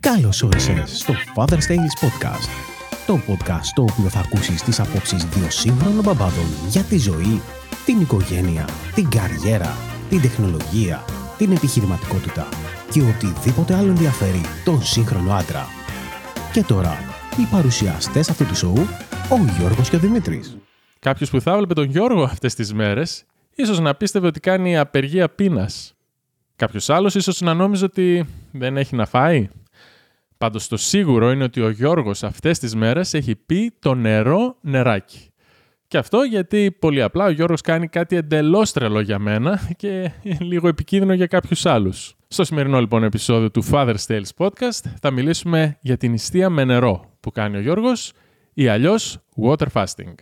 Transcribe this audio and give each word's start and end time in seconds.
Καλώς 0.00 0.42
όρισες 0.42 0.98
στο 0.98 1.14
Father's 1.34 1.66
Tales 1.68 2.04
Podcast. 2.04 2.48
Το 3.06 3.20
podcast 3.28 3.62
στο 3.62 3.82
οποίο 3.82 4.08
θα 4.08 4.20
ακούσεις 4.20 4.62
τις 4.62 4.80
απόψεις 4.80 5.24
δύο 5.24 5.50
σύγχρονων 5.50 6.04
μπαμπάδων 6.04 6.46
για 6.68 6.82
τη 6.82 6.98
ζωή, 6.98 7.40
την 7.84 8.00
οικογένεια, 8.00 8.68
την 8.94 9.08
καριέρα, 9.08 9.76
την 10.08 10.20
τεχνολογία, 10.20 11.04
την 11.38 11.52
επιχειρηματικότητα 11.52 12.48
και 12.90 13.02
οτιδήποτε 13.02 13.74
άλλο 13.74 13.88
ενδιαφέρει 13.88 14.40
τον 14.64 14.82
σύγχρονο 14.82 15.32
άντρα. 15.32 15.66
Και 16.52 16.62
τώρα, 16.62 16.98
οι 17.38 17.46
παρουσιαστές 17.50 18.30
αυτού 18.30 18.46
του 18.46 18.56
σοου, 18.56 18.86
ο 19.30 19.36
Γιώργος 19.58 19.88
και 19.88 19.96
ο 19.96 19.98
Δημήτρης. 19.98 20.56
Κάποιος 20.98 21.30
που 21.30 21.40
θα 21.40 21.52
έβλεπε 21.52 21.74
τον 21.74 21.84
Γιώργο 21.84 22.22
αυτές 22.22 22.54
τις 22.54 22.74
μέρες, 22.74 23.24
ίσως 23.54 23.80
να 23.80 23.94
πίστευε 23.94 24.26
ότι 24.26 24.40
κάνει 24.40 24.78
απεργία 24.78 25.28
πείνας. 25.28 25.97
Κάποιος 26.58 26.90
άλλος 26.90 27.14
ίσως 27.14 27.40
να 27.40 27.54
νόμιζε 27.54 27.84
ότι 27.84 28.26
δεν 28.52 28.76
έχει 28.76 28.96
να 28.96 29.06
φάει. 29.06 29.48
Πάντως 30.38 30.68
το 30.68 30.76
σίγουρο 30.76 31.30
είναι 31.30 31.44
ότι 31.44 31.60
ο 31.60 31.70
Γιώργος 31.70 32.22
αυτές 32.22 32.58
τις 32.58 32.74
μέρες 32.74 33.14
έχει 33.14 33.36
πει 33.36 33.72
το 33.78 33.94
νερό 33.94 34.56
νεράκι. 34.60 35.30
Και 35.88 35.98
αυτό 35.98 36.22
γιατί 36.22 36.76
πολύ 36.78 37.02
απλά 37.02 37.24
ο 37.24 37.30
Γιώργος 37.30 37.60
κάνει 37.60 37.88
κάτι 37.88 38.16
εντελώς 38.16 38.72
τρελό 38.72 39.00
για 39.00 39.18
μένα 39.18 39.70
και 39.76 40.12
λίγο 40.40 40.68
επικίνδυνο 40.68 41.12
για 41.12 41.26
κάποιους 41.26 41.66
άλλους. 41.66 42.16
Στο 42.28 42.44
σημερινό 42.44 42.80
λοιπόν 42.80 43.02
επεισόδιο 43.02 43.50
του 43.50 43.64
Father's 43.70 44.06
Tales 44.06 44.30
Podcast 44.36 44.90
θα 45.00 45.10
μιλήσουμε 45.10 45.78
για 45.80 45.96
την 45.96 46.10
νηστεία 46.10 46.50
με 46.50 46.64
νερό 46.64 47.16
που 47.20 47.30
κάνει 47.30 47.56
ο 47.56 47.60
Γιώργος 47.60 48.12
ή 48.54 48.68
αλλιώς 48.68 49.18
water 49.42 49.66
fasting. 49.72 50.14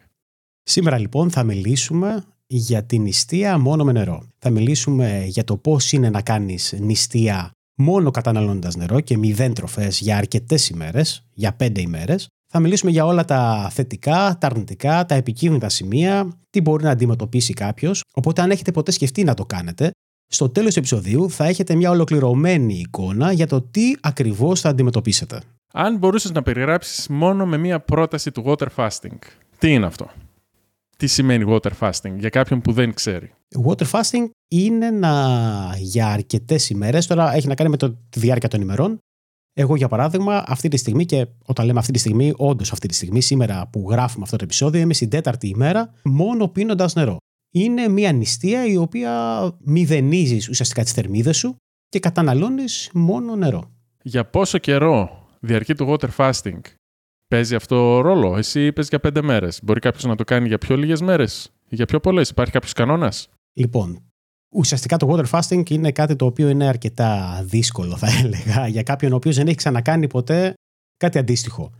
Σήμερα 0.62 0.98
λοιπόν 0.98 1.30
θα 1.30 1.42
μιλήσουμε 1.42 2.24
για 2.46 2.84
την 2.84 3.02
νηστεία 3.02 3.58
μόνο 3.58 3.84
με 3.84 3.92
νερό. 3.92 4.22
Θα 4.38 4.50
μιλήσουμε 4.50 5.24
για 5.26 5.44
το 5.44 5.56
πώς 5.56 5.92
είναι 5.92 6.10
να 6.10 6.22
κάνεις 6.22 6.74
νηστεία 6.78 7.50
μόνο 7.76 8.10
καταναλώνοντας 8.10 8.76
νερό 8.76 9.00
και 9.00 9.16
μηδέν 9.16 9.54
τροφές 9.54 10.00
για 10.00 10.16
αρκετές 10.16 10.68
ημέρες, 10.68 11.26
για 11.32 11.52
πέντε 11.52 11.80
ημέρες. 11.80 12.26
Θα 12.52 12.60
μιλήσουμε 12.60 12.90
για 12.90 13.06
όλα 13.06 13.24
τα 13.24 13.70
θετικά, 13.72 14.36
τα 14.40 14.46
αρνητικά, 14.46 15.06
τα 15.06 15.14
επικίνδυνα 15.14 15.68
σημεία, 15.68 16.38
τι 16.50 16.60
μπορεί 16.60 16.84
να 16.84 16.90
αντιμετωπίσει 16.90 17.52
κάποιος. 17.52 18.02
Οπότε, 18.14 18.42
αν 18.42 18.50
έχετε 18.50 18.72
ποτέ 18.72 18.90
σκεφτεί 18.90 19.24
να 19.24 19.34
το 19.34 19.46
κάνετε, 19.46 19.90
στο 20.28 20.48
τέλος 20.48 20.72
του 20.72 20.78
επεισοδίου 20.78 21.30
θα 21.30 21.44
έχετε 21.44 21.74
μια 21.74 21.90
ολοκληρωμένη 21.90 22.74
εικόνα 22.74 23.32
για 23.32 23.46
το 23.46 23.60
τι 23.60 23.92
ακριβώς 24.00 24.60
θα 24.60 24.68
αντιμετωπίσετε. 24.68 25.40
Αν 25.72 25.98
μπορούσες 25.98 26.30
να 26.30 26.42
περιγράψεις 26.42 27.08
μόνο 27.08 27.46
με 27.46 27.56
μία 27.56 27.80
πρόταση 27.80 28.30
του 28.30 28.44
water 28.46 28.66
fasting, 28.76 29.18
τι 29.58 29.72
είναι 29.72 29.86
αυτό; 29.86 30.10
Τι 30.96 31.06
σημαίνει 31.06 31.44
water 31.48 31.70
fasting 31.80 32.14
για 32.18 32.28
κάποιον 32.28 32.60
που 32.60 32.72
δεν 32.72 32.94
ξέρει. 32.94 33.32
Water 33.66 33.90
fasting 33.90 34.30
είναι 34.48 34.90
να 34.90 35.74
για 35.78 36.06
αρκετές 36.06 36.70
ημέρες, 36.70 37.06
τώρα 37.06 37.34
έχει 37.34 37.46
να 37.46 37.54
κάνει 37.54 37.70
με 37.70 37.76
το, 37.76 37.90
τη 38.08 38.20
διάρκεια 38.20 38.48
των 38.48 38.60
ημερών. 38.60 38.98
Εγώ, 39.58 39.76
για 39.76 39.88
παράδειγμα, 39.88 40.44
αυτή 40.46 40.68
τη 40.68 40.76
στιγμή, 40.76 41.04
και 41.04 41.26
όταν 41.44 41.66
λέμε 41.66 41.78
αυτή 41.78 41.92
τη 41.92 41.98
στιγμή, 41.98 42.32
όντως 42.36 42.72
αυτή 42.72 42.88
τη 42.88 42.94
στιγμή, 42.94 43.20
σήμερα 43.20 43.68
που 43.72 43.86
γράφουμε 43.90 44.24
αυτό 44.24 44.36
το 44.36 44.44
επεισόδιο, 44.44 44.80
είμαι 44.80 44.94
στην 44.94 45.08
τέταρτη 45.08 45.48
ημέρα 45.48 45.92
μόνο 46.04 46.48
πίνοντας 46.48 46.94
νερό. 46.94 47.16
Είναι 47.54 47.88
μια 47.88 48.12
νηστεία 48.12 48.66
η 48.66 48.76
οποία 48.76 49.40
μηδενίζεις 49.64 50.48
ουσιαστικά 50.48 50.82
τις 50.82 50.92
θερμίδες 50.92 51.36
σου 51.36 51.56
και 51.88 51.98
καταναλώνεις 51.98 52.90
μόνο 52.92 53.36
νερό. 53.36 53.70
Για 54.02 54.24
πόσο 54.24 54.58
καιρό 54.58 55.26
διαρκεί 55.40 55.74
το 55.74 55.92
water 55.92 56.08
fasting, 56.16 56.60
παίζει 57.28 57.54
αυτό 57.54 58.00
ρόλο. 58.00 58.36
Εσύ 58.36 58.66
είπε 58.66 58.82
για 58.82 59.00
πέντε 59.00 59.22
μέρες. 59.22 59.60
Μπορεί 59.62 59.80
κάποιος 59.80 60.04
να 60.04 60.14
το 60.14 60.24
κάνει 60.24 60.48
για 60.48 60.58
πιο 60.58 60.76
λίγες 60.76 61.00
μέρες 61.00 61.52
ή 61.68 61.74
για 61.74 61.86
πιο 61.86 62.00
πολλές. 62.00 62.28
Υπάρχει 62.28 62.52
κάποιος 62.52 62.72
κανόνας; 62.72 63.28
Λοιπόν, 63.52 64.02
ουσιαστικά 64.48 64.96
το 64.96 65.08
water 65.10 65.24
fasting 65.30 65.70
είναι 65.70 65.92
κάτι 65.92 66.16
το 66.16 66.26
οποίο 66.26 66.48
είναι 66.48 66.66
αρκετά 66.66 67.40
δύσκολο, 67.44 67.96
θα 67.96 68.08
έλεγα, 68.24 68.66
για 68.66 68.82
κάποιον 68.82 69.12
ο 69.12 69.16
οποίος 69.16 69.36
δεν 69.36 69.46
έχει 69.46 69.56
ξανακάνει 69.56 70.06
ποτέ 70.06 70.54
κάτι 70.96 71.18
αντίστοιχο. 71.18 71.70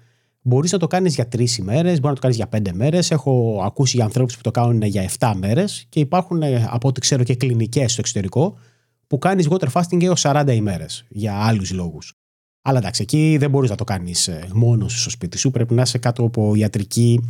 Μπορείς 0.42 0.72
να 0.72 0.78
το 0.78 0.86
κάνεις 0.86 1.14
για 1.14 1.28
τρεις 1.28 1.58
ημέρες, 1.58 1.94
μπορεί 1.94 2.08
να 2.08 2.14
το 2.14 2.20
κάνεις 2.20 2.36
για 2.36 2.46
πέντε 2.46 2.72
μέρες. 2.72 3.10
Έχω 3.10 3.62
ακούσει 3.64 3.96
για 3.96 4.04
ανθρώπους 4.04 4.36
που 4.36 4.40
το 4.42 4.50
κάνουν 4.50 4.82
για 4.82 5.02
7 5.02 5.32
μέρες 5.36 5.86
και 5.88 6.00
υπάρχουν, 6.00 6.42
ε, 6.42 6.68
από 6.70 6.88
ό,τι 6.88 7.00
ξέρω, 7.00 7.22
και 7.22 7.34
κλινικές 7.36 7.92
στο 7.92 8.00
εξωτερικό 8.00 8.58
που 9.06 9.18
κάνεις 9.18 9.48
water 9.50 9.68
fasting 9.72 10.02
έως 10.02 10.20
40 10.20 10.52
ημέρες 10.52 11.04
για 11.08 11.34
άλλους 11.34 11.72
λόγους. 11.72 12.12
Αλλά 12.68 12.78
εντάξει, 12.78 13.02
εκεί 13.02 13.36
δεν 13.38 13.50
μπορείς 13.50 13.70
να 13.70 13.76
το 13.76 13.84
κάνεις 13.84 14.28
ε, 14.28 14.48
μόνος 14.52 14.92
σου 14.92 14.98
στο 14.98 15.10
σπίτι 15.10 15.38
σου. 15.38 15.50
Πρέπει 15.50 15.74
να 15.74 15.82
είσαι 15.82 15.98
κάτω 15.98 16.22
από 16.24 16.54
ιατρική 16.54 17.20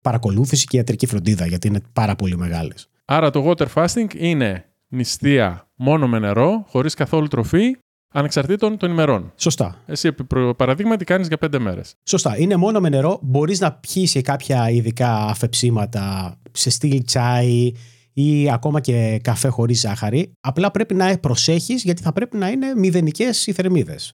παρακολούθηση 0.00 0.66
και 0.66 0.76
ιατρική 0.76 1.06
φροντίδα, 1.06 1.46
γιατί 1.46 1.66
είναι 1.68 1.80
πάρα 1.92 2.16
πολύ 2.16 2.36
μεγάλες. 2.36 2.88
Άρα 3.04 3.30
το 3.30 3.50
water 3.50 3.66
fasting 3.74 4.14
είναι 4.16 4.64
νηστεία 4.88 5.68
μόνο 5.74 6.08
με 6.08 6.18
νερό, 6.18 6.64
χωρίς 6.68 6.94
καθόλου 6.94 7.26
τροφή, 7.26 7.76
ανεξαρτήτων 8.14 8.76
των 8.76 8.90
ημερών. 8.90 9.32
Σωστά. 9.36 9.82
Εσύ, 9.86 10.12
παραδείγμα, 10.56 10.96
τι 10.96 11.04
κάνεις 11.04 11.28
για 11.28 11.38
πέντε 11.38 11.58
μέρες. 11.58 11.94
Σωστά. 12.02 12.38
Είναι 12.38 12.56
μόνο 12.56 12.80
με 12.80 12.88
νερό. 12.88 13.18
Μπορείς 13.22 13.60
να 13.60 13.72
πιεις 13.72 14.20
κάποια 14.22 14.70
ειδικά 14.70 15.16
αφεψίματα 15.16 16.36
σε 16.52 16.70
στυλ 16.70 17.04
τσάι 17.04 17.72
ή 18.12 18.50
ακόμα 18.50 18.80
και 18.80 19.20
καφέ 19.22 19.48
χωρίς 19.48 19.80
ζάχαρη. 19.80 20.32
Απλά 20.40 20.70
πρέπει 20.70 20.94
να 20.94 21.18
προσέχεις 21.18 21.82
γιατί 21.82 22.02
θα 22.02 22.12
πρέπει 22.12 22.36
να 22.36 22.48
είναι 22.48 22.74
μηδενικές 22.74 23.46
οι 23.46 23.52
θερμίδες. 23.52 24.12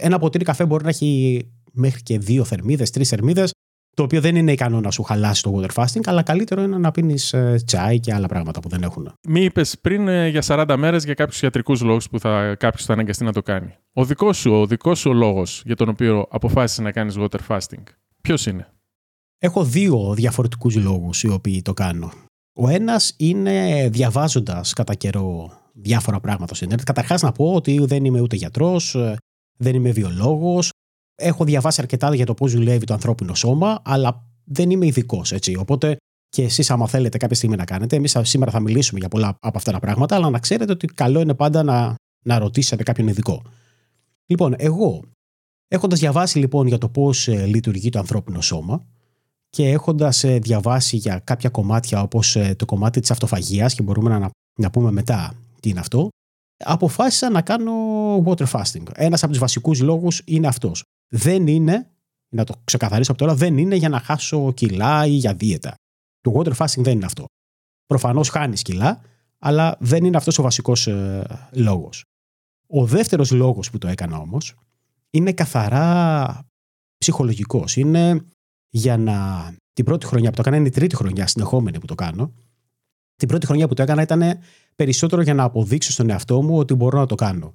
Ένα 0.00 0.18
ποτήρι 0.18 0.44
καφέ 0.44 0.66
μπορεί 0.66 0.82
να 0.84 0.88
έχει 0.90 1.42
μέχρι 1.72 2.02
και 2.02 2.18
δύο 2.18 2.44
θερμίδες, 2.44 2.90
τρεις 2.90 3.08
θερμίδες 3.08 3.52
το 3.96 4.02
οποίο 4.02 4.20
δεν 4.20 4.36
είναι 4.36 4.52
ικανό 4.52 4.80
να 4.80 4.90
σου 4.90 5.02
χαλάσει 5.02 5.42
το 5.42 5.60
water 5.60 5.82
fasting, 5.82 6.00
αλλά 6.04 6.22
καλύτερο 6.22 6.62
είναι 6.62 6.78
να 6.78 6.90
πίνεις 6.90 7.32
ε, 7.32 7.62
τσάι 7.66 8.00
και 8.00 8.14
άλλα 8.14 8.26
πράγματα 8.26 8.60
που 8.60 8.68
δεν 8.68 8.82
έχουν. 8.82 9.12
Μη 9.28 9.40
είπες 9.44 9.78
πριν 9.80 10.08
ε, 10.08 10.28
για 10.28 10.42
40 10.46 10.74
μέρες 10.78 11.04
για 11.04 11.14
κάποιους 11.14 11.42
ιατρικούς 11.42 11.80
λόγους 11.80 12.08
που 12.08 12.18
θα, 12.18 12.54
κάποιος 12.58 12.84
θα 12.84 12.92
αναγκαστεί 12.92 13.24
να 13.24 13.32
το 13.32 13.42
κάνει. 13.42 13.74
Ο 13.92 14.04
δικός 14.04 14.36
σου, 14.36 14.52
ο 14.52 14.66
δικός 14.66 14.98
σου 14.98 15.14
λόγος 15.14 15.62
για 15.64 15.76
τον 15.76 15.88
οποίο 15.88 16.26
αποφάσισες 16.30 16.84
να 16.84 16.92
κάνεις 16.92 17.14
water 17.18 17.38
fasting, 17.48 17.82
ποιος 18.20 18.46
είναι; 18.46 18.72
Έχω 19.38 19.64
δύο 19.64 20.14
διαφορετικούς 20.14 20.76
λόγους 20.76 21.22
οι 21.22 21.28
οποίοι 21.28 21.62
το 21.62 21.72
κάνω. 21.72 22.12
Ο 22.52 22.68
ένας 22.68 23.14
είναι 23.16 23.88
διαβάζοντας 23.92 24.72
κατά 24.72 24.94
καιρό 24.94 25.50
διάφορα 25.72 26.20
πράγματα 26.20 26.54
στο 26.54 26.64
Ιντερνετ. 26.64 26.86
Καταρχάς 26.86 27.22
να 27.22 27.32
πω 27.32 27.54
ότι 27.54 27.84
δεν 27.84 28.04
είμαι 28.04 28.20
ούτε 28.20 28.36
γιατρός, 28.36 28.94
ε, 28.94 29.16
δεν 29.56 29.74
είμαι 29.74 29.90
βιολόγος, 29.90 30.70
έχω 31.14 31.44
διαβάσει 31.44 31.80
αρκετά 31.80 32.14
για 32.14 32.26
το 32.26 32.34
πώς 32.34 32.52
δουλεύει 32.52 32.84
το 32.84 32.94
ανθρώπινο 32.94 33.34
σώμα, 33.34 33.80
αλλά 33.84 34.26
δεν 34.44 34.70
είμαι 34.70 34.86
ειδικός. 34.86 35.34
Οπότε 35.58 35.96
και 36.28 36.42
εσείς, 36.42 36.70
άμα 36.70 36.88
θέλετε 36.88 37.18
κάποια 37.18 37.36
στιγμή 37.36 37.56
να 37.56 37.64
κάνετε, 37.64 37.96
εμείς 37.96 38.16
σήμερα 38.22 38.50
θα 38.50 38.60
μιλήσουμε 38.60 38.98
για 38.98 39.08
πολλά 39.08 39.36
από 39.40 39.58
αυτά 39.58 39.72
τα 39.72 39.78
πράγματα, 39.78 40.14
αλλά 40.14 40.30
να 40.30 40.38
ξέρετε 40.38 40.72
ότι 40.72 40.86
καλό 40.86 41.20
είναι 41.20 41.34
πάντα 41.34 41.62
να, 41.62 41.94
να 42.24 42.38
ρωτήσετε 42.38 42.82
κάποιον 42.82 43.08
ειδικό. 43.08 43.42
Λοιπόν, 44.26 44.54
εγώ, 44.58 45.02
έχοντας 45.68 45.98
διαβάσει 45.98 46.38
λοιπόν 46.38 46.66
για 46.66 46.78
το 46.78 46.88
πώς 46.88 47.28
ε, 47.28 47.46
λειτουργεί 47.46 47.88
το 47.88 47.98
ανθρώπινο 47.98 48.40
σώμα 48.40 48.86
και 49.50 49.68
έχοντας 49.68 50.24
ε, 50.24 50.38
διαβάσει 50.38 50.96
για 50.96 51.18
κάποια 51.18 51.50
κομμάτια 51.50 52.02
όπως 52.02 52.36
ε, 52.36 52.54
το 52.58 52.64
κομμάτι 52.64 53.00
της 53.00 53.10
αυτοφαγίας, 53.10 53.74
και 53.74 53.82
μπορούμε 53.82 54.18
να, 54.18 54.30
να 54.58 54.70
πούμε 54.70 54.90
μετά 54.90 55.34
τι 55.60 55.68
είναι 55.68 55.80
αυτό, 55.80 56.08
αποφάσισα 56.56 57.30
να 57.30 57.42
κάνω 57.42 57.72
water 58.24 58.46
fasting. 58.46 58.86
Ένας 58.94 59.22
από 59.22 59.32
τους 59.32 59.40
βασικούς 59.40 59.80
λόγους 59.80 60.22
είναι 60.24 60.46
αυτός 60.46 60.84
δεν 61.08 61.46
είναι, 61.46 61.90
να 62.28 62.44
το 62.44 62.54
ξεκαθαρίσω 62.64 63.10
από 63.10 63.20
τώρα, 63.20 63.34
δεν 63.34 63.58
είναι 63.58 63.74
για 63.74 63.88
να 63.88 64.00
χάσω 64.00 64.52
κιλά 64.52 65.06
ή 65.06 65.10
για 65.10 65.34
δίαιτα. 65.34 65.74
Το 66.20 66.32
water 66.36 66.52
fasting 66.56 66.82
δεν 66.82 66.92
είναι 66.92 67.04
αυτό. 67.04 67.24
Προφανώς 67.86 68.28
χάνεις 68.28 68.62
κιλά, 68.62 69.00
αλλά 69.38 69.76
δεν 69.80 70.04
είναι 70.04 70.16
αυτός 70.16 70.38
ο 70.38 70.42
βασικός 70.42 70.86
ε, 70.86 71.48
λόγος. 71.52 72.04
Ο 72.66 72.86
δεύτερος 72.86 73.30
λόγος 73.30 73.70
που 73.70 73.78
το 73.78 73.88
έκανα 73.88 74.16
όμως 74.16 74.54
είναι 75.10 75.32
καθαρά 75.32 76.46
ψυχολογικός. 76.98 77.76
Είναι 77.76 78.24
για 78.68 78.96
να. 78.96 79.50
Την 79.72 79.84
πρώτη 79.84 80.06
χρονιά 80.06 80.28
που 80.28 80.34
το 80.34 80.40
έκανα, 80.40 80.56
είναι 80.56 80.66
η 80.66 80.70
τρίτη 80.70 80.96
χρονιά 80.96 81.26
συνεχόμενη 81.26 81.78
που 81.78 81.86
το 81.86 81.94
κάνω. 81.94 82.32
Την 83.16 83.28
πρώτη 83.28 83.46
χρονιά 83.46 83.68
που 83.68 83.74
το 83.74 83.82
έκανα 83.82 84.02
ήταν 84.02 84.22
περισσότερο 84.76 85.22
για 85.22 85.34
να 85.34 85.42
αποδείξω 85.42 85.92
στον 85.92 86.10
εαυτό 86.10 86.42
μου 86.42 86.58
ότι 86.58 86.74
μπορώ 86.74 86.98
να 86.98 87.06
το 87.06 87.14
κάνω. 87.14 87.54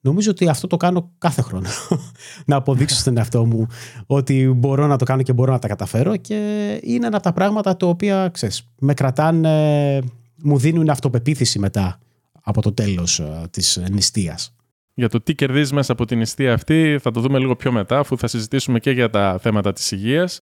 Νομίζω 0.00 0.30
ότι 0.30 0.48
αυτό 0.48 0.66
το 0.66 0.76
κάνω 0.76 1.12
κάθε 1.18 1.42
χρόνο. 1.42 1.68
να 2.46 2.56
αποδείξω 2.56 2.96
στον 2.96 3.16
εαυτό 3.16 3.44
μου 3.44 3.66
ότι 4.06 4.52
μπορώ 4.56 4.86
να 4.86 4.96
το 4.96 5.04
κάνω 5.04 5.22
και 5.22 5.32
μπορώ 5.32 5.52
να 5.52 5.58
τα 5.58 5.68
καταφέρω 5.68 6.16
και 6.16 6.34
είναι 6.82 7.06
ένα 7.06 7.16
από 7.16 7.24
τα 7.24 7.32
πράγματα 7.32 7.76
τα 7.76 7.86
οποία 7.86 8.28
ξέρεις, 8.32 8.68
με 8.78 8.94
κρατάνε, 8.94 9.98
μου 10.42 10.58
δίνουν 10.58 10.90
αυτοπεποίθηση 10.90 11.58
μετά 11.58 11.98
από 12.42 12.62
το 12.62 12.72
τέλος 12.72 13.18
ε, 13.18 13.46
της 13.50 13.80
νηστείας. 13.90 14.56
Για 14.94 15.08
το 15.08 15.20
τι 15.20 15.34
κερδίζεις 15.34 15.72
μέσα 15.72 15.92
από 15.92 16.04
την 16.04 16.18
νηστεία 16.18 16.52
αυτή 16.52 16.98
θα 17.02 17.10
το 17.10 17.20
δούμε 17.20 17.38
λίγο 17.38 17.56
πιο 17.56 17.72
μετά, 17.72 17.98
αφού 17.98 18.18
θα 18.18 18.26
συζητήσουμε 18.26 18.78
και 18.78 18.90
για 18.90 19.10
τα 19.10 19.38
θέματα 19.40 19.72
της 19.72 19.90
υγείας 19.90 20.40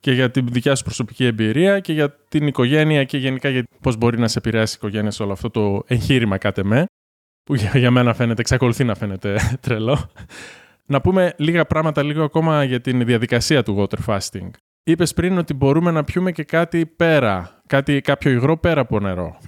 και 0.00 0.12
για 0.12 0.30
την 0.30 0.46
δικιά 0.46 0.74
σου 0.74 0.84
προσωπική 0.84 1.24
εμπειρία 1.24 1.80
και 1.80 1.92
για 1.92 2.16
την 2.28 2.46
οικογένεια 2.46 3.04
και 3.04 3.18
γενικά 3.18 3.48
για 3.48 3.64
πώς 3.80 3.96
μπορεί 3.96 4.18
να 4.18 4.28
σε 4.28 4.38
επηρεάσει 4.38 4.74
η 4.74 4.76
οικογένεια 4.78 5.10
σε 5.10 5.22
όλο 5.22 5.32
αυτό 5.32 5.50
το 5.50 5.82
εγχείρημα 5.86 6.38
κάτε 6.38 6.64
με 6.64 6.86
που 7.46 7.54
για 7.54 7.90
μένα 7.90 8.14
φαίνεται, 8.14 8.40
εξακολουθεί 8.40 8.84
να 8.84 8.94
φαίνεται 8.94 9.38
τρελό. 9.60 10.10
Να 10.86 11.00
πούμε 11.00 11.34
λίγα 11.36 11.66
πράγματα 11.66 12.02
λίγο 12.02 12.24
ακόμα 12.24 12.64
για 12.64 12.80
την 12.80 13.04
διαδικασία 13.04 13.62
του 13.62 13.76
water 13.88 13.98
fasting. 14.06 14.50
Είπες 14.84 15.14
πριν 15.14 15.38
ότι 15.38 15.54
μπορούμε 15.54 15.90
να 15.90 16.04
πιούμε 16.04 16.32
και 16.32 16.44
κάτι 16.44 16.86
πέρα, 16.86 17.60
κάτι, 17.66 18.00
κάποιο 18.00 18.30
υγρό 18.30 18.56
πέρα 18.56 18.80
από 18.80 19.00
νερό. 19.00 19.38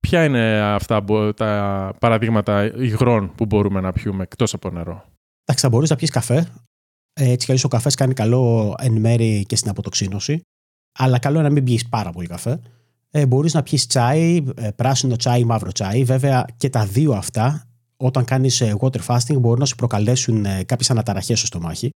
Ποια 0.00 0.24
είναι 0.24 0.60
αυτά 0.60 1.04
τα 1.36 1.92
παραδείγματα 2.00 2.64
υγρών 2.64 3.34
που 3.34 3.46
μπορούμε 3.46 3.80
να 3.80 3.92
πιούμε 3.92 4.22
εκτός 4.22 4.54
από 4.54 4.70
νερό; 4.70 5.04
Εντάξει, 5.44 5.64
θα 5.64 5.68
μπορείς 5.68 5.90
να 5.90 5.96
πιεις 5.96 6.10
καφέ. 6.10 6.48
Έτσι 7.20 7.54
κι 7.54 7.66
ο 7.66 7.68
καφές 7.68 7.94
κάνει 7.94 8.14
καλό 8.14 8.74
εν 8.78 8.92
μέρη 8.92 9.44
και 9.46 9.56
στην 9.56 9.70
αποτοξίνωση. 9.70 10.40
Αλλά 10.98 11.18
καλό 11.18 11.38
είναι 11.38 11.48
να 11.48 11.54
μην 11.54 11.64
πιεις 11.64 11.88
πάρα 11.88 12.10
πολύ 12.10 12.26
καφέ. 12.26 12.60
Ε, 13.10 13.26
μπορείς 13.26 13.54
να 13.54 13.62
πιεις 13.62 13.86
τσάι, 13.86 14.44
ε, 14.56 14.70
πράσινο 14.70 15.16
τσάι, 15.16 15.44
μαύρο 15.44 15.72
τσάι. 15.72 16.04
Βέβαια 16.04 16.44
και 16.56 16.70
τα 16.70 16.86
δύο 16.86 17.12
αυτά 17.12 17.66
όταν 17.96 18.24
κάνεις 18.24 18.60
ε, 18.60 18.74
water 18.80 19.00
fasting 19.06 19.38
μπορούν 19.38 19.58
να 19.58 19.64
σου 19.64 19.74
προκαλέσουν 19.74 20.44
ε, 20.44 20.64
κάποιες 20.64 20.90
αναταραχές 20.90 21.38
στο 21.38 21.46
στομάχι. 21.46 21.90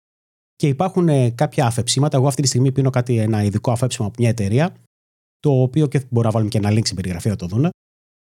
Και 0.56 0.68
υπάρχουν 0.68 1.08
ε, 1.08 1.30
κάποια 1.30 1.66
αφεψίματα. 1.66 2.16
Εγώ 2.16 2.26
αυτή 2.26 2.42
τη 2.42 2.48
στιγμή 2.48 2.72
πίνω 2.72 2.90
κάτι, 2.90 3.18
ένα 3.18 3.42
ειδικό 3.42 3.72
αφέψιμα 3.72 4.06
από 4.06 4.16
μια 4.18 4.28
εταιρεία, 4.28 4.74
το 5.40 5.50
οποίο 5.50 5.86
και 5.86 5.98
μπορούμε 5.98 6.22
να 6.22 6.30
βάλουμε 6.30 6.50
και 6.50 6.58
ένα 6.58 6.70
link 6.70 6.84
στην 6.84 6.96
περιγραφή 6.96 7.28
να 7.28 7.36
το 7.36 7.46
δουν, 7.46 7.68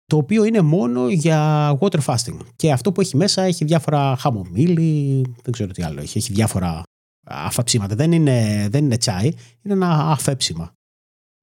το 0.05 0.17
οποίο 0.17 0.43
είναι 0.43 0.61
μόνο 0.61 1.09
για 1.09 1.69
water 1.79 1.99
fasting. 2.05 2.37
Και 2.55 2.71
αυτό 2.71 2.91
που 2.91 3.01
έχει 3.01 3.17
μέσα 3.17 3.41
έχει 3.41 3.65
διάφορα 3.65 4.15
χαμομήλι, 4.19 5.21
δεν 5.43 5.53
ξέρω 5.53 5.71
τι 5.71 5.83
άλλο 5.83 6.01
έχει, 6.01 6.17
έχει 6.17 6.33
διάφορα 6.33 6.83
αφαψίματα. 7.25 7.95
Δεν 7.95 8.11
είναι, 8.11 8.67
δεν 8.69 8.83
είναι 8.83 8.97
τσάι, 8.97 9.31
είναι 9.61 9.73
ένα 9.73 9.89
αφέψιμα. 9.89 10.71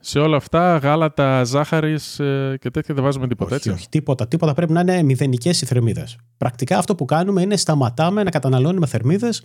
Σε 0.05 0.19
όλα 0.19 0.37
αυτά, 0.37 0.77
γάλατα, 0.77 1.45
ζάχαρης 1.45 2.15
και 2.59 2.71
τέτοια 2.73 2.95
δεν 2.95 3.05
βάζουμε 3.05 3.29
τίποτα, 3.29 3.55
όχι, 3.55 3.55
έτσι; 3.55 3.71
Όχι, 3.71 3.89
τίποτα. 3.89 4.29
Τίποτα 4.29 4.55
πρέπει 4.55 4.73
να 4.73 4.81
είναι 4.81 5.03
μηδενικές 5.03 5.63
οι 5.63 5.67
θερμίδες. 5.67 6.17
Πρακτικά 6.37 6.79
αυτό 6.79 6.95
που 6.95 7.05
κάνουμε 7.05 7.43
είναι 7.43 7.57
σταματάμε 7.57 8.23
να 8.23 8.31
καταναλώνουμε 8.31 8.87
θερμίδες 8.87 9.45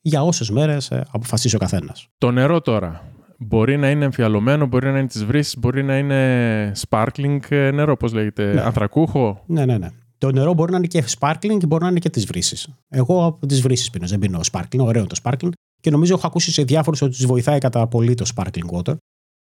για 0.00 0.22
όσες 0.22 0.50
μέρες 0.50 0.92
αποφασίσει 1.10 1.56
ο 1.56 1.58
καθένας. 1.58 2.08
Το 2.18 2.30
νερό 2.30 2.60
τώρα. 2.60 3.12
Μπορεί 3.40 3.76
να 3.76 3.90
είναι 3.90 4.04
εμφιαλωμένο, 4.04 4.66
μπορεί 4.66 4.90
να 4.90 4.98
είναι 4.98 5.08
της 5.08 5.24
βρύσης, 5.24 5.58
μπορεί 5.58 5.82
να 5.82 5.98
είναι 5.98 6.72
sparkling 6.88 7.38
νερό, 7.50 7.96
πώς 7.96 8.12
λέγεται, 8.12 8.52
ναι. 8.52 8.60
ανθρακούχο. 8.60 9.42
Ναι, 9.46 9.64
ναι, 9.64 9.78
ναι. 9.78 9.88
Το 10.18 10.32
νερό 10.32 10.52
μπορεί 10.52 10.70
να 10.70 10.76
είναι 10.76 10.86
και 10.86 11.04
sparkling 11.18 11.56
και 11.58 11.66
μπορεί 11.66 11.82
να 11.82 11.90
είναι 11.90 11.98
και 11.98 12.10
της 12.10 12.26
βρύσης. 12.26 12.68
Εγώ 12.88 13.24
από 13.24 13.46
τις 13.46 13.60
βρύσει 13.60 13.90
πίνω, 13.90 14.06
δεν 14.06 14.18
πίνω 14.18 14.40
sparkling, 14.52 14.78
ωραίο 14.78 15.06
το 15.06 15.16
sparkling. 15.22 15.50
Και 15.80 15.90
νομίζω 15.90 16.14
έχω 16.14 16.26
ακούσει 16.26 16.52
σε 16.52 16.62
διάφορους 16.62 17.02
ότι 17.02 17.10
τους 17.10 17.26
βοηθάει 17.26 17.58
κατά 17.58 17.86
πολύ 17.86 18.14
το 18.14 18.24
sparkling 18.34 18.78
water. 18.78 18.96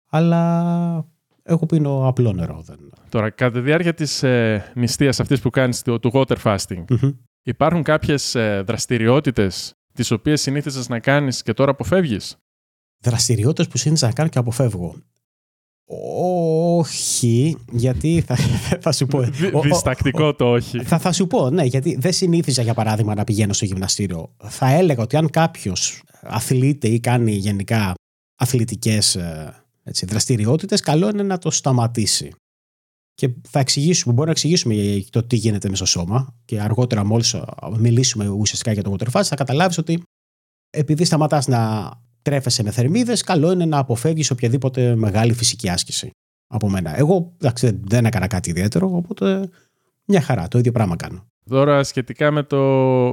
Αλλά 0.09 1.06
εγώ 1.44 1.65
πίνω 1.65 2.07
απλό 2.07 2.33
νερό. 2.33 2.62
Δεν... 2.65 2.77
Τώρα, 3.09 3.29
κατά 3.29 3.51
τη 3.51 3.59
διάρκεια 3.59 3.94
της 3.94 4.24
ε, 4.24 4.71
νηστείας 4.75 5.19
αυτής 5.19 5.41
που 5.41 5.50
κάνεις 5.50 5.81
του 5.81 6.12
water 6.13 6.36
fasting, 6.44 6.86
mm-hmm. 6.88 7.15
υπάρχουν 7.44 7.83
κάποιες 7.83 8.36
ε, 8.36 8.63
δραστηριότητες 8.65 9.74
τις 9.94 10.12
οποίες 10.12 10.41
συνήθιζε 10.41 10.83
να 10.88 11.00
κάνεις 11.00 11.41
και 11.41 11.53
τώρα 11.53 11.71
αποφεύγει. 11.71 12.18
Δραστηριότητες 13.03 13.67
που 13.67 13.77
συνήθιζα 13.77 14.07
να 14.07 14.13
κάνω 14.13 14.29
και 14.29 14.38
αποφεύγω. 14.38 14.95
Όχι, 16.75 17.57
γιατί 17.71 18.23
θα, 18.25 18.35
θα 18.83 18.91
σου 18.91 19.05
πω. 19.05 19.21
Διστακτικό 19.61 20.35
το 20.35 20.51
όχι. 20.51 20.83
Θα, 20.83 21.00
θα 21.00 21.11
σου 21.11 21.27
πω, 21.27 21.50
ναι, 21.50 21.63
γιατί 21.63 21.95
δεν 22.00 22.13
συνήθιζα 22.13 22.61
για 22.61 22.73
παράδειγμα 22.73 23.15
να 23.15 23.23
πηγαίνω 23.23 23.53
στο 23.53 23.65
γυμναστήριο. 23.65 24.35
Θα 24.44 24.69
έλεγα 24.71 25.03
ότι 25.03 25.17
αν 25.17 25.29
κάποιος 25.29 26.03
αθλείται 26.21 26.88
ή 26.88 27.00
κάνει 27.00 27.31
γενικά 27.31 27.94
αθλητικές 28.35 29.15
ε, 29.15 29.63
δραστηριότητες, 30.05 30.81
καλό 30.81 31.09
είναι 31.09 31.23
να 31.23 31.38
το 31.38 31.51
σταματήσει. 31.51 32.31
Και 33.13 33.29
θα 33.50 33.59
εξηγήσουμε, 33.59 34.13
μπορούμε 34.13 34.25
να 34.25 34.31
εξηγήσουμε 34.31 35.03
το 35.09 35.23
τι 35.23 35.35
γίνεται 35.35 35.69
με 35.69 35.75
στο 35.75 35.85
σώμα 35.85 36.35
και 36.45 36.61
αργότερα 36.61 37.03
μόλις 37.03 37.35
μιλήσουμε 37.77 38.27
ουσιαστικά 38.27 38.71
για 38.71 38.83
το 38.83 38.95
water 38.97 39.23
θα 39.23 39.35
καταλάβεις 39.35 39.77
ότι 39.77 40.03
επειδή 40.69 41.05
σταματάς 41.05 41.47
να 41.47 41.91
τρέφεσαι 42.24 42.64
με 42.64 42.72
θερμίδες, 42.72 43.22
καλό 43.22 43.52
είναι 43.52 43.66
να 43.66 43.78
αποφεύγεις 43.78 44.31
οποιαδήποτε 44.31 44.96
μεγάλη 44.96 45.34
φυσική 45.34 45.70
άσκηση 45.70 46.10
από 46.48 46.70
μένα. 46.70 46.98
Εγώ 46.98 47.34
εντάξει, 47.42 47.80
δεν 47.84 48.06
έκανα 48.06 48.28
κάτι 48.28 48.50
ιδιαίτερο, 48.50 48.96
οπότε 48.96 49.50
μια 50.06 50.22
χαρά, 50.22 50.48
το 50.48 50.58
ίδιο 50.58 50.72
πράγμα 50.72 50.96
κάνω. 50.96 51.25
Τώρα 51.50 51.84
σχετικά 51.84 52.31
με 52.31 52.44
το, 52.44 52.58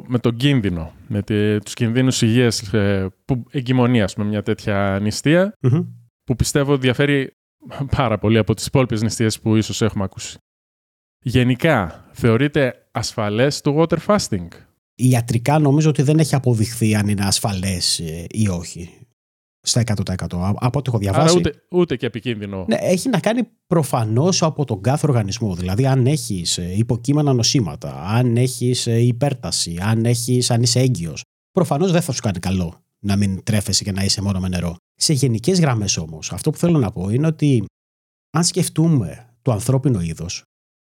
με 0.06 0.18
το 0.18 0.30
κίνδυνο, 0.30 0.92
με 1.06 1.22
τη, 1.22 1.58
τους 1.58 1.74
κινδύνους 1.74 2.22
υγείας 2.22 2.72
ε, 2.72 3.08
που 3.24 3.44
εγκυμονίας 3.50 4.14
με 4.14 4.24
μια 4.24 4.42
τέτοια 4.42 4.98
νηστεία, 5.02 5.52
mm-hmm. 5.62 5.86
που 6.24 6.36
πιστεύω 6.36 6.76
διαφέρει 6.76 7.36
πάρα 7.96 8.18
πολύ 8.18 8.38
από 8.38 8.54
τις 8.54 8.66
υπόλοιπες 8.66 9.02
νηστείες 9.02 9.40
που 9.40 9.56
ίσως 9.56 9.82
έχουμε 9.82 10.04
ακούσει. 10.04 10.38
Γενικά, 11.22 12.04
θεωρείται 12.12 12.88
ασφαλές 12.90 13.60
το 13.60 13.76
water 13.78 13.98
fasting? 14.06 14.48
Ιατρικά 15.08 15.58
νομίζω 15.58 15.88
ότι 15.88 16.02
δεν 16.02 16.18
έχει 16.18 16.34
αποδειχθεί 16.34 16.94
αν 16.94 17.08
είναι 17.08 17.24
ασφαλές 17.24 17.98
ε, 17.98 18.24
ή 18.30 18.48
όχι. 18.48 18.90
Στα 19.62 19.82
100%. 19.86 20.26
Από 20.54 20.78
ό,τι 20.78 20.88
έχω 20.88 20.98
διαβάσει. 20.98 21.22
Άρα 21.22 21.32
ούτε, 21.32 21.52
ούτε 21.70 21.96
και 21.96 22.06
επικίνδυνο. 22.06 22.64
Ναι, 22.68 22.76
έχει 22.80 23.08
να 23.08 23.20
κάνει 23.20 23.42
προφανώς 23.66 24.42
από 24.42 24.64
τον 24.64 24.80
κάθε 24.80 25.06
οργανισμό. 25.06 25.54
Δηλαδή, 25.54 25.86
αν 25.86 26.06
έχεις 26.06 26.58
ε, 26.58 26.74
υποκείμενα 26.76 27.32
νοσήματα, 27.32 28.02
αν 28.04 28.36
έχεις 28.36 28.86
ε, 28.86 28.98
υπέρταση, 28.98 29.78
αν, 29.80 30.04
έχεις, 30.04 30.50
αν 30.50 30.62
είσαι 30.62 30.80
έγκυος, 30.80 31.22
προφανώς 31.52 31.92
δεν 31.92 32.02
θα 32.02 32.12
σου 32.12 32.20
κάνει 32.20 32.38
καλό 32.38 32.84
να 32.98 33.16
μην 33.16 33.42
τρέφεσαι 33.42 33.84
και 33.84 33.92
να 33.92 34.04
είσαι 34.04 34.22
μόνο 34.22 34.40
με 34.40 34.48
νερό. 34.48 34.76
Σε 34.94 35.12
γενικές 35.12 35.60
γραμμές 35.60 35.96
όμως, 35.96 36.32
αυτό 36.32 36.50
που 36.50 36.58
θέλω 36.58 36.78
να 36.78 36.90
πω 36.90 37.08
είναι 37.08 37.26
ότι 37.26 37.64
αν 38.30 38.44
σκεφτούμε 38.44 39.34
το 39.42 39.52
ανθρώπινο 39.52 40.00
είδος, 40.00 40.42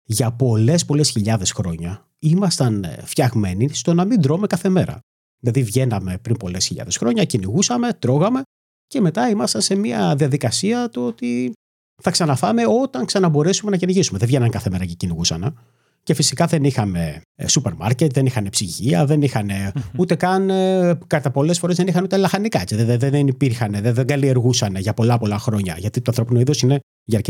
για 0.03 0.31
πολλές 0.31 0.85
πολλές 0.85 1.09
χιλιάδες 1.09 1.51
χρόνια 1.51 2.07
ήμασταν 2.19 2.83
ε, 2.83 2.97
φτιαγμένοι 3.03 3.69
στο 3.73 3.93
να 3.93 4.05
μην 4.05 4.21
τρώμε 4.21 4.47
κάθε 4.47 4.69
μέρα. 4.69 4.99
Δηλαδή 5.39 5.63
βγαίναμε 5.63 6.17
πριν 6.21 6.37
πολλές 6.37 6.65
χιλιάδες 6.65 6.97
χρόνια, 6.97 7.23
κυνηγούσαμε, 7.23 7.93
τρώγαμε 7.93 8.41
και 8.87 9.01
μετά 9.01 9.29
ήμασταν 9.29 9.61
σε 9.61 9.75
μια 9.75 10.15
διαδικασία 10.15 10.89
το 10.89 11.05
ότι 11.05 11.53
θα 12.01 12.11
ξαναφάμε 12.11 12.63
όταν 12.81 13.05
ξαναμπορέσουμε 13.05 13.71
να 13.71 13.77
κυνηγήσουμε. 13.77 14.17
Δεν 14.19 14.27
βγαίναν 14.27 14.49
κάθε 14.49 14.69
μέρα 14.69 14.85
και 14.85 14.93
κυνηγούσαν. 14.93 15.59
Και 16.03 16.13
φυσικά 16.13 16.45
δεν 16.45 16.63
είχαμε 16.63 17.21
ε, 17.35 17.47
σούπερ 17.47 17.73
μάρκετ, 17.73 18.13
δεν 18.13 18.25
είχαν 18.25 18.49
ψυγεία, 18.49 19.05
δεν 19.05 19.21
είχαν 19.21 19.49
ούτε 19.97 20.15
καν, 20.15 20.49
ε, 20.49 20.99
κατά 21.07 21.31
πολλές 21.31 21.59
φορές 21.59 21.75
δεν 21.75 21.87
είχαν 21.87 22.03
ούτε 22.03 22.17
λαχανικά. 22.17 22.63
Δεν, 22.67 22.85
δεν, 22.85 22.99
δεν 22.99 23.27
υπήρχαν, 23.27 23.71
δεν, 23.71 23.93
δεν 23.93 24.07
καλλιεργούσαν 24.07 24.75
για 24.75 24.93
πολλά 24.93 25.17
πολλά 25.17 25.39
χρόνια. 25.39 25.75
Γιατί 25.77 26.01
το 26.01 26.05
ανθρώπινο 26.07 26.39
είδος 26.39 26.61
είναι 26.61 26.79
για 27.03 27.21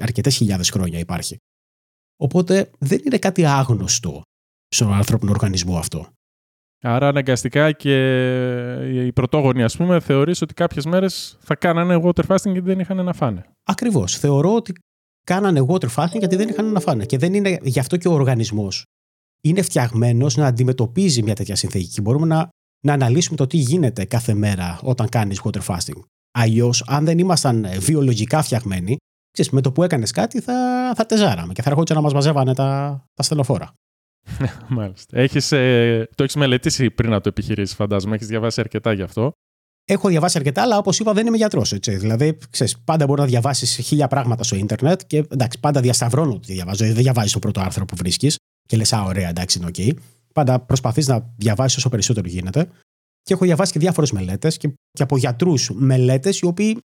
αρκετές 0.00 0.36
χιλιάδες 0.36 0.70
χρόνια 0.70 0.98
υπάρχει. 0.98 1.36
Οπότε 2.22 2.70
δεν 2.78 3.00
είναι 3.04 3.18
κάτι 3.18 3.44
άγνωστο 3.44 4.22
στον 4.68 4.92
ανθρώπινο 4.92 5.30
οργανισμό 5.30 5.78
αυτό. 5.78 6.06
Άρα 6.84 7.08
αναγκαστικά 7.08 7.72
και 7.72 7.94
οι 9.06 9.12
πρωτόγονοι 9.12 9.62
ας 9.62 9.76
πούμε 9.76 10.00
θεωρείς 10.00 10.42
ότι 10.42 10.54
κάποιες 10.54 10.84
μέρες 10.84 11.38
θα 11.40 11.54
κάνανε 11.54 12.00
water 12.04 12.26
fasting 12.26 12.52
γιατί 12.52 12.60
δεν 12.60 12.78
είχαν 12.78 13.04
να 13.04 13.12
φάνε. 13.12 13.44
Ακριβώς. 13.62 14.16
Θεωρώ 14.18 14.54
ότι 14.54 14.72
κάνανε 15.26 15.66
water 15.68 15.88
fasting 15.96 16.18
γιατί 16.18 16.36
δεν 16.36 16.48
είχαν 16.48 16.72
να 16.72 16.80
φάνε. 16.80 17.04
Και 17.04 17.18
δεν 17.18 17.34
είναι 17.34 17.58
γι' 17.62 17.78
αυτό 17.78 17.96
και 17.96 18.08
ο 18.08 18.12
οργανισμός 18.12 18.84
είναι 19.40 19.62
φτιαγμένος 19.62 20.36
να 20.36 20.46
αντιμετωπίζει 20.46 21.22
μια 21.22 21.34
τέτοια 21.34 21.56
συνθήκη. 21.56 22.00
Μπορούμε 22.00 22.26
να, 22.26 22.48
να 22.86 22.92
αναλύσουμε 22.92 23.36
το 23.36 23.46
τι 23.46 23.56
γίνεται 23.56 24.04
κάθε 24.04 24.34
μέρα 24.34 24.80
όταν 24.82 25.08
κάνεις 25.08 25.40
water 25.44 25.62
fasting. 25.66 26.00
Αλλιώς, 26.38 26.84
αν 26.86 27.04
δεν 27.04 27.18
ήμασταν 27.18 27.66
βιολογικά 27.78 28.42
φτιαγμένοι, 28.42 28.96
ξέρεις, 29.32 29.50
με 29.52 29.60
το 29.60 29.72
που 29.72 29.82
έκανες 29.82 30.10
κάτι 30.10 30.40
θα, 30.40 30.92
θα 30.96 31.06
τεζάραμε 31.06 31.52
και 31.52 31.62
θα 31.62 31.70
έρχονταν 31.70 31.96
να 31.96 32.02
μας 32.02 32.12
μαζεύανε 32.12 32.54
τα, 32.54 33.02
τα 33.14 33.22
στενοφόρα. 33.22 33.74
Μάλιστα. 34.68 35.18
Έχεις, 35.18 35.52
ε, 35.52 36.08
το 36.14 36.22
έχεις 36.22 36.36
μελετήσει 36.36 36.90
πριν 36.90 37.10
να 37.10 37.20
το 37.20 37.28
επιχειρήσεις, 37.28 37.74
φαντάζομαι. 37.76 38.14
Έχεις 38.14 38.26
διαβάσει 38.26 38.60
αρκετά 38.60 38.92
γι' 38.92 39.02
αυτό. 39.02 39.32
Έχω 39.84 40.08
διαβάσει 40.08 40.38
αρκετά, 40.38 40.62
αλλά 40.62 40.78
όπως 40.78 40.98
είπα, 40.98 41.12
δεν 41.12 41.26
είμαι 41.26 41.36
γιατρός. 41.36 41.74
Δηλαδή, 41.78 42.38
ξέρεις, 42.50 42.78
πάντα 42.78 43.06
μπορεί 43.06 43.20
να 43.20 43.26
διαβάσεις 43.26 43.74
χίλια 43.74 44.08
πράγματα 44.08 44.42
στο 44.42 44.56
Ίντερνετ 44.56 45.00
και 45.06 45.24
εντάξει, 45.28 45.60
πάντα 45.60 45.80
διασταυρώνω 45.80 46.32
ότι 46.32 46.52
διαβάζω. 46.52 46.84
Δεν 46.84 46.94
διαβάζεις 46.94 47.32
το 47.32 47.38
πρώτο 47.38 47.60
άρθρο 47.60 47.84
που 47.84 47.96
βρίσκεις 47.96 48.36
και 48.68 48.76
λες, 48.76 48.92
Α, 48.92 49.02
ωραία, 49.02 49.28
εντάξει, 49.28 49.58
είναι 49.58 49.70
OK. 49.74 49.92
Πάντα 50.34 50.60
προσπαθείς 50.60 51.06
να 51.06 51.32
διαβάσεις 51.36 51.76
όσο 51.76 51.88
περισσότερο 51.88 52.28
γίνεται. 52.28 52.68
Και 53.22 53.32
έχω 53.32 53.44
διαβάσει 53.44 53.72
και 53.72 53.78
διάφορες 53.78 54.12
μελέτες 54.12 54.56
και, 54.56 54.68
και 54.92 55.02
από 55.02 55.16
γιατρούς 55.16 55.70
μελέτες 55.74 56.38
οι 56.38 56.46
οποίοι 56.46 56.78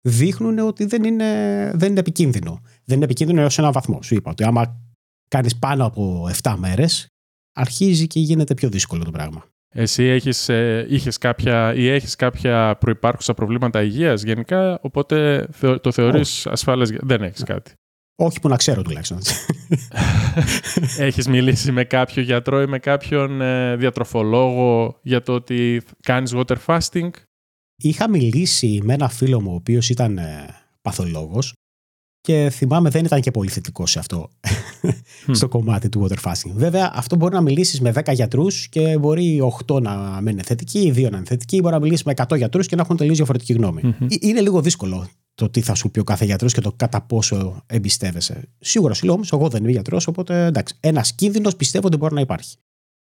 δείχνουν 0.00 0.58
ότι 0.58 0.84
δεν 0.84 1.04
είναι, 1.04 1.70
δεν 1.74 1.90
είναι 1.90 2.00
επικίνδυνο. 2.00 2.60
Δεν 2.84 2.96
είναι 2.96 3.04
επικίνδυνο 3.04 3.40
έως 3.40 3.58
ένα 3.58 3.72
βαθμό. 3.72 4.02
Σου 4.02 4.14
είπα 4.14 4.30
ότι 4.30 4.44
άμα 4.44 4.80
κάνεις 5.28 5.58
πάνω 5.58 5.86
από 5.86 6.30
7 6.42 6.54
μέρες, 6.58 7.06
αρχίζει 7.52 8.06
και 8.06 8.20
γίνεται 8.20 8.54
πιο 8.54 8.68
δύσκολο 8.68 9.04
το 9.04 9.10
πράγμα. 9.10 9.44
Εσύ 9.74 10.02
έχεις, 10.02 10.48
ε, 10.48 10.86
είχες 10.88 11.18
κάποια 11.18 11.74
ή 11.74 11.88
έχεις 11.88 12.16
κάποια 12.16 12.76
προϋπάρχουσα 12.80 13.34
προβλήματα 13.34 13.82
υγείας 13.82 14.22
γενικά, 14.22 14.78
οπότε 14.82 15.48
το 15.80 15.92
θεωρείς 15.92 16.46
oh. 16.46 16.50
ασφάλες, 16.52 16.90
δεν 17.00 17.22
έχεις 17.22 17.42
κάτι. 17.42 17.72
Όχι 18.14 18.40
που 18.40 18.48
να 18.48 18.56
ξέρω 18.56 18.82
τουλάχιστον. 18.82 19.18
Έχεις 20.98 21.28
μιλήσει 21.28 21.72
με 21.72 21.84
κάποιο 21.84 22.22
γιατρό 22.22 22.62
ή 22.62 22.66
με 22.66 22.78
κάποιον 22.78 23.40
ε, 23.40 23.76
διατροφολόγο 23.76 24.98
για 25.02 25.22
το 25.22 25.32
ότι 25.32 25.82
κάνεις 26.02 26.32
water 26.34 26.56
fasting; 26.66 27.10
Είχα 27.80 28.08
μιλήσει 28.08 28.80
με 28.82 28.94
ένα 28.94 29.08
φίλο 29.08 29.40
μου 29.40 29.52
ο 29.52 29.54
οποίος 29.54 29.88
ήταν 29.88 30.18
ε, 30.18 30.46
παθολόγος 30.82 31.52
και 32.20 32.50
θυμάμαι 32.52 32.90
δεν 32.90 33.04
ήταν 33.04 33.20
και 33.20 33.30
πολύ 33.30 33.50
θετικό 33.50 33.86
σε 33.86 33.98
αυτό, 33.98 34.30
στο 35.32 35.48
κομμάτι 35.48 35.88
του 35.88 36.06
water 36.08 36.30
fasting. 36.30 36.52
Βέβαια, 36.54 36.92
αυτό 36.94 37.16
μπορεί 37.16 37.34
να 37.34 37.40
μιλήσεις 37.40 37.80
με 37.80 37.92
10 37.94 38.12
γιατρούς 38.12 38.68
και 38.68 38.98
μπορεί 38.98 39.40
8 39.66 39.82
να 39.82 40.20
μην 40.20 40.32
είναι 40.32 40.42
θετικοί, 40.42 40.92
2 40.96 41.10
να 41.10 41.16
είναι 41.16 41.26
θετικοί, 41.26 41.60
μπορεί 41.60 41.74
να 41.74 41.80
μιλήσεις 41.80 42.04
με 42.04 42.12
100 42.16 42.36
γιατρούς 42.36 42.66
και 42.66 42.76
να 42.76 42.82
έχουν 42.82 42.96
τελείως 42.96 43.16
διαφορετική 43.16 43.52
γνώμη. 43.52 43.96
Είναι 44.20 44.40
λίγο 44.40 44.60
δύσκολο 44.60 45.08
το 45.34 45.48
τι 45.48 45.60
θα 45.60 45.74
σου 45.74 45.90
πει 45.90 45.98
ο 45.98 46.04
κάθε 46.04 46.24
γιατρός 46.24 46.52
και 46.52 46.60
το 46.60 46.72
κατά 46.76 47.00
πόσο 47.00 47.62
εμπιστεύεσαι. 47.66 48.48
Σίγουρα 48.58 48.94
σου 48.94 49.04
λέω 49.04 49.14
όμω, 49.14 49.24
εγώ 49.32 49.48
δεν 49.48 49.62
είμαι 49.62 49.70
γιατρός, 49.70 50.06
οπότε 50.06 50.44
εντάξει. 50.44 50.74
Ένας 50.80 51.12
κίνδυνος 51.12 51.56
πιστεύω 51.56 51.86
ότι 51.86 51.96
μπορεί 51.96 52.14
να 52.14 52.20
υπάρχει. 52.20 52.56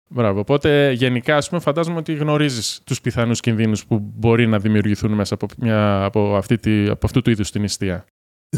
Μπράβο. 0.09 0.39
Οπότε 0.39 0.91
γενικά, 0.91 1.35
ας 1.35 1.49
πούμε, 1.49 1.61
φαντάζομαι 1.61 1.97
ότι 1.97 2.13
γνωρίζεις 2.13 2.81
τους 2.83 3.01
πιθανούς 3.01 3.39
κινδύνους 3.39 3.85
που 3.85 3.99
μπορεί 3.99 4.47
να 4.47 4.59
δημιουργηθούν 4.59 5.11
μέσα 5.11 5.33
από, 5.33 5.47
μια, 5.57 6.03
από, 6.03 6.35
αυτή 6.35 6.57
τη, 6.57 6.89
από 6.89 7.05
αυτού 7.05 7.21
του 7.21 7.29
είδους 7.29 7.51
την 7.51 7.61
νηστεία. 7.61 8.05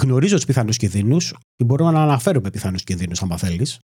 Γνωρίζω 0.02 0.36
τους 0.36 0.46
πιθανούς 0.46 0.78
κινδύνους. 0.78 1.34
Μπορούμε 1.66 1.92
να 1.92 2.02
αναφέρουμε 2.02 2.50
πιθανούς 2.50 2.84
κινδύνους, 2.84 3.22
αν 3.22 3.38
θέλεις. 3.38 3.80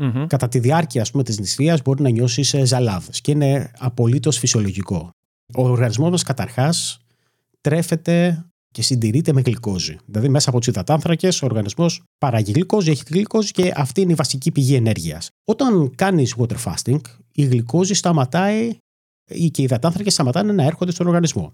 Mm-hmm. 0.00 0.24
Κατά 0.28 0.48
τη 0.48 0.58
διάρκεια 0.58 1.06
της 1.24 1.38
νηστείας 1.38 1.82
μπορεί 1.82 2.02
να 2.02 2.08
νιώσει 2.08 2.64
ζαλάδες 2.64 3.20
και 3.20 3.30
είναι 3.30 3.70
απολύτως 3.78 4.38
φυσιολογικό. 4.38 5.10
Ο 5.54 5.68
οργανισμός 5.68 6.10
μας 6.10 6.22
καταρχάς 6.22 7.00
τρέφεται 7.60 8.46
και 8.70 8.82
συντηρείται 8.82 9.32
με 9.32 9.40
γλυκόζη. 9.40 9.98
Δηλαδή, 10.06 10.28
μέσα 10.28 10.50
από 10.50 10.60
του 10.60 10.70
υδατάνθρακε, 10.70 11.28
ο 11.28 11.38
οργανισμός 11.42 12.02
παράγει 12.18 12.52
γλυκόζη, 12.52 12.90
έχει 12.90 13.02
γλυκόζη 13.10 13.50
και 13.50 13.72
αυτή 13.76 14.00
είναι 14.00 14.12
η 14.12 14.14
βασική 14.14 14.52
πηγή 14.52 14.74
ενέργειας. 14.74 15.28
Όταν 15.44 15.94
κάνεις 15.94 16.34
water 16.38 16.56
fasting, 16.64 17.00
η 17.32 17.44
γλυκόζη 17.44 17.94
σταματάει 17.94 18.76
ή 19.30 19.50
και 19.50 19.60
οι 19.60 19.64
υδατάνθρακες 19.64 20.12
σταματάνε 20.12 20.52
να 20.52 20.62
έρχονται 20.62 20.90
στον 20.90 21.06
οργανισμό. 21.06 21.52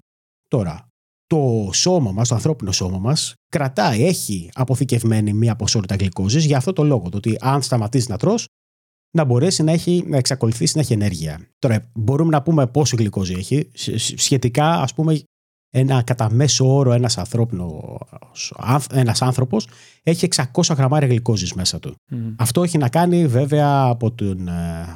Τώρα, 0.49 0.89
το 1.27 1.71
σώμα 1.73 2.13
μας, 2.13 2.29
το 2.29 2.35
ανθρώπινο 2.35 2.73
σώμα 2.73 2.99
μας, 2.99 3.35
κρατάει, 3.49 4.05
έχει 4.05 4.51
αποθηκευμένη 4.53 5.33
μία 5.33 5.57
ποσότητα 5.57 5.95
γλυκόζης 5.95 6.45
για 6.45 6.57
αυτό 6.57 6.73
το 6.73 6.85
λόγο. 6.85 7.09
Το 7.09 7.17
ότι 7.17 7.37
αν 7.41 7.63
σταματήσει 7.63 8.11
να 8.11 8.17
τρως, 8.17 8.47
να 9.17 9.25
μπορέσει 9.25 9.63
να, 9.63 9.73
έχει, 9.73 10.05
να 10.07 10.17
εξακολουθήσει 10.17 10.73
να 10.75 10.81
έχει 10.81 10.93
ενέργεια. 10.93 11.49
Τώρα, 11.59 11.91
μπορούμε 11.95 12.31
να 12.31 12.43
πούμε 12.43 12.67
πόσο 12.67 12.97
γλυκόζη 12.97 13.35
έχει. 13.35 13.71
Σχετικά, 14.17 14.71
ας 14.71 14.95
πούμε, 14.95 15.23
ένα 15.77 16.03
κατά 16.03 16.31
μέσο 16.33 16.75
όρο 16.75 16.93
ένας, 16.93 17.19
ένας 18.91 19.23
άνθρωπος 19.23 19.69
έχει 20.03 20.29
600 20.53 20.77
γραμμάρια 20.77 21.09
γλυκόζης 21.09 21.53
μέσα 21.55 21.79
του. 21.79 21.95
Αυτό 22.37 22.63
έχει 22.63 22.79
να 22.79 22.89
κάνει 22.89 23.27
βέβαια 23.27 23.83
από, 23.83 24.11
τον, 24.11 24.49
ε, 24.49 24.87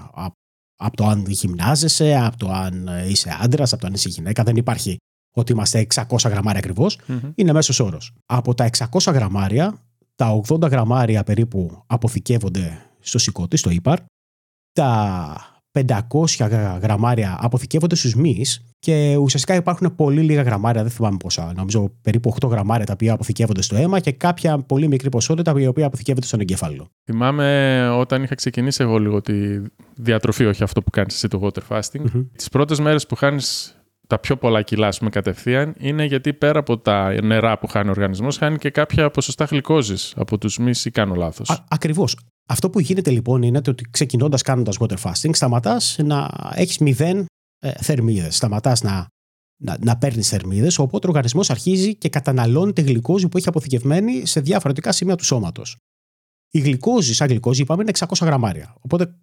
από 0.77 0.97
το 0.97 1.07
αν 1.07 1.25
γυμνάζεσαι, 1.29 2.17
από 2.25 2.37
το 2.37 2.51
αν 2.51 2.89
είσαι 3.09 3.37
άντρας, 3.41 3.73
από 3.73 3.81
το 3.81 3.87
αν 3.87 3.95
είσαι 3.95 4.09
γυναίκα. 4.09 4.43
Δεν 4.43 4.57
υπάρχει 4.57 4.97
ότι 5.35 5.53
είμαστε 5.53 5.87
600 5.95 6.31
γραμμάρια 6.31 6.61
Είναι 7.35 7.53
μέσος 7.53 7.81
όρος. 7.81 8.13
Από 8.27 8.55
τα 8.55 8.65
600 8.65 9.13
γραμμάρια, 9.13 9.83
τα 10.15 10.41
80 10.49 10.71
γραμμάρια 10.71 11.25
περίπου 11.25 11.83
αποθηκεύονται 11.87 12.79
στο 13.01 13.19
σηκώτη, 13.19 13.57
στο 13.57 13.71
ύπαρ. 13.71 13.99
Τα 14.73 15.58
500 15.73 16.79
γραμμάρια 16.83 17.39
αποθηκεύονται 17.41 17.95
στους 17.95 18.15
μυς 18.15 18.63
και 18.79 19.17
ουσιαστικά 19.17 19.55
υπάρχουν 19.55 19.95
πολύ 19.95 20.21
λίγα 20.21 20.43
γραμμάρια, 20.43 20.83
δεν 20.83 20.91
θυμάμαι 20.91 21.17
πόσα. 21.17 21.53
Νομίζω 21.57 21.93
περίπου 22.03 22.35
8 22.41 22.49
γραμμάρια 22.49 22.87
τα 22.87 22.93
οποία 22.93 23.13
αποθηκεύονται 23.13 23.63
στο 23.63 23.77
αίμα 23.77 24.01
και 24.01 24.13
κάποια 24.13 24.59
πολύ 24.59 24.89
μικρή 24.89 25.09
ποσότητα 25.09 25.55
η 25.57 25.67
οποία 25.67 25.87
αποθηκεύεται 25.87 26.27
στον 26.27 26.41
εγκέφαλο. 26.41 26.89
Θυμάμαι 27.05 27.89
όταν 27.89 28.23
είχα 28.23 28.35
ξεκινήσει 28.35 28.83
εγώ 28.83 28.99
λίγο 28.99 29.21
τη 29.21 29.35
διατροφή, 29.95 30.47
όχι 30.47 30.63
αυτό 30.63 30.83
που 30.83 30.91
κάνεις 30.91 31.15
εσύ 31.15 31.29
το 31.29 31.41
water 31.43 31.77
fasting. 31.77 32.01
Mm-hmm. 32.01 32.27
Τις 32.37 32.49
πρώτες 32.49 32.81
μέρες 32.81 33.07
που 33.07 33.15
χάνεις 33.15 33.78
τα 34.09 34.19
πιο 34.19 34.37
πολλά 34.37 34.63
κιλά 34.63 34.89
πούμε, 34.99 35.11
κατευθείαν 35.11 35.75
είναι 35.79 36.05
γιατί 36.05 36.33
πέρα 36.35 36.59
από 36.59 36.79
τα 36.79 37.23
νερά 37.23 37.59
που 37.59 37.67
χάνει 37.67 37.89
ο 37.89 37.91
οργανισμός, 37.91 38.37
χάνει 38.37 38.59
και 38.59 38.71
κάποια 38.71 39.11
ποσοστά 39.11 39.45
γλυκόζης 39.45 40.13
από 40.17 40.39
τους 40.39 40.59
μη 40.59 40.73
ή 40.85 40.91
κάνω 40.91 41.15
λάθος. 41.15 41.65
Ακριβώς. 41.69 42.17
Αυτό 42.49 42.71
που 42.71 42.81
γίνεται 42.81 43.11
λοιπόν 43.11 43.43
είναι 43.43 43.61
ότι 43.67 43.85
ξεκινώντας 43.91 44.43
κάνοντας 44.43 44.77
water 44.81 44.97
fasting, 45.03 45.31
σταματάς 45.33 45.97
να 46.05 46.31
έχεις 46.55 46.79
μηδέν 46.79 47.27
ε, 47.59 47.71
θερμίδες. 47.81 48.37
Σταματάς 48.37 48.83
να, 48.83 49.07
να, 49.63 49.77
να 49.81 49.99
παίρνεις 49.99 50.29
θερμίδες, 50.29 50.79
οπότε 50.79 51.07
ο 51.07 51.11
οργανισμός 51.11 51.51
αρχίζει 51.51 51.97
και 51.97 52.09
καταναλώνει 52.09 52.73
τη 52.73 52.83
γλυκόζη 52.83 53.29
που 53.29 53.37
έχει 53.37 53.49
αποθηκευμένη 53.49 54.27
σε 54.27 54.41
διαφορετικά 54.41 54.93
σημεία 54.93 55.17
του 55.17 55.25
σώματος. 55.25 55.77
Η 56.51 56.59
γλυκόζη, 56.59 57.15
σαν 57.15 57.29
γλυκόζη, 57.29 57.63
είπαμε, 57.63 57.83
είναι 57.83 57.93
600 57.99 58.27
γραμμάρια. 58.27 58.75
Οπότε 58.81 59.15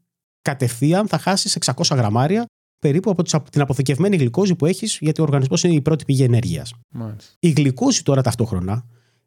κατευθείαν 0.42 1.08
θα 1.08 1.18
χάσεις 1.18 1.58
600 1.66 1.96
γραμμάρια 1.96 2.46
περίπου 2.86 3.10
από 3.10 3.50
την 3.50 3.62
αποθηκευμένη 3.62 4.16
γλυκόζη 4.16 4.56
που 4.56 4.66
έχεις, 4.66 4.98
γιατί 5.02 5.22
ο 5.22 5.24
οργανισμός 5.24 5.64
είναι 5.64 5.74
η 5.74 5.82
πρώτη 5.82 6.06
πηγή 6.06 6.24
ενέργειας. 6.24 6.74
Η 7.40 7.50
γλυκόζη 7.50 8.02
τώρα 8.02 8.22
ταυτόχρονα, 8.22 8.86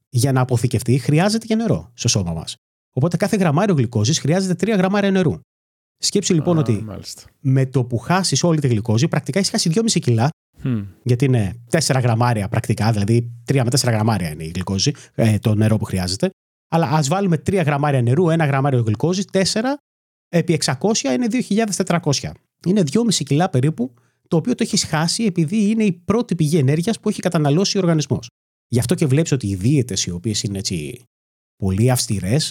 για 0.09 0.33
να 0.33 0.41
αποθηκευτεί, 0.41 0.99
χρειάζεται 0.99 1.47
και 1.47 1.55
νερό 1.55 1.91
στο 1.95 2.09
σώμα 2.09 2.33
μας. 2.33 2.57
Οπότε 2.93 3.17
κάθε 3.17 3.37
γραμμάριο 3.37 3.75
γλυκόζης 3.75 4.19
χρειάζεται 4.19 4.73
3 4.73 4.77
γραμμάρια 4.77 5.11
νερού. 5.11 5.35
Σκέψει 5.99 6.35
λοιπόν 6.35 6.59
ότι 6.59 6.87
με 7.41 7.67
το 7.67 7.85
που 7.85 7.99
χάσεις 7.99 8.43
όλη 8.43 8.61
τη 8.61 8.69
γλυκόζη, 8.69 9.09
πρακτικά 9.09 9.39
έχεις 9.39 9.51
χάσει 9.51 9.71
2,5 9.75 9.99
κιλά. 10.01 10.29
Γιατί 11.03 11.25
είναι 11.25 11.63
4 11.71 12.01
γραμμάρια 12.03 12.49
πρακτικά, 12.49 12.93
δηλαδή 12.93 13.31
3 13.47 13.55
με 13.55 13.71
4 13.71 13.93
γραμμάρια 13.93 14.31
είναι 14.31 14.45
η 14.45 14.51
γλυκόζη, 14.55 14.93
ε, 15.15 15.39
το 15.39 15.55
νερό 15.55 15.77
που 15.77 15.85
χρειάζεται. 15.85 16.31
Αλλά 16.71 16.91
ας 16.91 17.09
βάλουμε 17.09 17.37
3 17.39 17.63
γραμμάρια 17.65 18.03
νερού, 18.03 18.25
1 18.31 18.47
γραμμάριο 18.47 18.83
γλυκόζης, 18.83 19.25
4 19.25 19.79
επί 20.29 20.61
600 20.65 20.75
είναι 21.15 21.27
2.400. 21.77 22.31
Είναι 22.67 22.83
2,5 22.93 23.15
κιλά 23.25 23.49
περίπου, 23.49 23.95
το 24.29 24.37
οποίο 24.37 24.55
το 24.55 24.63
έχεις 24.63 24.85
χάσει 24.85 25.25
επειδή 25.25 25.71
είναι 25.71 25.85
η 25.85 25.93
πρώτη 25.93 26.35
πηγή 26.35 26.59
ενέργειας 26.59 27.01
που 27.01 27.09
έχει 27.09 27.21
καταναλώσει 27.21 27.77
ο 27.77 27.81
οργανισμός. 27.81 28.29
Γι' 28.69 28.79
αυτό 28.79 28.95
και 28.95 29.07
βλέπεις 29.07 29.33
ότι 29.33 29.47
οι 29.47 29.55
δίαιτες 29.55 30.07
οι 30.07 30.11
οποίες 30.11 30.43
είναι 30.43 30.59
έτσι 30.59 31.03
πολύ 31.57 31.91
αυστηρές, 31.91 32.51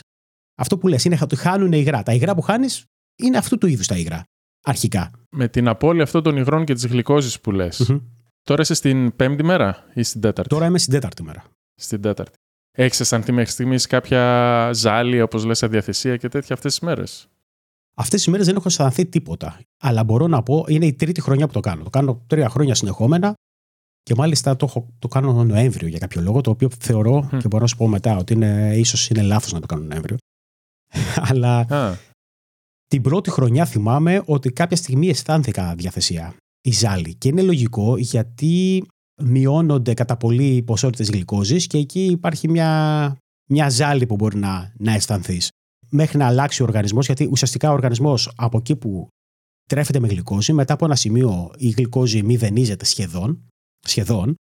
αυτό 0.57 0.77
που 0.77 0.87
λες 0.87 1.05
είναι 1.05 1.17
ότι 1.21 1.35
χάνουν 1.35 1.71
υγρά. 1.71 2.03
Τα 2.03 2.13
υγρά 2.13 2.35
που 2.35 2.41
χάνεις 2.41 2.83
είναι 3.15 3.37
αυτού 3.37 3.57
του 3.57 3.67
είδους 3.67 3.87
τα 3.87 3.97
υγρά. 3.97 4.23
Αρχικά. 4.63 5.11
Με 5.31 5.47
την 5.47 5.67
απώλεια 5.67 6.03
αυτών 6.03 6.23
των 6.23 6.37
υγρών 6.37 6.65
και 6.65 6.73
τη 6.73 6.87
γλυκόζη 6.87 7.41
που 7.41 7.51
λες. 7.51 7.97
Τώρα 8.43 8.61
είσαι 8.61 8.73
στην 8.73 9.15
πέμπτη 9.15 9.43
μέρα 9.43 9.85
ή 9.93 10.03
στην 10.03 10.21
τέταρτη; 10.21 10.49
Τώρα 10.49 10.65
είμαι 10.65 10.77
στην 10.77 10.93
τέταρτη 10.93 11.23
μέρα. 11.23 11.43
Στην 11.75 12.01
τέταρτη. 12.01 12.37
Έχεις 12.71 12.99
αισθανθεί 12.99 13.31
μέχρι 13.31 13.51
στιγμής 13.51 13.87
κάποια 13.87 14.71
ζάλια, 14.73 15.23
όπως 15.23 15.45
λες, 15.45 15.63
αδιαθεσία 15.63 16.17
και 16.17 16.27
τέτοια 16.27 16.55
αυτές 16.55 16.71
τις 16.71 16.81
μέρες; 16.81 17.27
Αυτές 17.99 18.23
τι 18.23 18.29
μέρες 18.29 18.45
δεν 18.45 18.55
έχω 18.55 18.67
αισθανθεί 18.67 19.05
τίποτα. 19.05 19.59
Αλλά 19.81 20.03
μπορώ 20.03 20.27
να 20.27 20.43
πω, 20.43 20.65
είναι 20.67 20.85
η 20.85 20.93
τρίτη 20.93 21.21
χρονιά 21.21 21.47
που 21.47 21.53
το 21.53 21.59
κάνω. 21.59 21.83
Το 21.83 21.89
κάνω 21.89 22.23
τρία 22.27 22.49
χρόνια 22.49 22.75
συνεχόμενα 22.75 23.33
και 24.03 24.15
μάλιστα 24.15 24.55
το, 24.55 24.65
έχω, 24.69 24.87
το 24.99 25.07
κάνω 25.07 25.43
Νοέμβριο 25.43 25.87
για 25.87 25.99
κάποιο 25.99 26.21
λόγο, 26.21 26.41
το 26.41 26.49
οποίο 26.49 26.69
θεωρώ 26.79 27.29
και 27.39 27.47
μπορώ 27.47 27.61
να 27.61 27.67
σου 27.67 27.77
πω 27.77 27.87
μετά 27.87 28.17
ότι 28.17 28.33
είναι, 28.33 28.73
ίσως 28.75 29.09
είναι 29.09 29.21
λάθος 29.21 29.51
να 29.51 29.59
το 29.59 29.65
κάνω 29.65 29.83
Νοέμβριο. 29.83 30.17
Αλλά 31.29 31.65
την 32.87 33.01
πρώτη 33.01 33.29
χρονιά 33.29 33.65
θυμάμαι 33.65 34.23
ότι 34.25 34.51
κάποια 34.51 34.77
στιγμή 34.77 35.07
αισθάνθηκα 35.09 35.75
διαθεσία 35.75 36.35
η 36.61 36.71
ζάλη. 36.71 37.15
Και 37.15 37.27
είναι 37.27 37.41
λογικό 37.41 37.97
γιατί 37.97 38.85
μειώνονται 39.23 39.93
κατά 39.93 40.17
πολύ 40.17 40.55
οι 40.55 40.61
ποσότητες 40.61 41.09
γλυκόζης 41.09 41.67
και 41.67 41.77
εκεί 41.77 42.05
υπάρχει 42.05 42.49
μια, 42.49 43.15
μια 43.49 43.69
ζάλη 43.69 44.05
που 44.05 44.15
μπορεί 44.15 44.37
να, 44.37 44.73
να 44.77 44.93
αισθανθείς 44.93 45.49
μέχρι 45.89 46.17
να 46.17 46.25
αλλάξει 46.25 46.61
ο 46.61 46.65
οργανισμός, 46.65 47.05
γιατί 47.05 47.27
ουσιαστικά 47.31 47.69
ο 47.69 47.73
οργανισμός 47.73 48.31
από 48.35 48.57
εκεί 48.57 48.75
που 48.75 49.07
τρέφεται 49.69 49.99
με 49.99 50.07
γλυκόζη, 50.07 50.53
μετά 50.53 50.73
από 50.73 50.85
ένα 50.85 50.95
σημείο 50.95 51.51
η 51.57 51.69
γλυκόζη 51.69 52.23
μηδενίζεται 52.23 52.85
σχεδόν, 52.85 53.47
σχεδόν 53.87 54.35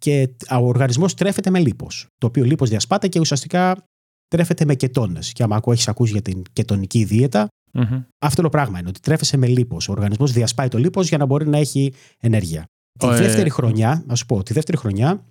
και 0.00 0.34
ο 0.50 0.66
οργανισμός 0.66 1.14
τρέφεται 1.14 1.50
με 1.50 1.58
λίπος. 1.58 2.06
Το 2.18 2.26
οποίο 2.26 2.44
λίπος 2.44 2.68
διασπάται 2.68 3.08
και 3.08 3.20
ουσιαστικά 3.20 3.84
τρέφεται 4.28 4.64
με 4.64 4.74
κετώνε. 4.74 5.20
Και 5.32 5.42
άμα 5.42 5.60
έχεις 5.66 5.88
ακούσει 5.88 6.12
για 6.12 6.22
την 6.22 6.42
κετονική 6.52 7.04
δίαιτα, 7.04 7.48
mm-hmm. 7.72 8.04
αυτό 8.18 8.42
το 8.42 8.48
πράγμα 8.48 8.78
είναι 8.78 8.88
ότι 8.88 9.00
τρέφεσαι 9.00 9.36
με 9.36 9.46
λίπος. 9.46 9.88
Ο 9.88 9.92
οργανισμός 9.92 10.32
διασπάει 10.32 10.68
το 10.68 10.78
λίπος 10.78 11.08
για 11.08 11.18
να 11.18 11.26
μπορεί 11.26 11.48
να 11.48 11.58
έχει 11.58 11.94
ενέργεια. 12.18 12.64
Τη 12.98 13.06
ε, 13.06 13.16
δεύτερη 13.16 13.50
χρονιά, 13.50 14.02
να 14.06 14.14
σου 14.14 14.26
πω, 14.26 14.42
τη 14.42 14.52
δεύτερη 14.52 14.76
χρονιά 14.76 15.24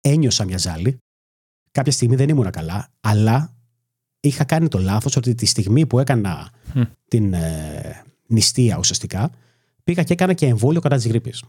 ένιωσα 0.00 0.44
μια 0.44 0.58
ζάλη. 0.58 0.98
Κάποια 1.70 1.92
στιγμή 1.92 2.16
δεν 2.16 2.28
ήμουν 2.28 2.50
καλά, 2.50 2.88
αλλά 3.00 3.56
είχα 4.22 4.44
κάνει 4.44 4.68
το 4.68 4.78
λάθος 4.78 5.16
ότι 5.16 5.34
τη 5.34 5.46
στιγμή 5.46 5.86
που 5.86 5.98
έκανα 5.98 6.50
την 7.08 7.32
ε, 7.32 8.04
νηστεία 8.26 8.78
ουσιαστικά, 8.78 9.30
πήγα 9.84 10.02
και 10.02 10.12
έκανα 10.12 10.32
και 10.32 10.46
εμβόλιο 10.46 10.80
κατά 10.80 10.96
της 10.96 11.06
γρήπης. 11.06 11.42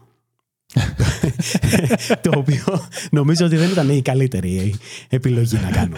το 2.22 2.30
οποίο 2.34 2.88
νομίζω 3.10 3.46
ότι 3.46 3.56
δεν 3.56 3.70
ήταν 3.70 3.88
η 3.88 4.02
καλύτερη 4.02 4.74
επιλογή 5.08 5.56
να 5.56 5.70
κάνω. 5.70 5.96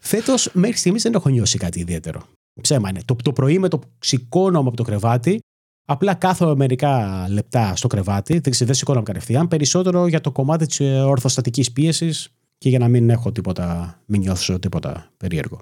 Φέτος, 0.00 0.50
μέχρι 0.52 0.76
στιγμής 0.76 1.02
δεν 1.02 1.14
έχω 1.14 1.28
νιώσει 1.28 1.58
κάτι 1.58 1.80
ιδιαίτερο. 1.80 2.22
Ψέμα 2.60 2.88
είναι. 2.88 3.00
Το, 3.04 3.16
το 3.22 3.32
πρωί 3.32 3.58
με 3.58 3.68
το 3.68 3.80
σηκώνομαι 3.98 4.68
από 4.68 4.76
το 4.76 4.82
κρεβάτι, 4.82 5.40
απλά 5.84 6.14
κάθομαι 6.14 6.54
μερικά 6.54 7.26
λεπτά 7.28 7.76
στο 7.76 7.88
κρεβάτι, 7.88 8.40
δεν 8.40 8.74
σηκώνομαι 8.74 9.04
κατευθείαν, 9.04 9.48
περισσότερο 9.48 10.06
για 10.06 10.20
το 10.20 10.32
κομμάτι 10.32 10.66
της 10.66 10.80
ορθοστατικής 10.80 11.72
πίεσης 11.72 12.28
και 12.58 12.68
για 12.68 12.78
να 12.78 12.88
μην 12.88 13.10
έχω 13.10 13.32
τίποτα, 13.32 13.98
μην 14.06 14.20
νιώθω 14.20 14.58
τίποτα 14.58 15.10
περίεργο. 15.16 15.60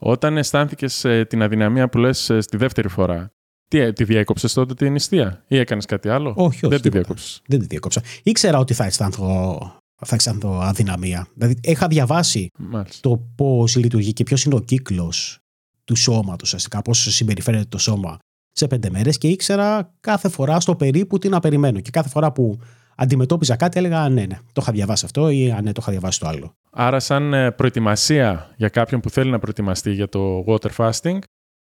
Όταν 0.00 0.36
αισθάνθηκες 0.36 1.04
ε, 1.04 1.24
την 1.24 1.42
αδυναμία 1.42 1.88
που 1.88 1.98
λες 1.98 2.30
ε, 2.30 2.40
στη 2.40 2.56
δεύτερη 2.56 2.88
φορά, 2.88 3.32
τι, 3.68 3.78
ε, 3.78 3.92
τη 3.92 4.04
διέκοψες 4.04 4.52
τότε 4.52 4.74
την 4.74 4.92
νηστεία 4.92 5.44
ή 5.48 5.58
έκανες 5.58 5.84
κάτι 5.84 6.08
άλλο; 6.08 6.34
Όχι, 6.36 6.66
όχι. 6.66 6.68
Δεν 6.68 6.80
τη 6.80 6.88
διέκοψες. 6.88 7.42
Δεν 7.46 7.58
τη 7.58 7.66
διέκοψα. 7.66 8.02
Ήξερα 8.22 8.58
ότι 8.58 8.74
θα 8.74 8.84
αισθάνθω, 8.84 9.58
θα 10.04 10.14
αισθάνθω 10.14 10.60
αδυναμία. 10.62 11.26
Δηλαδή, 11.34 11.58
είχα 11.62 11.86
διαβάσει 11.86 12.50
Μάλιστα. 12.58 13.08
το 13.08 13.16
πώς 13.36 13.76
λειτουργεί 13.76 14.12
και 14.12 14.22
ποιος 14.22 14.44
είναι 14.44 14.54
ο 14.54 14.60
κύκλος 14.60 15.38
του 15.84 15.96
σώματος, 15.96 16.42
ουσιαστικά 16.42 16.82
πώς 16.82 16.98
συμπεριφέρεται 16.98 17.64
το 17.68 17.78
σώμα 17.78 18.18
σε 18.52 18.66
πέντε 18.66 18.90
μέρες 18.90 19.18
και 19.18 19.28
ήξερα 19.28 19.94
κάθε 20.00 20.28
φορά 20.28 20.60
στο 20.60 20.76
περίπου 20.76 21.18
τι 21.18 21.28
να 21.28 21.40
περιμένω. 21.40 21.80
Και 21.80 21.90
κάθε 21.90 22.08
φορά 22.08 22.32
που 22.32 22.58
αντιμετώπιζα 22.96 23.56
κάτι, 23.56 23.78
έλεγα 23.78 24.08
ναι, 24.08 24.20
ναι, 24.20 24.38
το 24.52 24.60
είχα 24.60 24.72
διαβάσει 24.72 25.04
αυτό 25.04 25.28
ή 25.28 25.56
ναι, 25.62 25.72
το 25.72 25.80
είχα 25.82 25.90
διαβάσει 25.90 26.20
το 26.20 26.28
άλλο. 26.28 26.54
Άρα, 26.70 27.00
σαν 27.00 27.34
ε, 27.34 27.50
προετοιμασία 27.50 28.50
για 28.56 28.68
κάποιον 28.68 29.00
που 29.00 29.10
θέλει 29.10 29.30
να 29.30 29.38
προετοιμαστεί 29.38 29.92
για 29.92 30.08
το 30.08 30.44
water 30.46 30.70
fasting, 30.76 31.18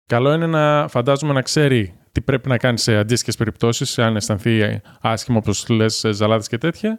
καλό 0.06 0.32
είναι 0.32 0.47
να 0.47 0.88
φαντάζομαι 0.88 1.32
να 1.32 1.42
ξέρει 1.42 1.94
τι 2.12 2.20
πρέπει 2.20 2.49
να 2.49 2.56
κάνει 2.56 2.78
σε 2.78 2.97
αντίστοιχες 2.97 3.37
περιπτώσεις, 3.37 3.99
αν 3.99 4.16
αισθανθεί 4.16 4.80
άσχημο, 5.00 5.38
όπως 5.38 5.68
λες, 5.68 6.04
ζαλάδες 6.11 6.49
και 6.49 6.58
τέτοια, 6.58 6.99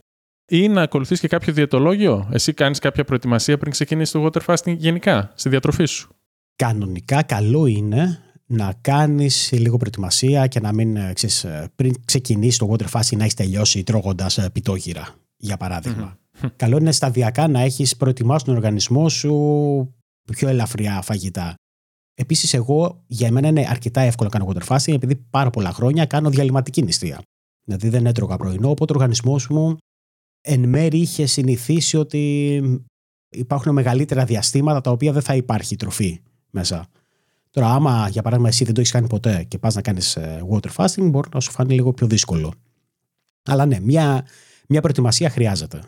ή 0.49 0.67
να 0.67 0.81
ακολουθείς 0.81 1.19
και 1.19 1.27
κάποιο 1.27 1.53
διαιτολόγιο. 1.53 2.29
Εσύ 2.31 2.53
κάνεις 2.53 2.79
κάποια 2.79 3.03
προετοιμασία 3.03 3.57
πριν 3.57 3.71
ξεκινήσεις 3.71 4.13
το 4.13 4.29
water 4.31 4.41
fasting 4.45 4.75
γενικά, 4.77 5.31
στη 5.35 5.49
διατροφή 5.49 5.85
σου. 5.85 6.15
Κανονικά, 6.55 7.23
καλό 7.23 7.65
είναι 7.65 8.19
να 8.51 8.73
κάνεις 8.81 9.51
λίγο 9.51 9.77
προετοιμασία 9.77 10.47
και 10.47 10.59
να 10.59 10.73
μην, 10.73 10.95
ε, 10.95 11.13
ξέρεις, 11.13 11.43
ε, 11.43 11.71
πριν 11.75 11.93
ξεκινήσει 12.05 12.57
το 12.57 12.71
water 12.71 12.89
fasting 12.91 13.17
να 13.17 13.23
έχεις 13.23 13.33
τελειώσει 13.33 13.83
τρώγοντας 13.83 14.37
ε, 14.37 14.49
πιτόγυρα, 14.49 15.15
για 15.37 15.57
παραδειγμα 15.57 16.19
Καλό 16.55 16.77
είναι 16.77 16.91
σταδιακά 16.91 17.47
να 17.47 17.59
έχεις 17.59 17.97
προετοιμάσει 17.97 18.45
τον 18.45 18.55
οργανισμό 18.55 19.09
σου 19.09 19.33
πιο 20.31 20.47
ελαφριά 20.47 21.01
φαγητά. 21.01 21.53
Επίσης, 22.13 22.53
εγώ 22.53 23.03
για 23.07 23.31
μένα 23.31 23.47
είναι 23.47 23.65
αρκετά 23.69 24.01
εύκολο 24.01 24.29
να 24.33 24.39
κάνω 24.39 24.53
water 24.53 24.75
fasting 24.75 24.93
επειδή 24.93 25.15
πάρα 25.15 25.49
πολλά 25.49 25.71
χρόνια 25.71 26.05
κάνω 26.05 26.29
διαλυματική 26.29 26.81
νηστεία. 26.81 27.21
Δηλαδή 27.63 27.89
δεν 27.89 28.05
έτρωγα 28.05 28.37
πρωινό, 28.37 28.69
οπότε 28.69 28.93
ο 28.93 28.95
οργανισμός 28.95 29.47
μου 29.47 29.77
εν 30.41 30.69
μέρει 30.69 30.99
είχε 30.99 31.25
συνηθίσει 31.25 31.97
ότι 31.97 32.61
υπάρχουν 33.29 33.73
μεγαλύτερα 33.73 34.25
διαστήματα 34.25 34.81
τα 34.81 34.91
οποία 34.91 35.11
δεν 35.11 35.21
θα 35.21 35.35
υπάρχει 35.35 35.75
τροφή 35.75 36.21
μέσα. 36.49 36.87
Τώρα, 37.51 37.69
άμα 37.69 38.07
για 38.09 38.21
παράδειγμα 38.21 38.49
εσύ 38.49 38.63
δεν 38.63 38.73
το 38.73 38.79
έχεις 38.79 38.91
κάνει 38.91 39.07
ποτέ 39.07 39.45
και 39.47 39.57
πας 39.57 39.75
να 39.75 39.81
κάνεις 39.81 40.15
ε, 40.15 40.43
water 40.51 40.69
fasting, 40.75 41.09
μπορεί 41.09 41.29
να 41.33 41.39
σου 41.39 41.51
φάνει 41.51 41.73
λίγο 41.73 41.93
πιο 41.93 42.07
δύσκολο. 42.07 42.53
Αλλά 43.43 43.65
ναι, 43.65 43.79
μια, 43.79 44.25
μια 44.67 44.81
προετοιμασία 44.81 45.29
χρειάζεται. 45.29 45.81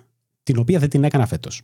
Την 0.43 0.57
οποία 0.57 0.79
δεν 0.79 0.89
την 0.89 1.03
έκανα 1.03 1.25
φέτος. 1.25 1.61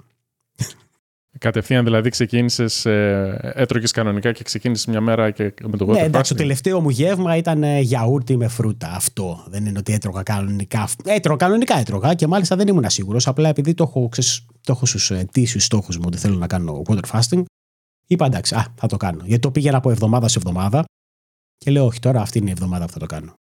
Κατευθείαν 1.39 1.83
δηλαδή 1.83 2.09
ξεκίνησες, 2.09 2.85
ε, 2.85 3.53
έτρωγες 3.55 3.91
κανονικά 3.91 4.31
και 4.31 4.43
ξεκίνησες 4.43 4.85
μια 4.85 5.01
μέρα 5.01 5.31
και 5.31 5.53
με 5.63 5.77
το 5.77 5.85
water 5.85 5.93
Ναι, 5.93 5.99
εντάξει, 5.99 6.31
το 6.31 6.37
τελευταίο 6.37 6.81
μου 6.81 6.89
γεύμα 6.89 7.35
ήταν 7.35 7.63
ε, 7.63 7.79
γιαούρτι 7.79 8.37
με 8.37 8.47
φρούτα. 8.47 8.91
Αυτό. 8.95 9.45
Δεν 9.47 9.65
είναι 9.65 9.79
ότι 9.79 9.93
έτρωγα 9.93 10.23
κανονικά. 10.23 10.87
Έτρωγα 11.05 11.37
κανονικά 11.37 11.77
έτρωγα 11.77 12.13
και 12.13 12.27
μάλιστα 12.27 12.55
δεν 12.55 12.67
ήμουν 12.67 12.89
σίγουρος. 12.89 13.27
Απλά 13.27 13.49
επειδή 13.49 13.73
το 13.73 13.83
έχω, 13.83 14.09
το 14.61 14.71
έχω 14.71 14.85
στους 14.85 15.11
ετήσιου 15.11 15.59
στόχους 15.59 15.97
μου 15.97 16.03
ότι 16.07 16.17
θέλω 16.17 16.35
να 16.35 16.47
κάνω 16.47 16.81
water 16.87 17.19
fasting, 17.19 17.43
είπα 18.07 18.25
εντάξει, 18.25 18.55
α, 18.55 18.73
θα 18.75 18.87
το 18.87 18.97
κάνω. 18.97 19.23
Γιατί 19.25 19.41
το 19.41 19.51
πήγαινα 19.51 19.77
από 19.77 19.89
εβδομάδα 19.89 20.27
σε 20.27 20.37
εβδομάδα 20.37 20.85
και 21.57 21.71
λέω, 21.71 21.85
Όχι, 21.85 21.99
τώρα 21.99 22.21
αυτή 22.21 22.37
είναι 22.37 22.49
η 22.49 22.51
εβδομάδα 22.51 22.85
που 22.85 22.91
θα 22.91 22.99
το 22.99 23.05
κάνω. 23.05 23.33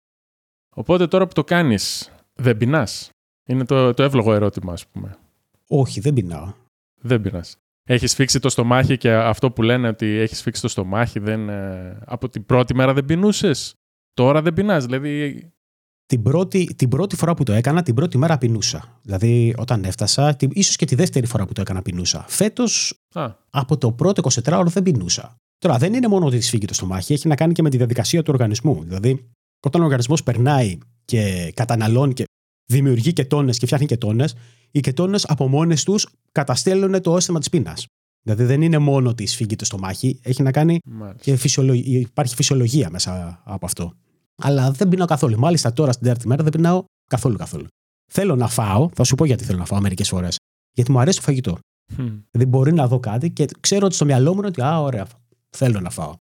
Οπότε 0.74 1.06
τώρα 1.06 1.26
που 1.26 1.32
το 1.32 1.44
κάνεις, 1.44 2.12
δεν 2.34 2.56
πεινάς; 2.56 3.10
Είναι 3.48 3.64
το, 3.64 3.94
το 3.94 4.02
εύλογο 4.02 4.32
ερώτημα, 4.32 4.72
ας 4.72 4.86
πούμε. 4.86 5.18
Όχι, 5.68 6.00
δεν 6.00 6.12
πεινάω. 6.12 6.52
Δεν 7.00 7.20
πεινάς. 7.20 7.56
Έχεις 7.88 8.14
φίξει 8.14 8.40
το 8.40 8.48
στομάχι 8.48 8.96
και 8.96 9.12
αυτό 9.12 9.50
που 9.50 9.62
λένε 9.62 9.88
ότι 9.88 10.06
έχεις 10.06 10.42
φίξει 10.42 10.60
το 10.60 10.68
στομάχι 10.68 11.18
δεν, 11.18 11.48
ε, 11.48 11.98
από 12.04 12.28
την 12.28 12.46
πρώτη 12.46 12.74
μέρα 12.74 12.92
δεν 12.92 13.04
πεινούσες; 13.04 13.74
Τώρα 14.14 14.42
δεν 14.42 14.52
πεινάς. 14.52 14.84
Δηλαδή. 14.84 15.50
Την 16.06 16.22
πρώτη, 16.22 16.74
την 16.74 16.88
πρώτη 16.88 17.16
φορά 17.16 17.34
που 17.34 17.42
το 17.42 17.52
έκανα, 17.52 17.82
την 17.82 17.94
πρώτη 17.94 18.18
μέρα 18.18 18.38
πεινούσα. 18.38 19.00
Δηλαδή, 19.02 19.54
όταν 19.56 19.84
έφτασα, 19.84 20.36
ίσως 20.50 20.76
και 20.76 20.84
τη 20.84 20.94
δεύτερη 20.94 21.26
φορά 21.26 21.46
που 21.46 21.52
το 21.52 21.60
έκανα 21.60 21.82
πεινούσα. 21.82 22.24
Φέτος, 22.28 23.00
από 23.50 23.78
το 23.78 23.92
πρώτο 23.92 24.22
24 24.30 24.52
ώρο 24.52 24.68
δεν 24.68 24.82
πεινούσα. 24.82 25.36
Τώρα, 25.58 25.78
δεν 25.78 25.94
είναι 25.94 26.08
μόνο 26.08 26.26
ότι 26.26 26.38
της 26.38 26.48
φύγει 26.48 26.66
το 26.66 26.74
στομάχι, 26.74 27.12
έχει 27.12 27.28
να 27.28 27.34
κάνει 27.34 27.52
και 27.52 27.62
με 27.62 27.70
τη 27.70 27.76
διαδικασία 27.76 28.22
του 28.22 28.30
οργανισμού. 28.32 28.82
Δηλαδή, 28.82 29.28
όταν 29.66 29.80
ο 29.80 29.84
οργανισμός 29.84 30.22
περνάει 30.22 30.78
και 31.04 31.52
καταναλώνει 31.54 32.12
και 32.12 32.24
δημιουργεί 32.72 33.12
κετώνε 33.12 33.52
και 33.52 33.66
φτιάχνει 33.66 33.86
κετώνε, 33.86 34.28
οι 34.70 34.80
κετώνε 34.80 35.18
από 35.22 35.48
μόνες 35.48 35.84
τους 35.84 36.08
καταστέλνουν 36.32 37.02
το 37.02 37.16
αίσθημα 37.16 37.38
της 37.38 37.48
πείνας. 37.48 37.86
Δηλαδή 38.22 38.44
δεν 38.44 38.62
είναι 38.62 38.78
μόνο 38.78 39.08
ότι 39.08 39.26
σφίγγει 39.26 39.56
το 39.56 39.64
στομάχι, 39.64 40.20
έχει 40.22 40.42
να 40.42 40.50
κάνει 40.50 40.78
και 41.20 41.36
φυσιολογία, 41.36 41.98
υπάρχει 41.98 42.34
φυσιολογία 42.34 42.90
μέσα 42.90 43.42
από 43.44 43.66
αυτό. 43.66 43.92
Αλλά 44.36 44.70
δεν 44.70 44.88
πεινάω 44.88 45.06
καθόλου. 45.06 45.38
Μάλιστα 45.38 45.72
τώρα 45.72 45.92
στην 45.92 46.04
τέταρτη 46.04 46.28
μέρα 46.28 46.42
δεν 46.42 46.52
πεινάω 46.52 46.84
καθόλου 47.10 47.36
καθόλου. 47.36 47.66
Θέλω 48.12 48.36
να 48.36 48.48
φάω, 48.48 48.88
θα 48.94 49.04
σου 49.04 49.14
πω 49.14 49.24
γιατί 49.24 49.44
θέλω 49.44 49.58
να 49.58 49.64
φάω 49.64 49.80
μερικές 49.80 50.08
φορές. 50.08 50.36
Γιατί 50.72 50.90
μου 50.92 50.98
αρέσει 50.98 51.18
το 51.18 51.24
φαγητό. 51.24 51.58
Mm. 51.90 52.22
Δηλαδή 52.30 52.50
μπορεί 52.50 52.72
να 52.72 52.88
δω 52.88 52.98
κάτι 53.00 53.30
και 53.30 53.46
ξέρω 53.60 53.86
ότι 53.86 53.94
στο 53.94 54.04
μυαλό 54.04 54.32
μου 54.32 54.38
είναι 54.38 54.46
ότι, 54.46 54.62
Α, 54.62 54.80
ωραία, 54.80 55.06
θέλω 55.50 55.80
να 55.80 55.90
φάω. 55.90 56.14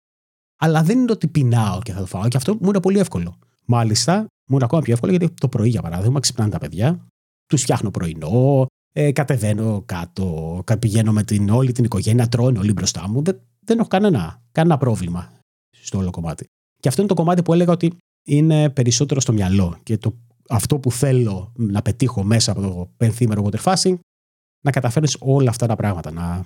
Αλλά 0.58 0.82
δεν 0.82 0.98
είναι 0.98 1.12
ότι 1.12 1.28
πεινάω 1.28 1.78
και 1.82 1.92
θα 1.92 2.00
το 2.00 2.06
φάω 2.06 2.28
και 2.28 2.36
αυτό 2.36 2.54
μου 2.60 2.68
είναι 2.68 2.80
πολύ 2.80 2.98
εύκολο. 2.98 3.38
Μάλιστα, 3.64 4.18
μου 4.20 4.54
είναι 4.54 4.64
ακόμα 4.64 4.82
πιο 4.82 4.92
εύκολο 4.92 5.12
γιατί 5.12 5.34
το 5.40 5.48
πρωί, 5.48 5.68
για 5.68 5.82
παράδειγμα, 5.82 6.20
ξυπνάνε 6.20 6.50
τα 6.50 6.58
παιδιά, 6.58 7.06
τους 7.46 7.62
φτιάχνω 7.62 7.90
πρωινό, 7.90 8.66
ε, 8.92 9.12
κατεβαίνω 9.12 9.82
κάτω, 9.86 10.62
πηγαίνω 10.78 11.12
με 11.12 11.22
την, 11.22 11.48
όλη 11.48 11.72
την 11.72 11.84
οικογένεια, 11.84 12.28
τρώνε 12.28 12.58
όλοι 12.58 12.72
μπροστά 12.72 13.08
μου. 13.08 13.22
Δεν, 13.22 13.40
δεν 13.60 13.78
έχω 13.78 13.88
κανένα, 13.88 14.42
κανένα 14.52 14.78
πρόβλημα 14.78 15.32
στο 15.70 15.98
όλο 15.98 16.10
κομμάτι. 16.10 16.46
Και 16.80 16.88
αυτό 16.88 17.00
είναι 17.00 17.10
το 17.10 17.16
κομμάτι 17.16 17.42
που 17.42 17.52
έλεγα 17.52 17.72
ότι 17.72 17.96
είναι 18.26 18.70
περισσότερο 18.70 19.20
στο 19.20 19.32
μυαλό. 19.32 19.76
Και 19.82 19.98
το, 19.98 20.14
αυτό 20.48 20.78
που 20.78 20.92
θέλω 20.92 21.52
να 21.56 21.82
πετύχω 21.82 22.22
μέσα 22.22 22.52
από 22.52 22.60
το 22.60 22.90
πενθήμερο 22.96 23.48
water 23.50 23.72
fasting, 23.72 23.94
να 24.64 24.70
καταφέρει 24.70 25.08
όλα 25.18 25.50
αυτά 25.50 25.66
τα 25.66 25.76
πράγματα. 25.76 26.12
Να, 26.12 26.44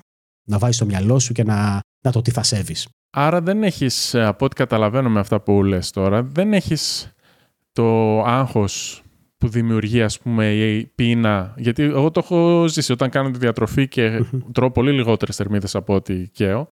να 0.49 0.59
βάζεις 0.59 0.77
στο 0.77 0.85
μυαλό 0.85 1.19
σου 1.19 1.33
και 1.33 1.45
να, 1.45 1.81
να 2.05 2.13
το 2.13 2.23
τι 2.23 2.31
θα 2.31 2.43
σέβεις. 2.43 2.89
Άρα 3.11 3.41
δεν 3.41 3.63
έχεις, 3.63 4.15
από 4.15 4.45
ό,τι 4.45 4.55
καταλαβαίνω 4.55 5.09
με 5.09 5.21
αυτά 5.21 5.41
που 5.41 5.65
λες 5.65 5.91
τώρα, 5.91 6.23
δεν 6.23 6.53
έχεις 6.53 7.13
το 7.73 8.21
άγχος 8.23 9.03
που 9.37 9.49
δημιουργεί 9.49 10.03
ας 10.03 10.19
πούμε 10.19 10.53
η 10.53 10.87
πείνα. 10.87 11.55
Γιατί 11.57 11.83
εγώ 11.83 12.11
το 12.11 12.21
έχω 12.25 12.69
ζήσει 12.69 12.93
όταν 12.93 13.11
κάνω 13.11 13.31
τη 13.31 13.39
διατροφή 13.39 13.89
και 13.89 14.25
τρώω 14.53 14.71
πολύ 14.71 14.93
λιγότερες 14.93 15.37
θερμίδες 15.37 15.75
από 15.75 15.95
ό,τι 15.95 16.29
καίω. 16.29 16.69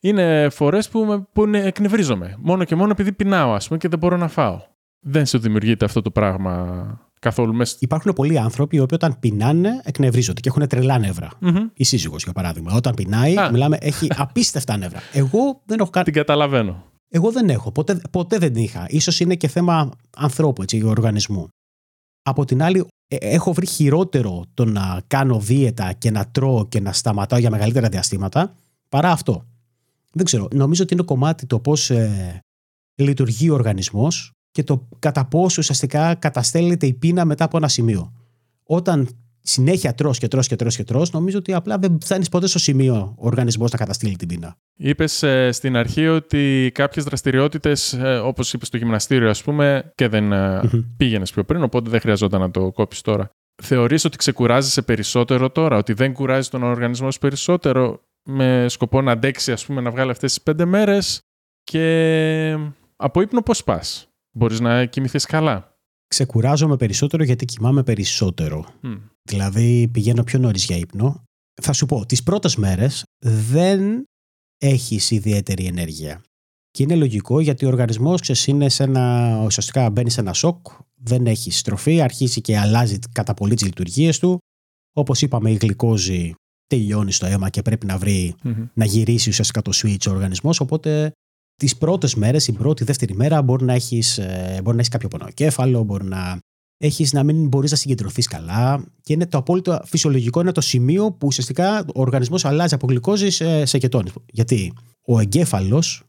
Είναι 0.00 0.48
φορές 0.48 0.88
που, 0.88 1.28
που 1.32 1.44
εκνευρίζομαι. 1.44 2.36
Μόνο 2.38 2.64
και 2.64 2.74
μόνο 2.74 2.90
επειδή 2.90 3.12
πεινάω 3.12 3.52
ας 3.52 3.66
πούμε 3.66 3.78
και 3.78 3.88
δεν 3.88 3.98
μπορώ 3.98 4.16
να 4.16 4.28
φάω. 4.28 4.60
Δεν 5.00 5.26
σου 5.26 5.38
δημιουργείται 5.38 5.84
αυτό 5.84 6.02
το 6.02 6.10
πράγμα 6.10 7.05
καθόλου 7.26 7.54
μέσα. 7.54 7.76
Υπάρχουν 7.78 8.12
πολλοί 8.12 8.38
άνθρωποι 8.38 8.76
οι 8.76 8.80
οποίοι 8.80 8.98
όταν 9.00 9.18
πεινάνε 9.18 9.80
εκνευρίζονται 9.84 10.40
και 10.40 10.48
έχουν 10.48 10.68
τρελά 10.68 10.98
νεύρα. 10.98 11.28
Η 11.74 11.84
σύζυγος 11.84 12.22
για 12.22 12.32
παράδειγμα. 12.32 12.74
Όταν 12.74 12.94
πεινάει, 12.94 13.34
μιλάμε, 13.52 13.76
έχει 13.80 14.06
απίστευτα 14.24 14.76
νεύρα. 14.76 15.00
Εγώ 15.12 15.62
δεν 15.64 15.78
έχω 15.80 15.90
κάνει. 15.90 16.04
Την 16.04 16.14
καταλαβαίνω. 16.14 16.84
Εγώ 17.08 17.32
δεν 17.32 17.48
έχω. 17.48 17.72
Ποτέ, 17.72 18.00
ποτέ 18.10 18.38
δεν 18.38 18.54
είχα. 18.54 18.86
σω 19.00 19.24
είναι 19.24 19.34
και 19.34 19.48
θέμα 19.48 19.90
ανθρώπου, 20.16 20.62
έτσι, 20.62 20.82
οργανισμού. 20.84 21.48
Από 22.22 22.44
την 22.44 22.62
άλλη, 22.62 22.86
ε, 23.08 23.16
έχω 23.16 23.52
βρει 23.52 23.66
χειρότερο 23.66 24.44
το 24.54 24.64
να 24.64 25.00
κάνω 25.06 25.40
δίαιτα 25.40 25.92
και 25.92 26.10
να 26.10 26.26
τρώω 26.26 26.66
και 26.66 26.80
να 26.80 26.92
σταματάω 26.92 27.38
για 27.38 27.50
μεγαλύτερα 27.50 27.88
διαστήματα 27.88 28.54
παρά 28.88 29.10
αυτό. 29.10 29.44
Δεν 30.12 30.24
ξέρω. 30.24 30.48
Νομίζω 30.54 30.82
ότι 30.82 30.94
είναι 30.94 31.02
κομμάτι 31.02 31.46
το 31.46 31.58
πώς 31.58 31.90
ε, 31.90 32.40
λειτουργεί 32.94 33.50
ο 33.50 33.54
οργανισμός 33.54 34.30
και 34.56 34.62
το 34.62 34.88
κατά 34.98 35.24
πόσο 35.24 35.56
ουσιαστικά 35.58 36.14
καταστέλλεται 36.14 36.86
η 36.86 36.94
πείνα 36.94 37.24
μετά 37.24 37.44
από 37.44 37.56
ένα 37.56 37.68
σημείο. 37.68 38.12
Όταν 38.62 39.08
συνέχεια 39.40 39.94
τρώ 39.94 40.10
και 40.10 40.28
τρώ 40.28 40.40
και 40.40 40.56
τρώ 40.56 40.68
και 40.68 40.84
τρώ, 40.84 41.06
νομίζω 41.12 41.38
ότι 41.38 41.52
απλά 41.54 41.78
δεν 41.78 41.98
φτάνεις 42.00 42.28
ποτέ 42.28 42.46
στο 42.46 42.58
σημείο 42.58 43.14
ο 43.18 43.26
οργανισμός 43.26 43.70
να 43.70 43.78
καταστήλει 43.78 44.16
την 44.16 44.28
πείνα. 44.28 44.56
Είπες 44.76 45.22
ε, 45.22 45.52
στην 45.52 45.76
αρχή 45.76 46.08
ότι 46.08 46.70
κάποιες 46.74 47.04
δραστηριότητες, 47.04 47.92
ε, 47.92 48.18
όπως 48.18 48.52
είπες 48.52 48.68
στο 48.68 48.76
γυμναστήριο, 48.76 49.30
ας 49.30 49.42
πούμε, 49.42 49.92
και 49.94 50.08
δεν 50.08 50.32
ε, 50.32 50.60
πήγαινες 50.96 51.32
πιο 51.32 51.44
πριν, 51.44 51.62
οπότε 51.62 51.90
δεν 51.90 52.00
χρειαζόταν 52.00 52.40
να 52.40 52.50
το 52.50 52.72
κόψει 52.72 53.02
τώρα. 53.02 53.30
Θεωρείς 53.62 54.04
ότι 54.04 54.16
ξεκουράζεσαι 54.16 54.82
περισσότερο 54.82 55.50
τώρα, 55.50 55.76
ότι 55.76 55.92
δεν 55.92 56.12
κουράζει 56.12 56.48
τον 56.48 56.62
οργανισμό 56.62 57.10
σου 57.10 57.18
περισσότερο 57.18 58.00
με 58.22 58.66
σκοπό 58.68 59.02
να 59.02 59.12
αντέξει, 59.12 59.52
ας 59.52 59.66
πούμε, 59.66 59.80
να 59.80 59.90
βγάλει 59.90 60.10
αυτές 60.10 60.32
τις 60.34 60.42
πέντε 60.42 60.64
μέρες 60.64 61.20
και 61.62 62.58
από 62.96 63.20
ύπνο 63.20 63.42
πώς 63.42 63.64
πας; 63.64 64.08
Μπορείς 64.36 64.60
να 64.60 64.84
κοιμηθείς 64.84 65.24
καλά. 65.24 65.78
Ξεκουράζομαι 66.06 66.76
περισσότερο 66.76 67.22
γιατί 67.24 67.44
κοιμάμαι 67.44 67.82
περισσότερο. 67.82 68.66
Δηλαδή 69.22 69.88
πηγαίνω 69.88 70.24
πιο 70.24 70.38
νωρίς 70.38 70.64
για 70.64 70.76
ύπνο. 70.76 71.24
Θα 71.62 71.72
σου 71.72 71.86
πω, 71.86 72.06
τις 72.06 72.22
πρώτες 72.22 72.56
μέρες 72.56 73.04
δεν 73.24 74.04
έχεις 74.58 75.10
ιδιαίτερη 75.10 75.64
ενέργεια. 75.64 76.20
Και 76.70 76.82
είναι 76.82 76.94
λογικό 76.94 77.40
γιατί 77.40 77.64
ο 77.64 77.68
οργανισμός 77.68 78.46
είναι 78.46 78.68
σε 78.68 78.82
ένα, 78.82 79.42
ουσιαστικά 79.44 79.90
μπαίνει 79.90 80.10
σε 80.10 80.20
ένα 80.20 80.32
σοκ, 80.32 80.66
δεν 80.94 81.26
έχει 81.26 81.50
στροφή, 81.50 82.00
αρχίζει 82.00 82.40
και 82.40 82.58
αλλάζει 82.58 82.98
κατά 83.12 83.34
πολύ 83.34 83.54
τις 83.54 83.64
λειτουργίες 83.64 84.18
του. 84.18 84.38
Όπως 84.92 85.22
είπαμε, 85.22 85.50
η 85.50 85.54
γλυκόζη 85.54 86.34
τελειώνει 86.66 87.12
στο 87.12 87.26
αίμα 87.26 87.50
και 87.50 87.62
πρέπει 87.62 87.86
να 87.86 87.98
βρει 87.98 88.34
να 88.74 88.84
γυρίσει 88.84 89.28
ουσιαστικά 89.28 89.62
το 89.62 89.70
switch 89.74 90.06
ο 90.08 90.10
οργανισμός, 90.10 90.60
οπότε 90.60 91.12
τις 91.56 91.76
πρώτες 91.76 92.14
μέρες, 92.14 92.44
την 92.44 92.54
πρώτη, 92.54 92.84
δεύτερη 92.84 93.14
μέρα 93.14 93.42
μπορεί 93.42 93.64
να 93.64 93.72
έχεις, 93.72 94.18
ε, 94.18 94.60
μπορεί 94.62 94.74
να 94.76 94.80
έχεις 94.80 94.88
κάποιο 94.88 95.08
πονοκέφαλο, 95.08 95.82
μπορεί 95.82 96.04
να 96.04 96.38
έχεις 96.78 97.12
να 97.12 97.22
μην 97.22 97.48
μπορείς 97.48 97.70
να 97.70 97.76
συγκεντρωθείς 97.76 98.26
καλά 98.26 98.84
και 99.02 99.12
είναι 99.12 99.26
το 99.26 99.38
απόλυτο 99.38 99.80
φυσιολογικό, 99.84 100.40
είναι 100.40 100.52
το 100.52 100.60
σημείο 100.60 101.12
που 101.12 101.26
ουσιαστικά 101.26 101.80
ο 101.80 102.00
οργανισμός 102.00 102.44
αλλάζει 102.44 102.74
από 102.74 102.86
γλυκόζης 102.86 103.34
σε, 103.34 103.64
σε 103.64 103.78
κετώνες. 103.78 104.12
Γιατί 104.26 104.72
ο 105.06 105.20
εγκέφαλος 105.20 106.06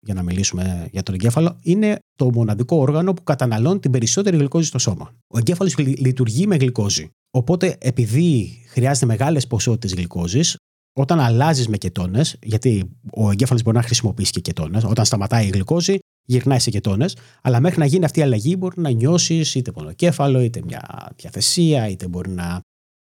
για 0.00 0.14
να 0.14 0.22
μιλήσουμε 0.22 0.88
για 0.92 1.02
τον 1.02 1.14
εγκέφαλο, 1.14 1.58
είναι 1.62 1.98
το 2.14 2.30
μοναδικό 2.32 2.76
όργανο 2.76 3.12
που 3.12 3.22
καταναλώνει 3.24 3.78
την 3.78 3.90
περισσότερη 3.90 4.36
γλυκόζη 4.36 4.66
στο 4.66 4.78
σώμα. 4.78 5.12
Ο 5.26 5.38
εγκέφαλος 5.38 5.78
λειτουργεί 5.78 6.46
με 6.46 6.56
γλυκόζη. 6.56 7.10
Οπότε, 7.30 7.76
επειδή 7.80 8.62
χρειάζεται 8.68 9.06
μεγάλες 9.06 9.46
ποσότητες 9.46 9.94
γλυκόζης, 9.94 10.56
όταν 10.92 11.20
αλλάζεις 11.20 11.68
με 11.68 11.76
κετώνε, 11.76 12.24
γιατί 12.42 12.90
ο 13.12 13.30
εγκέφαλος 13.30 13.62
μπορεί 13.62 13.76
να 13.76 13.82
χρησιμοποιήσει 13.82 14.32
και 14.32 14.40
κετώνε, 14.40 14.80
όταν 14.84 15.04
σταματάει 15.04 15.46
η 15.46 15.50
γλυκόζη, 15.50 15.98
γυρνάει 16.24 16.58
σε 16.58 16.70
κετώνε, 16.70 17.06
αλλά 17.42 17.60
μέχρι 17.60 17.78
να 17.78 17.84
γίνει 17.84 18.04
αυτή 18.04 18.18
η 18.18 18.22
αλλαγή 18.22 18.54
μπορεί 18.58 18.80
να 18.80 18.90
νιώσεις 18.90 19.54
είτε 19.54 19.72
πονοκέφαλο, 19.72 20.40
είτε 20.40 20.60
μια 20.64 21.12
διαθεσία, 21.16 21.88
είτε 21.88 22.08
μπορεί 22.08 22.30
να 22.30 22.60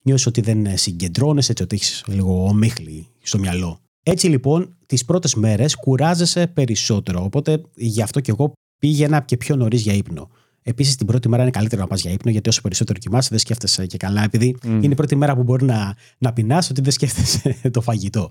νιώσεις 0.06 0.26
ότι 0.26 0.42
δεν 0.42 0.78
συγκεντρώνεσαι, 0.78 1.52
έτσι 1.52 1.64
ότι 1.64 1.76
έχεις 1.76 2.04
λίγο 2.08 2.48
ομίχλη 2.48 3.08
στο 3.22 3.40
μυαλό. 3.40 3.78
Έτσι 4.04 4.28
λοιπόν, 4.28 4.76
τις 4.86 5.06
πρώτες 5.06 5.36
μέρες 5.36 5.76
κουράζεσαι 5.76 6.48
περισσότερο. 6.48 7.24
Οπότε 7.24 7.62
γι' 7.76 8.02
αυτό 8.02 8.20
και 8.20 8.32
εγώ 8.32 8.54
πήγαινα 8.80 9.22
και 9.22 9.38
πιο 9.38 9.56
νωρίς 9.56 9.82
για 9.82 9.94
ύπνο. 9.94 10.30
Επίσης, 10.64 10.96
την 10.96 11.08
πρώτη 11.08 11.30
μέρα 11.30 11.42
είναι 11.42 11.52
καλύτερο 11.52 11.82
να 11.82 11.88
πας 11.88 12.02
για 12.02 12.12
ύπνο, 12.12 12.32
γιατί 12.32 12.50
όσο 12.50 12.62
περισσότερο 12.62 13.00
κοιμάσαι, 13.00 13.28
δεν 13.30 13.40
σκέφτεσαι 13.40 13.86
και 13.86 13.98
καλά. 13.98 14.24
Επειδή 14.24 14.56
είναι 14.64 14.86
η 14.86 14.96
πρώτη 14.96 15.16
μέρα 15.16 15.36
που 15.36 15.44
μπορεί 15.44 15.66
να, 15.66 15.96
να 16.18 16.34
πεινάς, 16.34 16.70
ότι 16.70 16.82
δεν 16.82 16.92
σκέφτεσαι 16.92 17.70
το 17.72 17.82
φαγητό. 17.82 18.30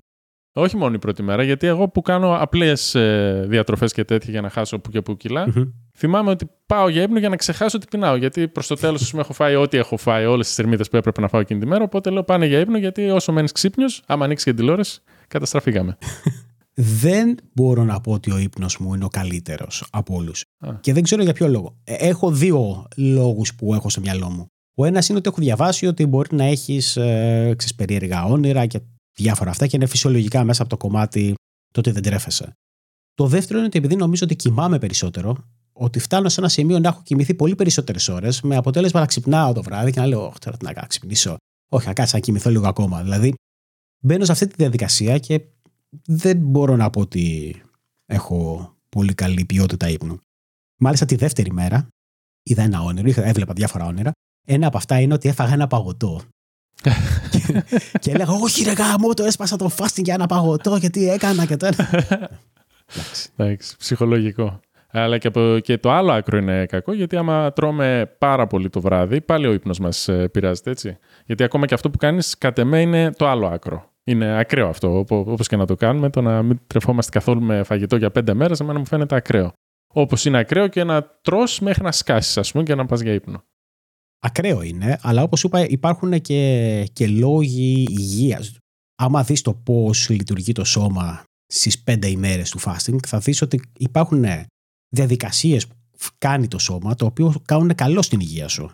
Όχι 0.54 0.76
μόνο 0.76 0.94
η 0.94 0.98
πρώτη 0.98 1.22
μέρα, 1.22 1.42
γιατί 1.42 1.66
εγώ 1.66 1.88
που 1.88 2.02
κάνω 2.02 2.36
απλές 2.40 2.94
ε, 2.94 3.44
διατροφές 3.48 3.92
και 3.92 4.04
τέτοια 4.04 4.30
για 4.30 4.40
να 4.40 4.50
χάσω 4.50 4.78
που 4.78 4.90
και 4.90 5.02
που 5.02 5.16
κιλά, 5.16 5.52
θυμάμαι 5.96 6.30
ότι 6.30 6.50
πάω 6.66 6.88
για 6.88 7.02
ύπνο 7.02 7.18
για 7.18 7.28
να 7.28 7.36
ξεχάσω 7.36 7.76
ότι 7.76 7.86
πεινάω. 7.90 8.16
Γιατί 8.16 8.48
προς 8.48 8.66
το 8.66 8.74
τέλος, 8.74 9.14
έχω 9.14 9.32
φάει 9.32 9.54
ό,τι 9.54 9.76
έχω 9.76 9.96
φάει, 9.96 10.24
όλες 10.24 10.46
τις 10.46 10.54
θερμίδες 10.54 10.88
που 10.88 10.96
έπρεπε 10.96 11.20
να 11.20 11.28
φάω 11.28 11.40
εκείνη 11.40 11.60
τη 11.60 11.66
μέρα. 11.66 11.84
Οπότε 11.84 12.10
λέω 12.10 12.22
πάνε 12.24 12.46
για 12.46 12.58
ύπνο, 12.58 12.78
γιατί 12.78 13.10
όσο 13.10 13.32
μένεις 13.32 13.52
ξύπνιος, 13.52 14.02
άμα 14.06 14.24
ανοίξεις 14.24 14.46
και 14.46 14.54
τηλεόραση, 14.54 15.00
καταστραφήκαμε. 15.28 15.98
Δεν 16.74 17.36
μπορώ 17.52 17.84
να 17.84 18.00
πω 18.00 18.12
ότι 18.12 18.30
ο 18.30 18.38
ύπνος 18.38 18.78
μου 18.78 18.94
είναι 18.94 19.04
ο 19.04 19.08
καλύτερος 19.08 19.86
από 19.90 20.14
όλους. 20.14 20.44
Και 20.80 20.92
δεν 20.92 21.02
ξέρω 21.02 21.22
για 21.22 21.32
ποιο 21.32 21.48
λόγο. 21.48 21.76
Ε, 21.84 21.94
έχω 21.94 22.30
δύο 22.30 22.86
λόγους 22.96 23.54
που 23.54 23.74
έχω 23.74 23.88
στο 23.88 24.00
μυαλό 24.00 24.30
μου. 24.30 24.46
Ο 24.74 24.84
ένας 24.84 25.08
είναι 25.08 25.18
ότι 25.18 25.28
έχω 25.28 25.40
διαβάσει 25.40 25.86
ότι 25.86 26.06
μπορεί 26.06 26.36
να 26.36 26.44
έχεις 26.44 26.96
ε, 26.96 27.56
περίεργα 27.76 28.24
όνειρα 28.24 28.66
και 28.66 28.80
διάφορα 29.12 29.50
αυτά 29.50 29.66
και 29.66 29.76
είναι 29.76 29.86
φυσιολογικά 29.86 30.44
μέσα 30.44 30.62
από 30.62 30.70
το 30.70 30.76
κομμάτι 30.76 31.34
το 31.72 31.80
ότι 31.80 31.90
δεν 31.90 32.02
τρέφεσαι. 32.02 32.52
Το 33.14 33.26
δεύτερο 33.26 33.58
είναι 33.58 33.66
ότι 33.66 33.78
επειδή 33.78 33.96
νομίζω 33.96 34.24
ότι 34.24 34.36
κοιμάμαι 34.36 34.78
περισσότερο, 34.78 35.36
ότι 35.72 35.98
φτάνω 35.98 36.28
σε 36.28 36.40
ένα 36.40 36.48
σημείο 36.48 36.78
να 36.78 36.88
έχω 36.88 37.00
κοιμηθεί 37.04 37.34
πολύ 37.34 37.54
περισσότερες 37.54 38.08
ώρες, 38.08 38.40
με 38.40 38.56
αποτέλεσμα 38.56 39.00
να 39.00 39.06
ξυπνάω 39.06 39.52
το 39.52 39.62
βράδυ 39.62 39.90
και 39.90 40.00
να 40.00 40.06
λέω: 40.06 40.26
Όχι, 40.26 40.38
τώρα 40.38 40.56
τι 40.56 40.64
να 40.64 40.72
ξυπνήσω. 40.72 41.36
Όχι, 41.70 41.86
να 41.86 41.92
κάτσω 41.92 42.16
να 42.16 42.22
κοιμηθώ 42.22 42.50
λίγο 42.50 42.68
ακόμα. 42.68 43.02
Δηλαδή, 43.02 43.34
μπαίνω 44.02 44.24
σε 44.24 44.32
αυτή 44.32 44.46
τη 44.46 44.54
διαδικασία 44.56 45.18
και 45.18 45.40
δεν 46.06 46.36
μπορώ 46.36 46.76
να 46.76 46.90
πω 46.90 47.00
ότι 47.00 47.56
έχω 48.06 48.72
πολύ 48.88 49.14
καλή 49.14 49.44
ποιότητα 49.44 49.88
ύπνου. 49.88 50.18
Μάλιστα 50.80 51.06
τη 51.06 51.14
δεύτερη 51.14 51.52
μέρα 51.52 51.88
είδα 52.42 52.62
ένα 52.62 52.82
όνειρο, 52.82 53.22
έβλεπα 53.22 53.52
διάφορα 53.52 53.86
όνειρα. 53.86 54.10
Ένα 54.46 54.66
από 54.66 54.76
αυτά 54.76 55.00
είναι 55.00 55.14
ότι 55.14 55.28
έφαγα 55.28 55.52
ένα 55.52 55.66
παγωτό. 55.66 56.20
και, 57.30 57.64
και 57.98 58.10
έλεγα, 58.10 58.32
Όχι, 58.32 58.64
ρε 58.64 58.72
γάμο, 58.72 59.14
το 59.14 59.24
έσπασα 59.24 59.56
το 59.56 59.70
fasting 59.76 60.02
για 60.02 60.14
ένα 60.14 60.26
παγωτό, 60.26 60.76
γιατί 60.76 61.08
έκανα 61.08 61.46
και 61.46 61.56
τώρα. 61.56 61.88
Εντάξει, 63.36 63.76
ψυχολογικό. 63.76 64.60
Αλλά 64.90 65.18
και, 65.18 65.26
από, 65.26 65.58
και 65.62 65.78
το 65.78 65.90
άλλο 65.90 66.12
άκρο 66.12 66.38
είναι 66.38 66.66
κακό, 66.66 66.92
γιατί 66.92 67.16
άμα 67.16 67.52
τρώμε 67.52 68.16
πάρα 68.18 68.46
πολύ 68.46 68.70
το 68.70 68.80
βράδυ, 68.80 69.20
πάλι 69.20 69.46
ο 69.46 69.52
ύπνος 69.52 69.78
μας 69.78 70.08
ε, 70.08 70.28
πειράζεται, 70.28 70.70
έτσι. 70.70 70.98
Γιατί 71.26 71.42
ακόμα 71.42 71.66
και 71.66 71.74
αυτό 71.74 71.90
που 71.90 71.98
κάνεις, 71.98 72.38
κατ' 72.38 72.58
εμέ, 72.58 72.80
είναι 72.80 73.10
το 73.10 73.28
άλλο 73.28 73.46
άκρο. 73.46 73.91
Είναι 74.04 74.38
ακραίο 74.38 74.68
αυτό, 74.68 75.04
όπως 75.08 75.48
και 75.48 75.56
να 75.56 75.66
το 75.66 75.74
κάνουμε. 75.74 76.10
Το 76.10 76.20
να 76.20 76.42
μην 76.42 76.60
τρεφόμαστε 76.66 77.10
καθόλου 77.10 77.42
με 77.42 77.62
φαγητό 77.62 77.96
για 77.96 78.10
πέντε 78.10 78.34
μέρες, 78.34 78.60
εμένα 78.60 78.78
μου 78.78 78.86
φαίνεται 78.86 79.14
ακραίο. 79.14 79.52
Όπως 79.94 80.24
είναι 80.24 80.38
ακραίο 80.38 80.68
και 80.68 80.84
να 80.84 81.02
τρώ 81.02 81.42
μέχρι 81.60 81.82
να 81.82 81.92
σκάσεις, 81.92 82.36
ας 82.36 82.52
πούμε, 82.52 82.64
και 82.64 82.74
να 82.74 82.86
πας 82.86 83.00
για 83.00 83.12
ύπνο. 83.12 83.42
Ακραίο 84.18 84.62
είναι, 84.62 84.98
αλλά 85.02 85.22
όπως 85.22 85.42
είπα, 85.42 85.66
υπάρχουν 85.68 86.20
και, 86.20 86.84
και 86.92 87.06
λόγοι 87.06 87.86
υγείας. 87.90 88.56
Άμα 88.94 89.22
δεις 89.22 89.40
το 89.40 89.54
πώς 89.54 90.08
λειτουργεί 90.08 90.52
το 90.52 90.64
σώμα 90.64 91.24
στις 91.46 91.82
πέντε 91.82 92.08
ημέρες 92.08 92.50
του 92.50 92.60
fasting, 92.60 92.96
θα 93.06 93.18
δεις 93.18 93.42
ότι 93.42 93.62
υπάρχουν 93.78 94.24
διαδικασίες 94.88 95.66
που 95.66 95.74
κάνει 96.18 96.48
το 96.48 96.58
σώμα, 96.58 96.94
το 96.94 97.06
οποίο 97.06 97.34
κάνουν 97.44 97.74
καλό 97.74 98.02
στην 98.02 98.20
υγεία 98.20 98.48
σου. 98.48 98.70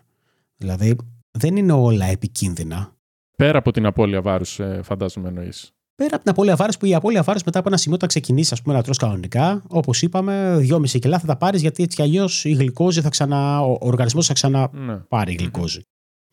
Δηλαδή, 0.57 0.97
δεν 1.31 1.57
είναι 1.57 1.73
όλα 1.73 2.07
επικίνδυνα. 2.07 2.97
Πέρα 3.43 3.59
από 3.59 3.71
την 3.71 3.87
απώλεια 3.87 4.23
βάρους, 4.23 4.61
ε, 4.61 4.81
φαντάζομαι 4.83 5.29
εννοείς. 5.29 5.73
Πέρα 5.95 6.15
από 6.15 6.23
την 6.23 6.31
απώλεια 6.31 6.57
βάρους, 6.57 6.77
που 6.77 6.87
η 6.87 6.95
απώλεια 6.95 7.23
βάρους 7.23 7.43
μετά 7.43 7.59
από 7.59 7.69
ένα 7.69 7.77
σημείο, 7.77 7.97
όταν 7.97 8.09
ξεκινήσεις 8.09 8.63
να 8.65 8.83
τρως 8.83 8.97
κανονικά, 8.97 9.63
όπως 9.69 10.03
είπαμε, 10.03 10.57
2,5 10.59 10.99
κιλά 10.99 11.19
θα 11.19 11.27
τα 11.27 11.37
πάρεις 11.37 11.61
γιατί 11.61 11.83
έτσι 11.83 11.97
κι 11.97 12.03
αλλιώς 12.03 12.45
η 12.45 12.53
γλυκόζη 12.53 13.01
θα 13.01 13.09
ξανα. 13.09 13.61
Ο 13.61 13.77
οργανισμός 13.81 14.27
θα 14.27 14.33
ξαναπάρει 14.33 15.33
ναι. 15.33 15.39
γλυκόζη. 15.39 15.81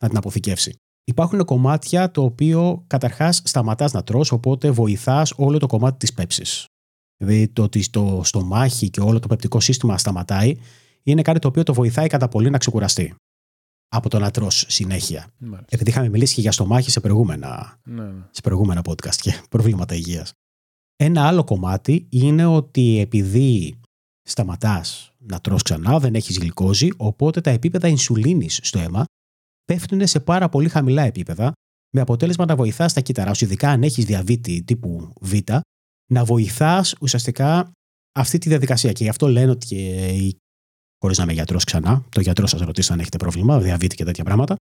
Να 0.02 0.08
την 0.08 0.16
αποθηκεύσει. 0.16 0.76
Υπάρχουν 1.04 1.44
κομμάτια 1.44 2.10
το 2.10 2.22
οποίο 2.22 2.84
καταρχάς 2.86 3.42
σταματάς 3.44 3.92
να 3.92 4.02
τρως, 4.02 4.32
οπότε 4.32 4.70
βοηθάς 4.70 5.32
όλο 5.36 5.58
το 5.58 5.66
κομμάτι 5.66 5.96
της 5.98 6.12
πέψης. 6.12 6.66
Δηλαδή 7.16 7.48
το 7.48 7.62
ότι 7.62 7.90
το 7.90 8.20
στομάχι 8.24 8.90
και 8.90 9.00
όλο 9.00 9.18
το 9.18 9.26
πεπτικό 9.28 9.60
σύστημα 9.60 9.98
σταματάει 9.98 10.54
είναι 11.02 11.22
κάτι 11.22 11.38
το 11.38 11.48
οποίο 11.48 11.62
το 11.62 11.74
βοηθάει 11.74 12.06
κατά 12.06 12.28
πολύ 12.28 12.50
να 12.50 12.58
ξεκουραστεί 12.58 13.14
από 13.96 14.08
το 14.08 14.18
να 14.18 14.30
τρως 14.30 14.64
συνέχεια. 14.68 15.26
Μάλιστα. 15.38 15.66
Επειδή 15.68 15.90
είχαμε 15.90 16.08
μιλήσει 16.08 16.34
και 16.34 16.40
για 16.40 16.52
στομάχι 16.52 16.90
σε 16.90 17.00
προηγούμενα, 17.00 17.80
ναι, 17.84 18.02
ναι. 18.02 18.22
σε 18.30 18.40
προηγούμενα 18.40 18.82
podcast 18.88 19.14
και 19.20 19.40
προβλήματα 19.50 19.94
υγείας. 19.94 20.32
Ένα 20.96 21.26
άλλο 21.26 21.44
κομμάτι 21.44 22.06
είναι 22.10 22.44
ότι 22.44 22.98
επειδή 22.98 23.80
σταματάς 24.22 25.14
να 25.18 25.40
τρως 25.40 25.62
ξανά, 25.62 25.98
δεν 25.98 26.14
έχεις 26.14 26.38
γλυκόζη, 26.38 26.88
οπότε 26.96 27.40
τα 27.40 27.50
επίπεδα 27.50 27.88
ινσουλίνης 27.88 28.60
στο 28.62 28.78
αίμα 28.78 29.04
πέφτουν 29.64 30.06
σε 30.06 30.20
πάρα 30.20 30.48
πολύ 30.48 30.68
χαμηλά 30.68 31.02
επίπεδα, 31.02 31.52
με 31.94 32.00
αποτέλεσμα 32.00 32.44
να 32.44 32.56
βοηθάς 32.56 32.92
τα 32.92 33.00
κύτταρά 33.00 33.34
σου, 33.34 33.44
ειδικά 33.44 33.70
αν 33.70 33.82
έχεις 33.82 34.04
διαβήτη 34.04 34.62
τύπου 34.62 35.12
Β, 35.20 35.32
να 36.12 36.24
βοηθάς 36.24 36.94
ουσιαστικά 37.00 37.72
αυτή 38.12 38.38
τη 38.38 38.48
διαδικασία. 38.48 38.92
Και 38.92 39.04
γι' 39.04 39.10
αυτό 39.10 39.28
λένε 39.28 39.50
ότι 39.50 39.74
οι 39.74 40.36
χωρίς 40.98 41.18
να 41.18 41.22
είμαι 41.22 41.32
γιατρός 41.32 41.64
ξανά. 41.64 42.04
Το 42.08 42.20
γιατρό 42.20 42.46
σας 42.46 42.60
ρωτήσει 42.60 42.92
αν 42.92 43.00
έχετε 43.00 43.16
πρόβλημα, 43.16 43.60
διαβήτη 43.60 43.94
και 43.96 44.04
τέτοια 44.04 44.24
πράγματα. 44.24 44.56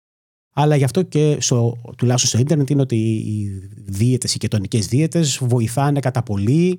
Αλλά 0.58 0.76
γι' 0.76 0.84
αυτό 0.84 1.02
και 1.04 1.38
στο, 1.40 1.78
τουλάχιστον 1.98 2.30
στο 2.30 2.40
ίντερνετ 2.40 2.70
είναι 2.70 2.82
ότι 2.82 2.96
οι 2.96 3.50
δίαιτες, 3.86 4.36
οι 4.36 4.38
κετονικέ 4.38 4.80
δίαιτες 4.80 5.38
βοηθάνε 5.42 6.00
κατά 6.00 6.24
πολύ 6.24 6.78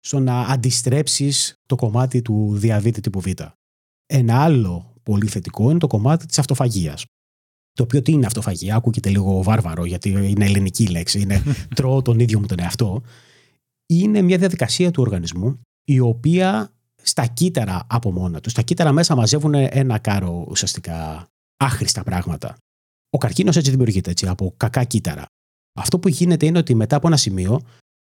στο 0.00 0.18
να 0.18 0.40
αντιστρέψεις 0.40 1.54
το 1.66 1.74
κομμάτι 1.74 2.22
του 2.22 2.52
διαβήτη 2.56 3.00
τύπου 3.00 3.20
Β. 3.20 3.26
Ένα 4.06 4.42
άλλο 4.42 4.94
πολύ 5.02 5.26
θετικό 5.26 5.70
είναι 5.70 5.78
το 5.78 5.86
κομμάτι 5.86 6.26
της 6.26 6.38
αυτοφαγίας. 6.38 7.04
Το 7.72 7.82
οποίο 7.82 8.02
τι 8.02 8.12
είναι 8.12 8.26
αυτοφαγία, 8.26 8.76
ακούγεται 8.76 9.08
λίγο 9.08 9.42
βάρβαρο 9.42 9.84
γιατί 9.84 10.08
είναι 10.08 10.44
ελληνική 10.44 10.86
λέξη, 10.86 11.20
είναι 11.20 11.42
τρώω 11.76 12.02
τον 12.02 12.18
ίδιο 12.18 12.40
μου 12.40 12.46
τον 12.46 12.60
εαυτό. 12.60 13.02
Είναι 13.86 14.22
μια 14.22 14.38
διαδικασία 14.38 14.90
του 14.90 15.02
οργανισμού 15.02 15.60
η 15.84 16.00
οποία 16.00 16.72
στα 17.04 17.26
κύτταρα 17.26 17.86
από 17.86 18.12
μόνα 18.12 18.40
τους. 18.40 18.52
Στα 18.52 18.62
κύτταρα 18.62 18.92
μέσα 18.92 19.14
μαζεύουν 19.14 19.54
ένα 19.54 19.98
κάρο 19.98 20.46
ουσιαστικά 20.48 21.28
άχρηστα 21.56 22.02
πράγματα. 22.02 22.56
Ο 23.10 23.18
καρκίνος 23.18 23.56
έτσι 23.56 23.70
δημιουργείται 23.70 24.10
έτσι, 24.10 24.26
από 24.26 24.54
κακά 24.56 24.84
κύτταρα. 24.84 25.24
Αυτό 25.76 25.98
που 25.98 26.08
γίνεται 26.08 26.46
είναι 26.46 26.58
ότι 26.58 26.74
μετά 26.74 26.96
από 26.96 27.06
ένα 27.06 27.16
σημείο 27.16 27.60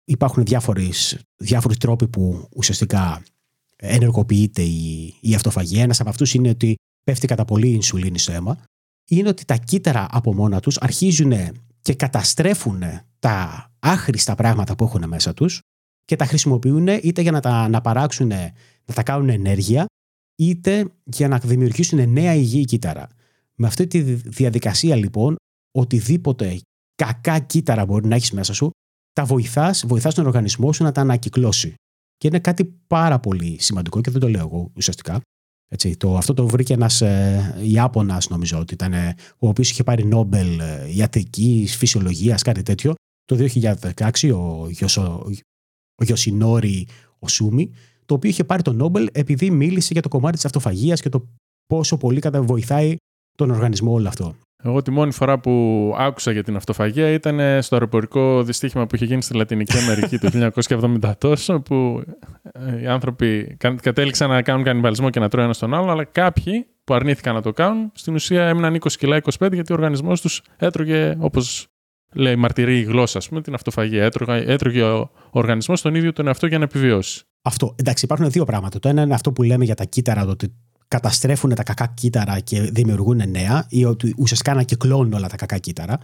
υπάρχουν 0.04 0.44
διάφοροι 1.36 1.76
τρόποι 1.78 2.08
που 2.08 2.48
ουσιαστικά 2.56 3.22
ενεργοποιείται 3.76 4.62
η, 4.62 5.14
η 5.20 5.34
αυτοφαγία. 5.34 5.82
Ένας 5.82 6.00
από 6.00 6.08
αυτούς 6.08 6.34
είναι 6.34 6.48
ότι 6.48 6.74
πέφτει 7.04 7.26
κατά 7.26 7.44
πολύ 7.44 7.68
η 7.68 7.72
ινσουλίνη 7.74 8.18
στο 8.18 8.32
αίμα. 8.32 8.62
Είναι 9.08 9.28
ότι 9.28 9.44
τα 9.44 9.56
κύτταρα 9.56 10.06
από 10.10 10.34
μόνα 10.34 10.60
τους 10.60 10.78
αρχίζουν 10.78 11.32
και 11.80 11.94
καταστρέφουν 11.94 12.82
τα 13.18 13.68
άχρηστα 13.78 14.34
πράγματα 14.34 14.74
που 14.76 14.84
έχουν 14.84 15.08
μέσα 15.08 15.34
τους 15.34 15.60
και 16.04 16.16
τα 16.16 16.24
χρησιμοποιούν 16.24 16.86
είτε 16.86 17.22
για 17.22 17.30
να 17.30 17.40
τα 17.40 17.50
αναπαράξουν 17.50 18.32
να 18.88 18.94
τα 18.94 19.02
κάνουν 19.02 19.28
ενέργεια, 19.28 19.86
είτε 20.38 20.92
για 21.04 21.28
να 21.28 21.38
δημιουργήσουν 21.38 22.12
νέα 22.12 22.34
υγιή 22.34 22.64
κύτταρα. 22.64 23.08
Με 23.54 23.66
αυτή 23.66 23.86
τη 23.86 24.00
διαδικασία 24.12 24.96
λοιπόν, 24.96 25.36
οτιδήποτε 25.78 26.60
κακά 26.94 27.38
κύτταρα 27.38 27.86
μπορεί 27.86 28.06
να 28.06 28.14
έχεις 28.14 28.32
μέσα 28.32 28.54
σου, 28.54 28.70
τα 29.12 29.24
βοηθάς, 29.24 29.86
βοηθάς 29.86 30.14
τον 30.14 30.26
οργανισμό 30.26 30.72
σου 30.72 30.82
να 30.82 30.92
τα 30.92 31.00
ανακυκλώσει. 31.00 31.74
Και 32.16 32.26
είναι 32.26 32.38
κάτι 32.38 32.64
πάρα 32.86 33.18
πολύ 33.18 33.56
σημαντικό 33.60 34.00
και 34.00 34.10
δεν 34.10 34.20
το 34.20 34.28
λέω 34.28 34.40
εγώ 34.40 34.70
ουσιαστικά. 34.76 35.20
Έτσι, 35.70 35.96
το, 35.96 36.16
αυτό 36.16 36.34
το 36.34 36.48
βρήκε 36.48 36.72
ένας 36.72 37.00
ε, 37.00 37.58
Ιάπωνας 37.62 38.28
νομίζω 38.28 38.58
ότι 38.58 38.74
ήταν, 38.74 38.92
ο 39.38 39.48
οποίος 39.48 39.70
είχε 39.70 39.82
πάρει 39.82 40.04
Νόμπελ 40.04 40.60
ε, 40.60 40.94
ιατρικής, 40.94 41.76
φυσιολογίας, 41.76 42.42
κάτι 42.42 42.62
τέτοιο. 42.62 42.94
Το 43.24 43.48
2016 43.94 44.32
ο, 44.34 44.68
Γιωσο, 44.68 45.26
ο 45.94 46.04
Γιωσινόρη 46.04 46.88
Οσούμι 47.18 47.70
το 48.08 48.14
οποίο 48.14 48.30
είχε 48.30 48.44
πάρει 48.44 48.62
το 48.62 48.72
Νόμπελ 48.72 49.08
επειδή 49.12 49.50
μίλησε 49.50 49.92
για 49.92 50.02
το 50.02 50.08
κομμάτι 50.08 50.34
της 50.34 50.44
αυτοφαγίας 50.44 51.00
και 51.00 51.08
το 51.08 51.28
πόσο 51.66 51.96
πολύ 51.96 52.20
βοηθάει 52.32 52.96
τον 53.34 53.50
οργανισμό 53.50 53.92
όλο 53.92 54.08
αυτό. 54.08 54.34
Εγώ 54.64 54.82
τη 54.82 54.90
μόνη 54.90 55.12
φορά 55.12 55.38
που 55.38 55.94
άκουσα 55.98 56.32
για 56.32 56.42
την 56.42 56.56
αυτοφαγία 56.56 57.10
ήταν 57.10 57.62
στο 57.62 57.74
αεροπορικό 57.74 58.42
δυστύχημα 58.42 58.86
που 58.86 58.94
είχε 58.94 59.04
γίνει 59.04 59.22
στη 59.22 59.34
Λατινική 59.34 59.78
Αμερική 59.78 60.18
το 60.18 60.30
1970 61.02 61.12
τόσο, 61.18 61.60
που 61.60 62.02
ε, 62.52 62.80
οι 62.80 62.86
άνθρωποι 62.86 63.56
κατέληξαν 63.82 64.28
να 64.30 64.42
κάνουν 64.42 64.64
κανιβαλισμό 64.64 65.10
και 65.10 65.20
να 65.20 65.28
τρώουν 65.28 65.44
ένα 65.44 65.54
στον 65.54 65.74
άλλο, 65.74 65.90
αλλά 65.90 66.04
κάποιοι 66.04 66.66
που 66.84 66.94
αρνήθηκαν 66.94 67.34
να 67.34 67.42
το 67.42 67.52
κάνουν, 67.52 67.90
στην 67.94 68.14
ουσία 68.14 68.48
έμειναν 68.48 68.78
20 68.80 68.92
κιλά 68.92 69.20
25 69.38 69.52
γιατί 69.52 69.72
ο 69.72 69.74
οργανισμός 69.74 70.20
τους 70.20 70.42
έτρωγε, 70.56 71.16
όπως 71.18 71.66
λέει 72.12 72.36
μαρτυρεί 72.36 72.78
η 72.78 72.82
γλώσσα, 72.82 73.20
πούμε, 73.28 73.40
την 73.40 73.54
αυτοφαγία. 73.54 74.04
Έτρωγε, 74.04 74.52
έτρωγε 74.52 74.82
ο 74.82 75.10
οργανισμός 75.30 75.80
τον 75.80 75.94
ίδιο 75.94 76.12
τον 76.12 76.26
εαυτό 76.26 76.46
για 76.46 76.58
να 76.58 76.64
επιβιώσει. 76.64 77.27
Αυτό. 77.42 77.74
Εντάξει, 77.76 78.04
υπάρχουν 78.04 78.30
δύο 78.30 78.44
πράγματα. 78.44 78.78
Το 78.78 78.88
ένα 78.88 79.02
είναι 79.02 79.14
αυτό 79.14 79.32
που 79.32 79.42
λέμε 79.42 79.64
για 79.64 79.74
τα 79.74 79.84
κύτταρα, 79.84 80.26
ότι 80.26 80.54
καταστρέφουν 80.88 81.54
τα 81.54 81.62
κακά 81.62 81.86
κύτταρα 81.86 82.40
και 82.40 82.60
δημιουργούν 82.60 83.30
νέα, 83.30 83.66
ή 83.68 83.84
ότι 83.84 84.14
ουσιαστικά 84.16 84.52
ανακυκλώνουν 84.52 85.12
όλα 85.12 85.28
τα 85.28 85.36
κακά 85.36 85.58
κύτταρα. 85.58 85.98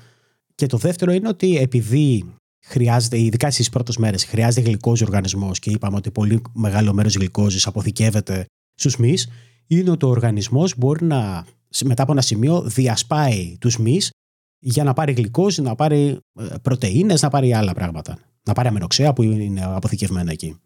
Και 0.55 0.67
το 0.67 0.77
δεύτερο 0.77 1.13
είναι 1.13 1.29
ότι 1.29 1.57
επειδή 1.57 2.25
χρειάζεται, 2.67 3.21
ειδικά 3.21 3.51
στις 3.51 3.69
πρώτες 3.69 3.97
μέρες, 3.97 4.25
χρειάζεται 4.25 4.67
γλυκόζη 4.67 5.03
ο 5.03 5.07
οργανισμός 5.07 5.59
και 5.59 5.71
είπαμε 5.71 5.97
ότι 5.97 6.11
πολύ 6.11 6.43
μεγάλο 6.53 6.93
μέρος 6.93 7.15
γλυκόζης 7.15 7.67
αποθηκεύεται 7.67 8.45
στους 8.75 8.97
μυς, 8.97 9.29
είναι 9.67 9.91
ότι 9.91 10.05
ο 10.05 10.09
οργανισμός 10.09 10.75
μπορεί 10.77 11.05
να 11.05 11.45
μετά 11.85 12.03
από 12.03 12.13
ένα 12.13 12.21
σημείο 12.21 12.63
διασπάει 12.63 13.57
τους 13.61 13.79
μυς 13.79 14.11
για 14.59 14.85
να 14.85 14.93
πάρει 14.93 15.13
γλυκόζη, 15.13 15.63
να 15.63 15.75
πάρει 15.75 16.19
ε, 16.41 16.45
πρωτεΐνες, 16.63 17.23
να 17.23 17.29
πάρει 17.29 17.55
άλλα 17.55 17.73
πράγματα. 17.75 18.19
Να 18.47 18.53
πάρει 18.53 18.69
αμενοξέα 18.69 19.13
που 19.13 19.23
είναι 19.23 19.65
αποθηκευμένα 19.65 20.31
εκεί. 20.31 20.57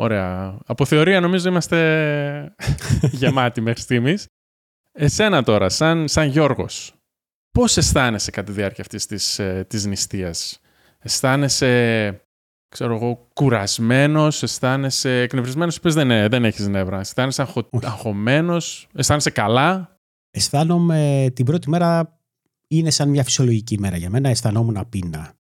Ωραία. 0.00 0.58
Από 0.66 0.84
θεωρία 0.84 1.20
νομίζω 1.20 1.48
είμαστε 1.48 2.54
γεμάτοι 3.20 3.60
μέχρι 3.60 3.80
στιγμής. 3.80 4.26
Εσένα 4.92 5.42
τώρα, 5.42 5.68
σαν, 5.68 6.08
σαν 6.08 6.28
Γιώργος, 6.28 6.94
πώς 7.50 7.76
αισθάνεσαι 7.76 8.30
κατά 8.30 8.46
τη 8.46 8.52
διάρκεια 8.52 8.82
αυτής 8.84 9.06
της, 9.06 9.38
ε, 9.38 9.64
της 9.68 9.86
νηστείας; 9.86 10.60
Αισθάνεσαι, 10.98 12.24
ξέρω 12.68 12.94
εγώ, 12.94 13.28
κουρασμένος, 13.34 14.42
αισθάνεσαι 14.42 15.20
εκνευρισμένος, 15.20 15.76
είπες 15.76 15.94
δεν, 15.94 16.10
ε, 16.10 16.28
δεν 16.28 16.44
έχεις 16.44 16.68
νεύρα. 16.68 16.98
Αισθάνεσαι 16.98 17.42
αγχω, 17.42 17.68
αγχωμένος, 17.82 18.88
αισθάνεσαι 18.94 19.30
καλά; 19.30 19.96
Αισθάνομαι 20.30 21.30
την 21.34 21.44
πρώτη 21.44 21.68
μέρα 21.68 22.20
είναι 22.68 22.90
σαν 22.90 23.08
μια 23.08 23.24
φυσιολογική 23.24 23.78
μέρα 23.78 23.96
για 23.96 24.10
μένα, 24.10 24.28
αισθανόμουν 24.28 24.88
πείνα. 24.88 25.39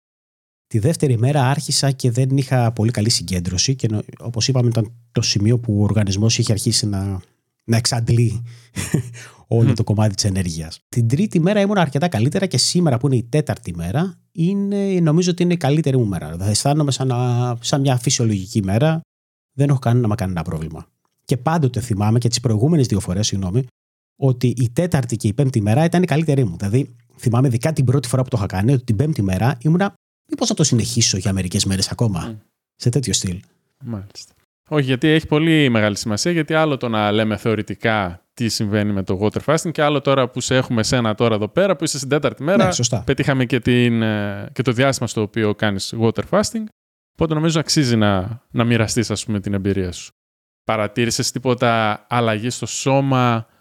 Τη 0.67 0.80
δεύτερη 0.80 1.17
μέρα 1.17 1.49
άρχισα 1.49 1.91
και 1.91 2.12
δεν 2.12 2.38
είχα 2.38 2.71
πολύ 2.71 2.91
καλή 2.91 3.10
συγκέντρωση 3.10 3.75
και 3.75 3.88
όπως 4.19 4.47
είπαμε 4.47 4.67
ήταν 4.67 4.91
το 5.12 5.21
σημείο 5.21 5.60
που 5.60 5.80
ο 5.80 5.84
οργανισμός 5.84 6.38
είχε 6.38 6.51
αρχίσει 6.51 6.88
να, 6.88 7.21
να 7.63 7.77
εξαντλεί 7.77 8.43
όλο 9.47 9.73
το 9.73 9.84
κομμάτι 9.84 10.15
της 10.15 10.23
ενέργειας. 10.23 10.80
Την 10.89 11.08
τρίτη 11.08 11.39
μέρα 11.39 11.62
ήμουν 11.62 11.77
αρκετά 11.77 12.08
καλύτερα 12.08 12.45
και 12.45 12.58
σήμερα 12.58 12.97
που 12.97 13.08
είναι 13.08 13.15
η 13.15 13.23
τέταρτη 13.23 13.75
μέρα 13.75 14.19
είναι, 14.32 14.99
νομίζω 14.99 15.32
ότι 15.32 15.43
είναι 15.43 15.53
η 15.53 15.58
καλύτερη 15.58 15.97
μου 15.97 16.06
μέρα. 16.06 16.36
Θα 16.39 16.45
αισθάνομαι 16.45 16.91
σαν, 16.91 17.12
σαν 17.62 17.82
μια 17.82 17.97
φυσιολογική 17.97 18.63
μέρα. 18.63 19.01
Δεν 19.53 19.69
έχω 19.69 19.80
κανένα, 19.80 20.15
κανένα 20.15 20.41
πρόβλημα. 20.41 20.88
Και 21.25 21.38
πάντοτε 21.38 21.80
θυμάμαι 21.80 22.19
και 22.19 22.27
τις 22.27 22.39
προηγούμενες 22.39 22.88
δύο 22.88 22.99
φορές, 22.99 23.27
συγγνώμη, 23.27 23.65
ότι 24.15 24.47
η 24.47 24.69
τέταρτη 24.69 25.15
και 25.15 25.27
η 25.27 25.34
πέμπτη 25.34 25.62
μέρα 25.62 25.84
ήταν 25.84 26.03
η 26.03 26.06
καλύτερη 26.06 26.43
μου. 26.43 26.56
Δηλαδή, 26.58 26.95
θυμάμαι 27.17 27.47
ειδικά 27.47 27.73
την 27.73 27.86
πρώτη 27.86 28.08
φορά 28.08 28.23
που 28.23 28.30
το 28.30 28.38
είχα 28.38 28.45
κάνει, 28.45 28.71
ότι 28.71 28.84
την 28.84 28.95
πέμπτη 28.95 29.21
μέρα 29.21 29.58
ήμουνα 29.62 29.93
Μήπως 30.29 30.47
θα 30.47 30.53
το 30.53 30.63
συνεχίσω 30.63 31.17
για 31.17 31.33
μερικές 31.33 31.65
μέρες 31.65 31.91
ακόμα. 31.91 32.31
Mm. 32.31 32.37
Σε 32.75 32.89
τέτοιο 32.89 33.13
στυλ. 33.13 33.39
Μάλιστα. 33.83 34.33
Όχι, 34.69 34.85
γιατί 34.85 35.07
έχει 35.07 35.27
πολύ 35.27 35.69
μεγάλη 35.69 35.97
σημασία, 35.97 36.31
γιατί 36.31 36.53
άλλο 36.53 36.77
το 36.77 36.89
να 36.89 37.11
λέμε 37.11 37.37
θεωρητικά 37.37 38.21
τι 38.33 38.49
συμβαίνει 38.49 38.91
με 38.91 39.03
το 39.03 39.19
water 39.21 39.39
fasting 39.45 39.71
και 39.71 39.81
άλλο 39.81 40.01
τώρα 40.01 40.29
που 40.29 40.41
σε 40.41 40.55
έχουμε 40.55 40.83
σένα 40.83 41.15
τώρα 41.15 41.35
εδώ 41.35 41.47
πέρα 41.47 41.75
που 41.75 41.83
είσαι 41.83 41.97
στην 41.97 42.09
τέταρτη 42.09 42.43
μέρα. 42.43 42.65
Ναι, 42.65 42.71
σωστά. 42.71 43.03
Πετύχαμε 43.05 43.45
και, 43.45 43.59
την, 43.59 44.01
ε, 44.01 44.49
και 44.53 44.61
το 44.61 44.71
διάστημα 44.71 45.07
στο 45.07 45.21
οποίο 45.21 45.55
κάνεις 45.55 45.93
water 45.99 46.23
fasting. 46.29 46.63
Οπότε 47.13 47.33
νομίζω 47.33 47.59
αξίζει 47.59 47.95
να, 47.95 48.41
να 48.51 48.63
μοιραστείς 48.63 49.25
την 49.41 49.53
εμπειρία 49.53 49.91
σου. 49.91 50.11
Παρατήρησες 50.63 51.31
τίποτα 51.31 52.05
αλλαγή 52.09 52.49
στο 52.49 52.65
σώμα, 52.65 53.47
Δηλαδή 53.47 53.57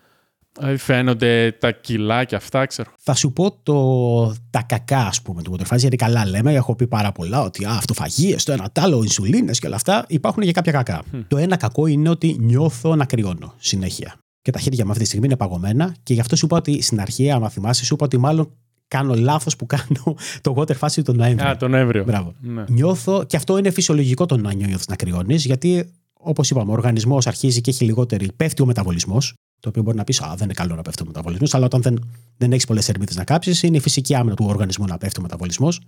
φαίνονται 0.77 1.57
τα 1.61 1.73
κιλά 1.73 2.25
και 2.25 2.35
αυτά, 2.35 2.67
ξέρω. 2.67 2.91
Θα 2.99 3.15
σου 3.15 3.33
πω 3.33 3.59
το, 3.63 4.35
τα 4.51 4.63
κακά, 4.63 4.99
ας 4.99 5.23
πούμε, 5.23 5.43
του 5.43 5.57
waterfast, 5.59 5.79
γιατί 5.79 5.97
καλά 5.97 6.27
λέμε. 6.27 6.53
Έχω 6.53 6.75
πει 6.75 6.87
πάρα 6.87 7.13
πολλά 7.13 7.43
ότι 7.43 7.65
α, 7.65 7.71
αυτοφαγίες, 7.71 8.45
το 8.45 8.53
ένα 8.53 8.71
τ' 8.73 8.79
άλλο, 8.79 9.03
ινσουλίνες 9.03 9.59
και 9.59 9.67
όλα 9.67 9.77
αυτά. 9.77 10.05
Υπάρχουν 10.09 10.43
και 10.43 10.53
κάποια 10.53 10.73
κακά. 10.73 11.03
Το 11.29 11.37
ένα 11.37 11.57
κακό 11.57 11.87
είναι 11.87 12.09
ότι 12.09 12.37
νιώθω 12.41 12.97
να 12.97 13.05
κρυώνω 13.05 13.55
συνέχεια. 13.57 14.17
Και 14.43 14.51
τα 14.51 14.59
χέρια 14.59 14.85
μου 14.85 14.91
αυτή 14.91 15.03
τη 15.03 15.09
στιγμή 15.09 15.27
είναι 15.27 15.37
παγωμένα. 15.37 15.95
Και 16.03 16.15
γι' 16.15 16.21
αυτό 16.21 16.37
σου 16.37 16.45
είπα 16.45 16.57
ότι 16.57 16.83
στην 16.83 17.01
αρχή, 17.01 17.31
άμα 17.31 17.49
θυμάσαι, 17.49 17.85
σου 17.85 17.95
είπα 17.95 18.05
ότι 18.05 18.19
μάλλον 18.19 18.51
κάνω 18.89 19.15
λάθος 19.15 19.57
που 19.57 19.67
κάνω 19.67 20.17
το 20.41 20.55
water 20.57 20.79
fasting 20.79 21.03
τον 21.03 21.17
Νοέμβριο. 21.17 21.49
Α, 21.49 21.57
τον 21.57 21.71
Νοέμβριο. 21.71 22.05
Μπράβο. 22.05 22.35
Ναι. 22.41 22.65
Νιώθω, 22.69 23.25
και 23.25 23.37
αυτό 23.37 23.59
είναι 23.59 23.71
φυσιολογικό 23.71 24.27
το 24.27 24.37
να 24.37 24.53
νιώθεις 24.53 24.87
να 24.89 24.97
κρυώνεις, 24.97 25.45
γιατί 25.45 25.91
όπως 26.13 26.51
είπαμε, 26.51 26.71
ο 26.71 26.75
οργανισμός 26.75 27.27
αρχίζει 27.27 27.61
και 27.61 27.71
έχει 27.71 27.85
λιγότερη. 27.85 28.29
Πέφτει 28.37 28.63
ο 28.63 28.67
μεταβολισμός. 28.67 29.35
Το 29.61 29.69
οποίο 29.69 29.83
μπορεί 29.83 29.97
να 29.97 30.05
πεις: 30.05 30.23
Α, 30.23 30.35
δεν 30.37 30.45
είναι 30.45 30.55
καλό 30.55 30.75
να 30.75 30.83
πέφτει 30.83 31.03
ο 31.03 31.07
μεταβολισμό, 31.07 31.47
αλλά 31.53 31.65
όταν 31.65 31.83
δεν, 31.83 32.11
δεν 32.37 32.53
έχεις 32.53 32.67
πολλές 32.67 32.85
θερμίδε 32.85 33.13
να 33.15 33.25
κάψεις, 33.25 33.63
είναι 33.63 33.77
η 33.77 33.81
φυσική 33.81 34.15
άμυνα 34.15 34.35
του 34.35 34.45
οργανισμού 34.49 34.85
να 34.87 34.99
πέφτει 34.99 35.21
ο 35.21 35.23
μεταβολισμός. 35.23 35.81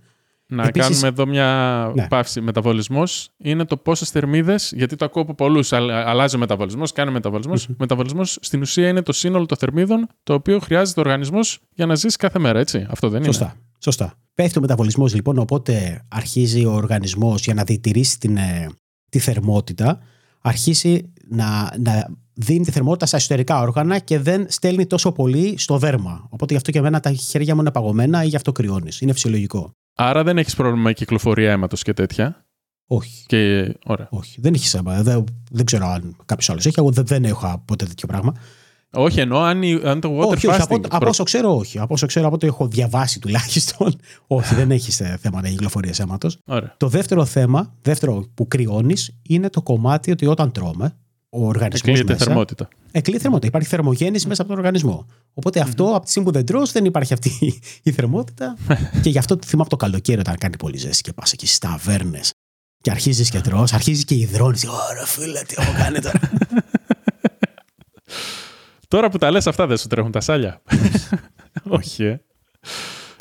Να 0.51 0.63
Επίσης, 0.63 0.87
κάνουμε 0.87 1.07
εδώ 1.07 1.25
μια 1.25 1.91
ναι. 1.95 2.07
παύση. 2.07 2.41
Μεταβολισμός 2.41 3.29
είναι 3.37 3.65
το 3.65 3.77
πόσες 3.77 4.09
θερμίδες, 4.09 4.71
γιατί 4.75 4.95
το 4.95 5.05
ακούω 5.05 5.21
από 5.21 5.33
πολλούς. 5.33 5.73
Αλλάζει 5.73 6.35
ο 6.35 6.39
μεταβολισμός, 6.39 6.91
κάνει 6.91 7.11
μεταβολισμός. 7.11 7.67
Mm-hmm. 7.67 7.75
Μεταβολισμός 7.77 8.37
στην 8.41 8.61
ουσία 8.61 8.87
είναι 8.87 9.01
το 9.01 9.11
σύνολο 9.11 9.45
των 9.45 9.57
θερμίδων 9.57 10.07
το 10.23 10.33
οποίο 10.33 10.59
χρειάζεται 10.59 10.99
ο 10.99 11.03
οργανισμός 11.03 11.59
για 11.73 11.85
να 11.85 11.95
ζήσει 11.95 12.17
κάθε 12.17 12.39
μέρα, 12.39 12.59
έτσι. 12.59 12.85
Αυτό 12.89 13.09
δεν 13.09 13.23
Σωστά. 13.23 13.45
είναι. 13.45 13.53
Σωστά. 13.79 14.13
Πέφτει 14.33 14.57
ο 14.57 14.61
μεταβολισμός 14.61 15.13
λοιπόν, 15.13 15.37
οπότε 15.37 16.05
αρχίζει 16.07 16.65
ο 16.65 16.71
οργανισμός 16.71 17.43
για 17.43 17.53
να 17.53 17.63
διατηρήσει 17.63 18.19
την, 18.19 18.37
ε, 18.37 18.69
τη 19.09 19.19
θερμότητα, 19.19 19.99
αρχίσει 20.41 21.11
να, 21.29 21.73
να 21.79 22.07
δίνει 22.39 22.65
τη 22.65 22.71
θερμότητα 22.71 23.05
στα 23.05 23.17
εσωτερικά 23.17 23.59
όργανα 23.59 23.99
και 23.99 24.19
δεν 24.19 24.45
στέλνει 24.49 24.85
τόσο 24.85 25.11
πολύ 25.11 25.57
στο 25.57 25.77
δέρμα. 25.77 26.27
Οπότε 26.29 26.51
γι' 26.51 26.55
αυτό 26.55 26.71
και 26.71 26.77
εμένα 26.77 26.99
τα 26.99 27.11
χέρια 27.11 27.55
μου 27.55 27.61
είναι 27.61 27.71
παγωμένα 27.71 28.23
ή 28.23 28.27
γι' 28.27 28.35
αυτό 28.35 28.51
κρυώνεις. 28.51 29.01
Είναι 29.01 29.13
φυσιολογικό. 29.13 29.71
Άρα 29.95 30.23
δεν 30.23 30.37
έχεις 30.37 30.55
πρόβλημα 30.55 30.81
με 30.83 30.93
κυκλοφορία 30.93 31.51
αίματος 31.51 31.83
και 31.83 31.93
τέτοια; 31.93 32.45
Όχι. 32.87 33.25
Και... 33.25 33.73
Ωραία. 33.85 34.07
Όχι. 34.09 34.41
Δεν 34.41 34.53
έχει 34.53 34.77
αίμα. 34.77 35.01
Δεν, 35.01 35.23
δεν 35.51 35.65
ξέρω 35.65 35.87
αν 35.87 36.15
κάποιος 36.25 36.49
άλλος 36.49 36.65
έχει. 36.65 36.79
Εγώ 36.79 36.91
δεν, 36.91 37.05
δεν 37.05 37.23
έχω 37.23 37.63
ποτέ 37.65 37.85
τέτοιο 37.85 38.07
πράγμα. 38.07 38.33
Όχι, 38.91 39.19
εννοώ 39.19 39.39
αν, 39.39 39.61
αν 39.83 39.99
το 39.99 40.19
water 40.19 40.27
όχι, 40.27 40.47
fasting... 40.49 40.51
Όχι, 40.51 40.61
από, 40.61 40.79
από 40.89 41.07
όσο 41.07 41.23
ξέρω, 41.23 41.55
όχι. 41.55 41.79
Από 41.79 41.93
όσο 41.93 42.05
ξέρω, 42.05 42.25
από 42.25 42.35
ό,τι 42.35 42.47
έχω 42.47 42.67
διαβάσει 42.67 43.19
τουλάχιστον, 43.19 43.95
όχι, 44.27 44.55
δεν 44.55 44.71
έχεις 44.71 44.95
θέμα 44.95 45.41
να 45.41 45.49
κυκλοφορία 45.49 45.93
αίματος. 45.97 46.39
Το 46.77 46.87
δεύτερο 46.87 47.25
θέμα, 47.25 47.73
δεύτερο 47.81 48.25
που 48.33 48.47
κρυώνεις, 48.47 49.19
είναι 49.21 49.49
το 49.49 49.61
κομμάτι 49.61 50.11
ότι 50.11 50.25
όταν 50.25 50.51
τρώμε, 50.51 50.95
ο 51.29 51.47
οργανισμός. 51.47 51.99
Εκλείεται 51.99 52.23
θερμότητα. 52.23 52.67
Εκλείεται 52.91 53.21
θερμότητα. 53.21 53.47
Υπάρχει 53.47 53.67
θερμογέννηση 53.67 54.27
μέσα 54.27 54.41
από 54.41 54.49
τον 54.49 54.59
οργανισμό. 54.59 55.05
Οπότε 55.33 55.59
αυτό 55.59 55.83
από 55.83 56.03
τη 56.03 56.09
στιγμή 56.09 56.27
που 56.27 56.33
δεν 56.33 56.45
τρως 56.45 56.71
δεν 56.71 56.85
υπάρχει 56.85 57.13
αυτή 57.13 57.31
η 57.83 57.91
θερμότητα. 57.91 58.57
και 59.03 59.09
γι' 59.09 59.17
αυτό 59.17 59.37
θυμάμαι 59.45 59.67
από 59.67 59.69
το 59.69 59.75
καλοκαίρι 59.75 60.19
όταν 60.19 60.37
κάνει 60.37 60.57
πολύ 60.57 60.77
ζέστη 60.77 61.01
και 61.01 61.13
πας 61.13 61.31
εκεί 61.31 61.45
στις 61.45 61.57
ταβέρνες 61.57 62.31
και 62.81 62.91
αρχίζεις 62.91 63.29
και 63.29 63.41
τρώ, 63.41 63.67
αρχίζει 63.71 64.03
και 64.03 64.15
υδρώνεις. 64.15 64.65
Ωραία, 64.65 65.05
φίλε, 65.05 65.41
τι 65.41 65.55
έχω 65.57 65.71
κάνει 65.77 65.99
τώρα. 65.99 66.19
τώρα 68.87 69.09
που 69.09 69.17
τα 69.17 69.31
λες 69.31 69.47
αυτά 69.47 69.67
δεν 69.67 69.77
σου 69.77 69.87
τρέχουν 69.87 70.11
τα 70.11 70.21
σάλια; 70.21 70.61
Όχι, 71.77 72.03
ε. 72.03 72.21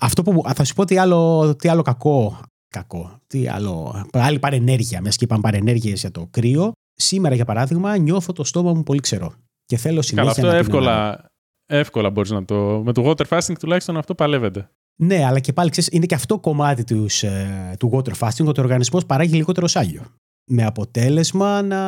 Αυτό 0.01 0.23
που 0.23 0.43
θα 0.55 0.65
σου 0.65 0.75
πω 0.75 0.85
τι 0.85 0.99
άλλο, 0.99 1.55
τι 1.57 1.69
άλλο 1.69 1.83
κακό. 1.83 2.41
Κακό. 2.69 3.21
Τι 3.27 3.49
άλλο. 3.49 4.05
Άλλη 4.13 4.39
παρενέργεια. 4.39 5.01
Μέσα 5.01 5.17
και 5.17 5.25
είπαμε 5.25 5.41
παρενέργειε 5.41 5.93
για 5.93 6.11
το 6.11 6.29
κρύο. 6.31 6.73
Σήμερα, 7.03 7.35
για 7.35 7.45
παράδειγμα, 7.45 7.97
νιώθω 7.97 8.33
το 8.33 8.45
στόμα 8.45 8.73
μου 8.73 8.83
πολύ 8.83 9.01
ξερό. 9.01 9.33
Και 9.65 9.77
θέλω 9.77 10.03
συνέχεια 10.03 10.33
Καλά, 10.33 10.49
αυτό 10.49 10.57
να 10.57 10.57
εύκολα, 10.57 11.25
εύκολα 11.67 12.11
μπορείς 12.11 12.31
να 12.31 12.45
το. 12.45 12.83
Με 12.85 12.93
το 12.93 13.11
water 13.11 13.27
fasting 13.29 13.59
τουλάχιστον 13.59 13.97
αυτό 13.97 14.15
παλεύεται. 14.15 14.71
Ναι, 15.01 15.25
αλλά 15.25 15.41
και 15.41 15.53
πάλι 15.53 15.71
ξέρεις, 15.71 15.91
είναι 15.93 16.07
και 16.07 16.15
αυτό 16.15 16.39
κομμάτι 16.39 16.85
τους, 16.85 17.23
ε, 17.23 17.75
του 17.79 17.91
water 17.93 18.13
fasting 18.19 18.47
ότι 18.47 18.61
ο 18.61 18.63
οργανισμός 18.63 19.07
παράγει 19.07 19.37
λιγότερο 19.37 19.67
σάλιο. 19.67 20.03
Με 20.51 20.65
αποτέλεσμα 20.65 21.63
να, 21.63 21.81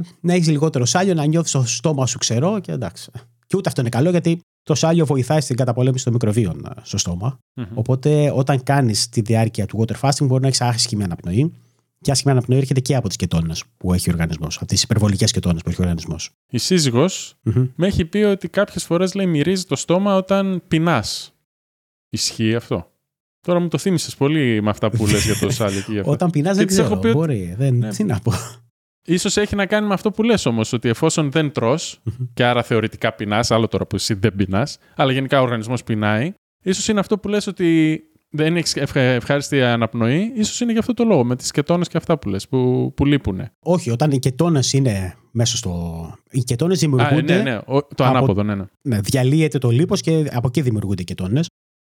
να 0.00 0.32
έχεις 0.32 0.48
λιγότερο 0.48 0.84
σάλιο, 0.84 1.14
να 1.14 1.24
νιώθεις 1.24 1.52
το 1.52 1.62
στόμα 1.66 2.06
σου 2.06 2.18
ξερό 2.18 2.60
και 2.60 2.72
εντάξει. 2.72 3.10
Και 3.46 3.56
ούτε 3.56 3.68
αυτό 3.68 3.80
είναι 3.80 3.90
καλό 3.90 4.10
γιατί 4.10 4.40
το 4.62 4.74
σάλιο 4.74 5.06
βοηθάει 5.06 5.40
στην 5.40 5.56
καταπολέμηση 5.56 6.04
των 6.04 6.12
μικροβίων 6.12 6.64
ε, 6.66 6.80
στο 6.82 6.98
στομα 6.98 7.38
Οπότε 7.74 8.32
όταν 8.34 8.62
κάνεις 8.62 9.08
τη 9.08 9.20
διάρκεια 9.20 9.66
του 9.66 9.84
water 9.84 10.08
fasting 10.08 10.26
μπορεί 10.26 10.40
να 10.40 10.46
έχεις 10.46 10.60
άσχημη 10.60 11.02
αναπνοή 11.02 11.52
και 12.00 12.10
άσχημη 12.10 12.32
αναπνοή 12.32 12.58
έρχεται 12.58 12.80
και 12.80 12.96
από 12.96 13.08
τις 13.08 13.16
κετώνε 13.16 13.54
που 13.76 13.94
έχει 13.94 14.10
ο 14.10 14.12
οργανισμός, 14.12 14.56
από 14.56 14.66
τις 14.66 14.82
υπερβολικές 14.82 15.32
κετώνε 15.32 15.58
που 15.64 15.68
έχει 15.70 15.80
ο 15.80 15.82
οργανισμός. 15.82 16.30
Η 16.50 16.58
σύζυγος 16.58 17.34
με 17.74 17.86
έχει 17.86 18.04
πει 18.04 18.18
ότι 18.18 18.48
κάποιες 18.48 18.84
φορές 18.84 19.14
λέει 19.14 19.26
μυρίζει 19.26 19.64
το 19.64 19.76
στόμα 19.76 20.16
όταν 20.16 20.62
πεινάς. 20.68 21.34
Ισχύει 22.08 22.54
αυτό; 22.54 22.90
Τώρα 23.40 23.58
μου 23.60 23.68
το 23.68 23.78
θύμισες 23.78 24.16
πολύ 24.16 24.62
με 24.62 24.70
αυτά 24.70 24.90
που 24.90 25.06
λες 25.06 25.24
για 25.24 25.38
το 25.38 25.50
σάλιο 25.50 25.80
και 25.80 25.90
για 25.92 26.00
αυτά. 26.00 26.12
Όταν 26.12 26.30
πεινάς 26.30 26.56
δεν 26.56 26.66
ξέρω. 26.66 26.96
Πει... 26.96 27.12
Μπορεί. 27.12 27.54
Δεν... 27.58 27.74
Ναι. 27.74 27.88
Τι 27.88 28.04
να 28.04 28.18
πω. 28.18 28.32
Ίσως 29.06 29.36
έχει 29.36 29.54
να 29.54 29.66
κάνει 29.66 29.86
με 29.86 29.94
αυτό 29.94 30.10
που 30.10 30.22
λες 30.22 30.46
όμως, 30.46 30.72
ότι 30.72 30.88
εφόσον 30.88 31.30
δεν 31.30 31.52
τρως, 31.52 32.02
και 32.34 32.44
άρα 32.44 32.62
θεωρητικά 32.62 33.12
πεινάς, 33.12 33.50
άλλο 33.50 33.68
τώρα 33.68 33.86
που 33.86 33.96
εσύ 33.96 34.14
δεν 34.14 34.34
πεινάς, 34.34 34.78
αλλά 34.96 35.12
γενικά 35.12 35.40
ο 35.40 35.42
οργανισμός 35.42 35.84
πεινάει, 35.84 36.32
ίσως 36.62 36.88
είναι 36.88 37.00
αυτό 37.00 37.18
που 37.18 37.28
λες 37.28 37.46
ότι 37.46 38.00
δεν 38.30 38.56
έχεις 38.56 38.76
ευχάριστη 38.94 39.62
αναπνοή, 39.62 40.32
ίσως 40.34 40.60
είναι 40.60 40.72
γι' 40.72 40.78
αυτό 40.78 40.94
το 40.94 41.04
λόγο, 41.04 41.24
με 41.24 41.36
τις 41.36 41.50
κετώνε 41.50 41.84
και 41.84 41.96
αυτά 41.96 42.18
που 42.18 42.28
λες, 42.28 42.48
που, 42.48 42.92
που 42.96 43.04
λείπουν. 43.04 43.40
Όχι, 43.60 43.90
όταν 43.90 44.10
οι 44.10 44.18
κετώνε 44.18 44.60
είναι 44.72 45.14
μέσα 45.30 45.56
στο. 45.56 46.14
Οι 46.30 46.42
κετώνε 46.42 46.74
δημιουργούνται. 46.74 47.34
Α, 47.34 47.42
ναι, 47.42 47.50
ναι, 47.50 47.60
το 47.94 48.04
ανάποδο, 48.04 48.42
ναι, 48.42 48.54
ναι. 48.54 48.64
ναι. 48.82 49.00
Διαλύεται 49.00 49.58
το 49.58 49.70
λίπος 49.70 50.00
και 50.00 50.30
από 50.32 50.46
εκεί 50.46 50.60
δημιουργούνται 50.60 51.02
οι 51.02 51.04
κετώνε. 51.04 51.40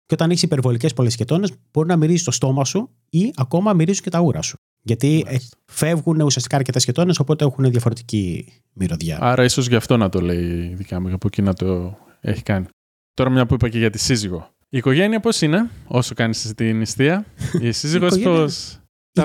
Και 0.06 0.14
όταν 0.14 0.30
έχεις 0.30 0.44
υπερβολικές 0.44 0.94
πολλές 0.94 1.16
κετώνε, 1.16 1.48
μπορεί 1.74 1.88
να 1.88 1.96
μυρίζεις 1.96 2.24
το 2.24 2.32
στόμα 2.32 2.66
σου 2.66 2.90
ή 3.10 3.32
ακόμα 3.36 3.74
μυρίζουν 3.74 4.04
και 4.04 4.10
τα 4.10 4.20
ούρα 4.20 4.42
σου. 4.42 4.58
Γιατί 4.82 5.26
ε, 5.28 5.36
φεύγουν 5.66 6.22
ουσιαστικά 6.22 6.56
αρκετές 6.56 6.86
κετώνε, 6.86 7.14
οπότε 7.20 7.46
έχουν 7.46 7.72
διαφορετική 7.72 8.48
μυρωδιά. 8.74 9.18
Άρα, 9.22 9.44
ίσως 9.44 9.68
γι' 9.68 9.76
αυτό 9.76 9.98
να 9.98 10.10
το 10.10 10.22
λέει 10.22 10.70
η 10.72 10.74
δικιά 10.74 11.00
μου, 11.00 11.14
από 11.14 11.28
εκεί 11.28 11.42
να 11.42 11.54
το 11.54 11.98
έχει 12.22 12.44
κάνει. 12.44 12.66
Τώρα, 13.14 13.30
μια 13.30 13.46
που 13.46 13.54
είπα 13.54 13.70
και 13.70 13.78
για 13.78 13.90
τη 13.90 14.00
σύζυγο. 14.00 14.53
Η 14.74 14.78
οικογένεια 14.78 15.20
πώς 15.20 15.42
είναι, 15.42 15.70
όσο 15.88 16.14
κάνεις 16.14 16.54
την 16.56 16.78
νηστεία; 16.78 17.26
Η 17.60 17.72
σύζυγος 17.72 18.20
πώ. 18.20 18.44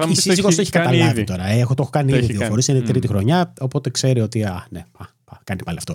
Η, 0.06 0.11
η 0.11 0.14
σύζυγος 0.14 0.54
το 0.54 0.61
έχει 0.61 0.70
καταλάβει 0.70 1.11
ήδη. 1.11 1.24
τώρα. 1.24 1.44
Έχω, 1.44 1.74
το 1.74 1.82
έχω 1.82 1.90
κάνει 1.90 2.12
ήδη 2.12 2.32
δύο 2.32 2.46
φορές. 2.46 2.68
Είναι 2.68 2.80
τρίτη 2.80 3.06
χρονιά, 3.06 3.52
οπότε 3.61 3.90
ξέρει 3.90 4.20
ότι. 4.20 4.44
Α, 4.44 4.66
ναι, 4.70 4.84
α, 4.98 5.04
α, 5.04 5.38
κάνει 5.44 5.62
πάλι 5.64 5.78
αυτό. 5.78 5.94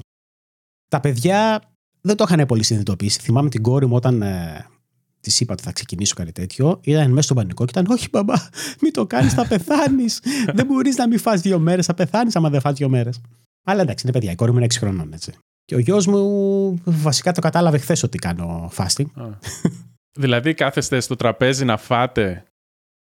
Τα 0.88 1.00
παιδιά 1.00 1.62
δεν 2.02 2.16
το 2.16 2.26
είχαν 2.28 2.46
πολύ 2.46 2.64
συνειδητοποιήσει. 2.64 3.20
Θυμάμαι 3.20 3.50
την 3.50 3.62
κόρη 3.62 3.86
μου 3.86 3.96
όταν 3.96 4.22
ε, 4.22 4.66
της 5.20 5.40
είπα 5.40 5.54
ότι 5.54 5.64
θα 5.64 5.72
ξεκινήσω 5.72 6.16
κάτι 6.16 6.32
τέτοιο. 6.32 6.80
Ήταν 6.84 7.10
μέσα 7.10 7.22
στον 7.22 7.36
πανικό 7.36 7.66
και 7.66 7.80
ήταν: 7.80 7.92
Όχι, 7.92 8.08
μπαμπά, 8.12 8.36
μην 8.82 8.94
το 8.94 9.06
κάνεις, 9.06 9.34
θα 9.34 9.48
πεθάνεις. 9.48 10.20
δεν 10.58 10.66
μπορείς 10.66 10.98
να 10.98 11.08
μην 11.08 11.20
φας 11.20 11.42
δύο 11.42 11.60
μέρες, 11.60 11.86
θα 11.86 11.94
πεθάνεις 11.94 12.36
άμα 12.36 12.50
δεν 12.50 12.62
φας 12.62 12.74
δύο 12.74 12.90
μέρες. 12.90 13.22
Αλλά 13.64 13.82
εντάξει, 13.82 14.04
είναι 14.08 14.14
παιδιά. 14.14 14.32
Η 14.32 14.36
κόρη 14.36 14.52
μου 14.52 14.58
είναι 14.58 14.68
6 14.74 14.76
χρονών, 14.80 15.14
έτσι. 15.14 15.34
Και 15.66 15.76
ο 15.76 15.80
γιος 15.80 16.08
μου 16.08 16.82
βασικά 16.84 17.32
το 17.32 17.42
κατάλαβε 17.42 17.78
χθες 17.78 18.04
ότι 18.04 18.18
κάνω 18.18 18.72
fasting. 18.78 19.32
δηλαδή 20.20 20.54
κάθεστε 20.54 21.00
στο 21.00 21.16
τραπέζι 21.16 21.66
να 21.66 21.78
φάτε 21.78 22.44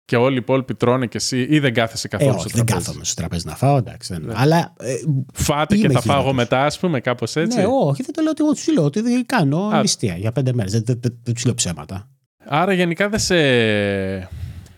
και 0.05 0.17
όλοι 0.17 0.35
οι 0.35 0.39
υπόλοιποι 0.39 0.75
τρώνε 0.75 1.07
και 1.07 1.17
εσύ 1.17 1.47
ή 1.51 1.59
δεν 1.59 1.75
κάθεσαι 1.75 2.09
καθόλου 2.09 2.31
ε, 2.31 2.35
όχι, 2.35 2.49
στο 2.49 2.57
τραπέζι; 2.57 2.77
Δεν 2.77 2.85
κάθομαι 2.85 3.05
στο 3.05 3.15
τραπέζι 3.15 3.47
να 3.47 3.57
φάω, 3.57 3.77
εντάξει. 3.77 4.17
Ναι. 4.21 4.33
Αλλά, 4.37 4.75
ε, 4.79 4.95
Φάτε 5.33 5.77
και 5.77 5.89
θα 5.89 6.01
φάω 6.01 6.21
εγώ 6.21 6.33
μετά, 6.33 6.65
ας 6.65 6.79
πούμε, 6.79 7.01
κάπως 7.01 7.37
έτσι; 7.37 7.59
Ναι, 7.59 7.67
όχι, 7.67 8.03
δεν 8.03 8.13
το 8.13 8.23
λέω 8.23 8.31
ότι 8.31 8.43
εγώ 8.43 8.53
τους 8.53 8.69
λέω 8.69 8.85
ότι 8.85 9.01
δεν 9.01 9.27
κάνω 9.27 9.81
νηστεία 9.81 10.17
για 10.17 10.33
πέντε 10.33 10.53
μέρες. 10.53 10.73
Δεν, 10.73 10.83
δεν, 10.85 10.99
δεν, 11.01 11.19
δεν 11.23 11.35
τους 11.35 11.45
λέω 11.45 11.55
ψέματα. 11.55 12.09
Άρα 12.45 12.73
γενικά 12.73 13.09
δεν 13.09 13.19
σε. 13.19 13.37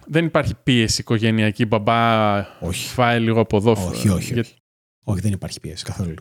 Δεν 0.07 0.25
υπάρχει 0.25 0.55
πίεση 0.63 1.01
οικογενειακή, 1.01 1.67
μπαμπά. 1.67 2.39
Όχι. 2.61 2.89
Φάει 2.89 3.21
λίγο 3.21 3.41
από 3.41 3.57
εδώ. 3.57 3.71
Όχι, 3.71 4.09
όχι. 4.09 4.33
Για... 4.33 4.45
όχι, 5.05 5.21
δεν 5.21 5.33
υπάρχει 5.33 5.61
πίεση 5.61 5.85
καθόλου. 5.85 6.15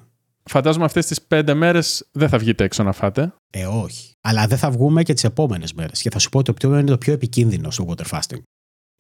Φαντάζομαι 0.48 0.86
αυτές 0.86 1.06
τις 1.06 1.22
πέντε 1.22 1.54
μέρες 1.54 2.08
δεν 2.12 2.30
θα 2.30 2.38
βγείτε 2.38 2.64
έξω 2.64 2.84
να 2.84 2.92
φάτε. 2.92 3.34
Ε, 3.52 3.66
όχι. 3.66 4.12
Αλλά 4.22 4.48
δεν 4.48 4.58
θα 4.58 4.72
βγούμε 4.72 5.04
και 5.04 5.14
τις 5.14 5.24
επόμενες 5.24 5.74
μέρες. 5.74 6.02
Και 6.02 6.10
θα 6.10 6.20
σου 6.20 6.30
πω 6.30 6.40
ότι 6.40 6.54
το 6.54 6.68
είναι 6.68 6.84
το 6.84 6.98
πιο 6.98 7.14
επικίνδυνο 7.14 7.72
στο 7.72 7.86
water 7.88 8.06
fasting. 8.10 8.42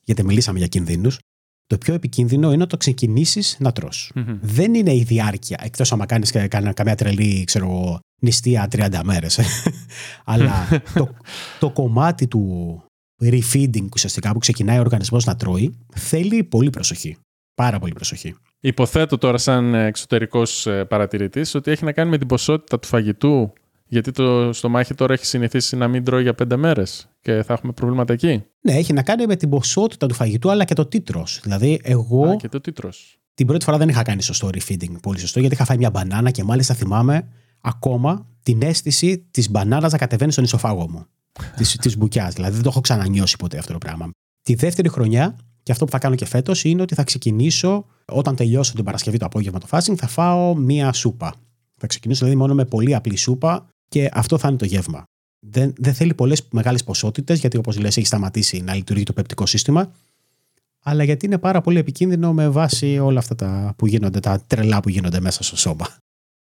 Γιατί 0.01 0.23
μιλήσαμε 0.23 0.57
για 0.57 0.67
κινδύνους. 0.67 1.19
Το 1.65 1.77
πιο 1.77 1.93
επικίνδυνο 1.93 2.47
είναι 2.47 2.57
να 2.57 2.67
το 2.67 2.77
ξεκινήσεις 2.77 3.57
να 3.59 3.71
τρως. 3.71 4.11
Mm-hmm. 4.15 4.37
Δεν 4.41 4.73
είναι 4.73 4.93
η 4.93 5.03
διάρκεια, 5.03 5.59
εκτός 5.63 5.91
άμα 5.91 6.05
κάνεις 6.05 6.31
καμιά 6.73 6.95
τρελή, 6.95 7.43
ξέρω 7.43 7.99
νηστεία 8.21 8.67
30 8.71 9.01
μέρες. 9.03 9.39
Αλλά 10.25 10.67
το, 10.93 11.09
το 11.59 11.71
κομμάτι 11.71 12.27
του 12.27 12.83
refeeding 13.23 13.87
ουσιαστικά 13.93 14.31
που 14.31 14.39
ξεκινάει 14.39 14.77
ο 14.77 14.79
οργανισμός 14.79 15.25
να 15.25 15.35
τρώει 15.35 15.77
θέλει 15.95 16.43
πολύ 16.43 16.69
προσοχή. 16.69 17.17
Πάρα 17.55 17.79
πολύ 17.79 17.93
προσοχή. 17.93 18.35
Υποθέτω 18.67 19.17
τώρα 19.17 19.37
σαν 19.37 19.73
εξωτερικός 19.73 20.67
ε, 20.67 20.83
παρατηρητής 20.85 21.55
ότι 21.55 21.71
έχει 21.71 21.83
να 21.83 21.91
κάνει 21.91 22.09
με 22.09 22.17
την 22.17 22.27
ποσότητα 22.27 22.79
του 22.79 22.87
φαγητού 22.87 23.53
γιατί 23.87 24.11
το 24.11 24.53
στομάχι 24.53 24.93
τώρα 24.93 25.13
έχει 25.13 25.25
συνηθίσει 25.25 25.75
να 25.75 25.87
μην 25.87 26.03
τρώει 26.03 26.21
για 26.21 26.33
πέντε 26.33 26.55
μέρες 26.55 27.09
και 27.21 27.43
θα 27.43 27.53
έχουμε 27.53 27.71
προβλήματα 27.71 28.13
εκεί. 28.13 28.43
Ναι, 28.61 28.73
έχει 28.73 28.93
να 28.93 29.03
κάνει 29.03 29.25
με 29.25 29.35
την 29.35 29.49
ποσότητα 29.49 30.07
του 30.07 30.13
φαγητού 30.13 30.51
αλλά 30.51 30.63
και 30.63 30.73
το 30.73 30.85
τίτρος. 30.85 31.39
Δηλαδή, 31.43 31.79
εγώ. 31.83 32.27
Α, 32.27 32.35
και 32.35 32.49
το 32.49 32.61
τίτρος. 32.61 33.19
Την 33.33 33.47
πρώτη 33.47 33.65
φορά 33.65 33.77
δεν 33.77 33.89
είχα 33.89 34.01
κάνει 34.01 34.21
σωστό 34.21 34.49
refeeding. 34.53 35.01
Πολύ 35.01 35.19
σωστό, 35.19 35.39
γιατί 35.39 35.55
είχα 35.55 35.65
φάει 35.65 35.77
μια 35.77 35.89
μπανάνα 35.89 36.31
και 36.31 36.43
μάλιστα 36.43 36.73
θυμάμαι 36.73 37.27
ακόμα 37.61 38.27
την 38.43 38.61
αίσθηση 38.61 39.27
της 39.31 39.49
μπανάνας 39.51 39.91
να 39.91 39.97
κατεβαίνει 39.97 40.31
στον 40.31 40.43
ισοφάγο 40.43 40.89
μου. 40.89 41.05
της 41.81 41.97
μπουκιάς. 41.97 42.33
Δηλαδή, 42.33 42.53
δεν 42.53 42.63
το 42.63 42.69
έχω 42.69 42.81
ξανανιώσει 42.81 43.37
ποτέ 43.37 43.57
αυτό 43.57 43.71
το 43.71 43.77
πράγμα. 43.77 44.09
Τη 44.41 44.55
δεύτερη 44.55 44.89
χρονιά 44.89 45.35
και 45.67 45.73
αυτό 45.73 45.85
που 45.85 45.91
θα 45.91 45.99
κάνω 45.99 46.15
και 46.15 46.25
φέτος 46.25 46.63
είναι 46.63 46.81
ότι 46.81 46.95
θα 46.95 47.03
ξεκινήσω, 47.03 47.85
όταν 48.05 48.35
τελειώσω 48.35 48.73
την 48.73 48.83
Παρασκευή 48.83 49.17
το 49.17 49.25
απόγευμα 49.25 49.59
το 49.59 49.67
fasting, 49.69 49.95
θα 49.95 50.07
φάω 50.07 50.55
μία 50.55 50.93
σούπα. 50.93 51.33
Θα 51.77 51.87
ξεκινήσω 51.87 52.19
δηλαδή 52.19 52.39
μόνο 52.39 52.53
με 52.53 52.65
πολύ 52.65 52.95
απλή 52.95 53.15
σούπα 53.15 53.67
και 53.87 54.09
αυτό 54.13 54.37
θα 54.37 54.47
είναι 54.47 54.57
το 54.57 54.65
γεύμα. 54.65 55.03
Δεν, 55.39 55.73
δεν 55.77 55.93
θέλει 55.93 56.13
πολλές 56.13 56.47
μεγάλες 56.51 56.83
ποσότητες, 56.83 57.39
γιατί 57.39 57.57
όπως 57.57 57.79
λες, 57.79 57.97
έχει 57.97 58.05
σταματήσει 58.05 58.61
να 58.61 58.73
λειτουργεί 58.73 59.03
το 59.03 59.13
πεπτικό 59.13 59.45
σύστημα. 59.45 59.91
Αλλά 60.83 61.03
γιατί 61.03 61.25
είναι 61.25 61.37
πάρα 61.37 61.61
πολύ 61.61 61.77
επικίνδυνο 61.77 62.33
με 62.33 62.49
βάση 62.49 62.99
όλα 62.99 63.19
αυτά 63.19 63.35
τα 63.35 63.73
που 63.77 63.87
γίνονται, 63.87 64.19
τα 64.19 64.43
τρελά 64.47 64.79
που 64.79 64.89
γίνονται 64.89 65.19
μέσα 65.19 65.43
στο 65.43 65.57
σώμα. 65.57 65.87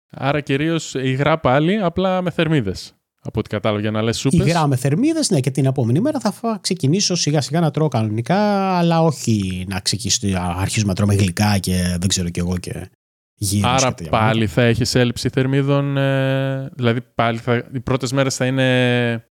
Άρα 0.10 0.42
κυρίως 0.42 0.94
υγρά 0.94 1.40
πάλι, 1.40 1.78
απλά 1.78 2.22
με 2.22 2.32
θερμίδες 2.32 2.94
από 3.26 3.40
ό,τι 3.40 3.50
κατάλαβα 3.50 3.82
για 3.82 3.92
να 3.92 4.02
λες 4.02 4.18
σούπες. 4.18 4.48
Υγρά 4.48 4.68
με 4.68 4.76
θερμίδες, 4.76 5.30
ναι, 5.30 5.40
και 5.40 5.52
την 5.52 5.66
επόμενη 5.66 6.00
μέρα 6.00 6.20
θα 6.20 6.60
ξεκινήσω 6.62 7.16
σιγά 7.16 7.42
σιγά 7.42 7.60
να 7.60 7.72
τρώω 7.72 7.88
κανονικά, 7.88 8.38
αλλά 8.78 9.02
όχι 9.02 9.66
να 9.68 9.76
αρχίσουμε 9.76 10.88
να 10.88 10.94
τρώμε 10.94 11.16
γλυκά 11.16 11.58
και 11.58 11.96
δεν 12.00 12.08
ξέρω 12.08 12.30
κι 12.30 12.40
εγώ 12.40 12.58
και 12.58 12.90
γύρω. 13.36 13.70
Άρα 13.70 13.94
πάλι 14.10 14.48
θα 14.48 14.62
έχεις 14.62 14.96
έλλειψη 14.96 15.30
θερμίδων, 15.30 15.98
ε, 15.98 16.70
δηλαδή 16.76 17.02
πάλι 17.16 17.38
θα, 17.38 17.68
οι 17.74 17.80
πρώτες 17.80 18.12
μέρες 18.12 18.36
θα 18.36 18.46
είναι, 18.46 19.28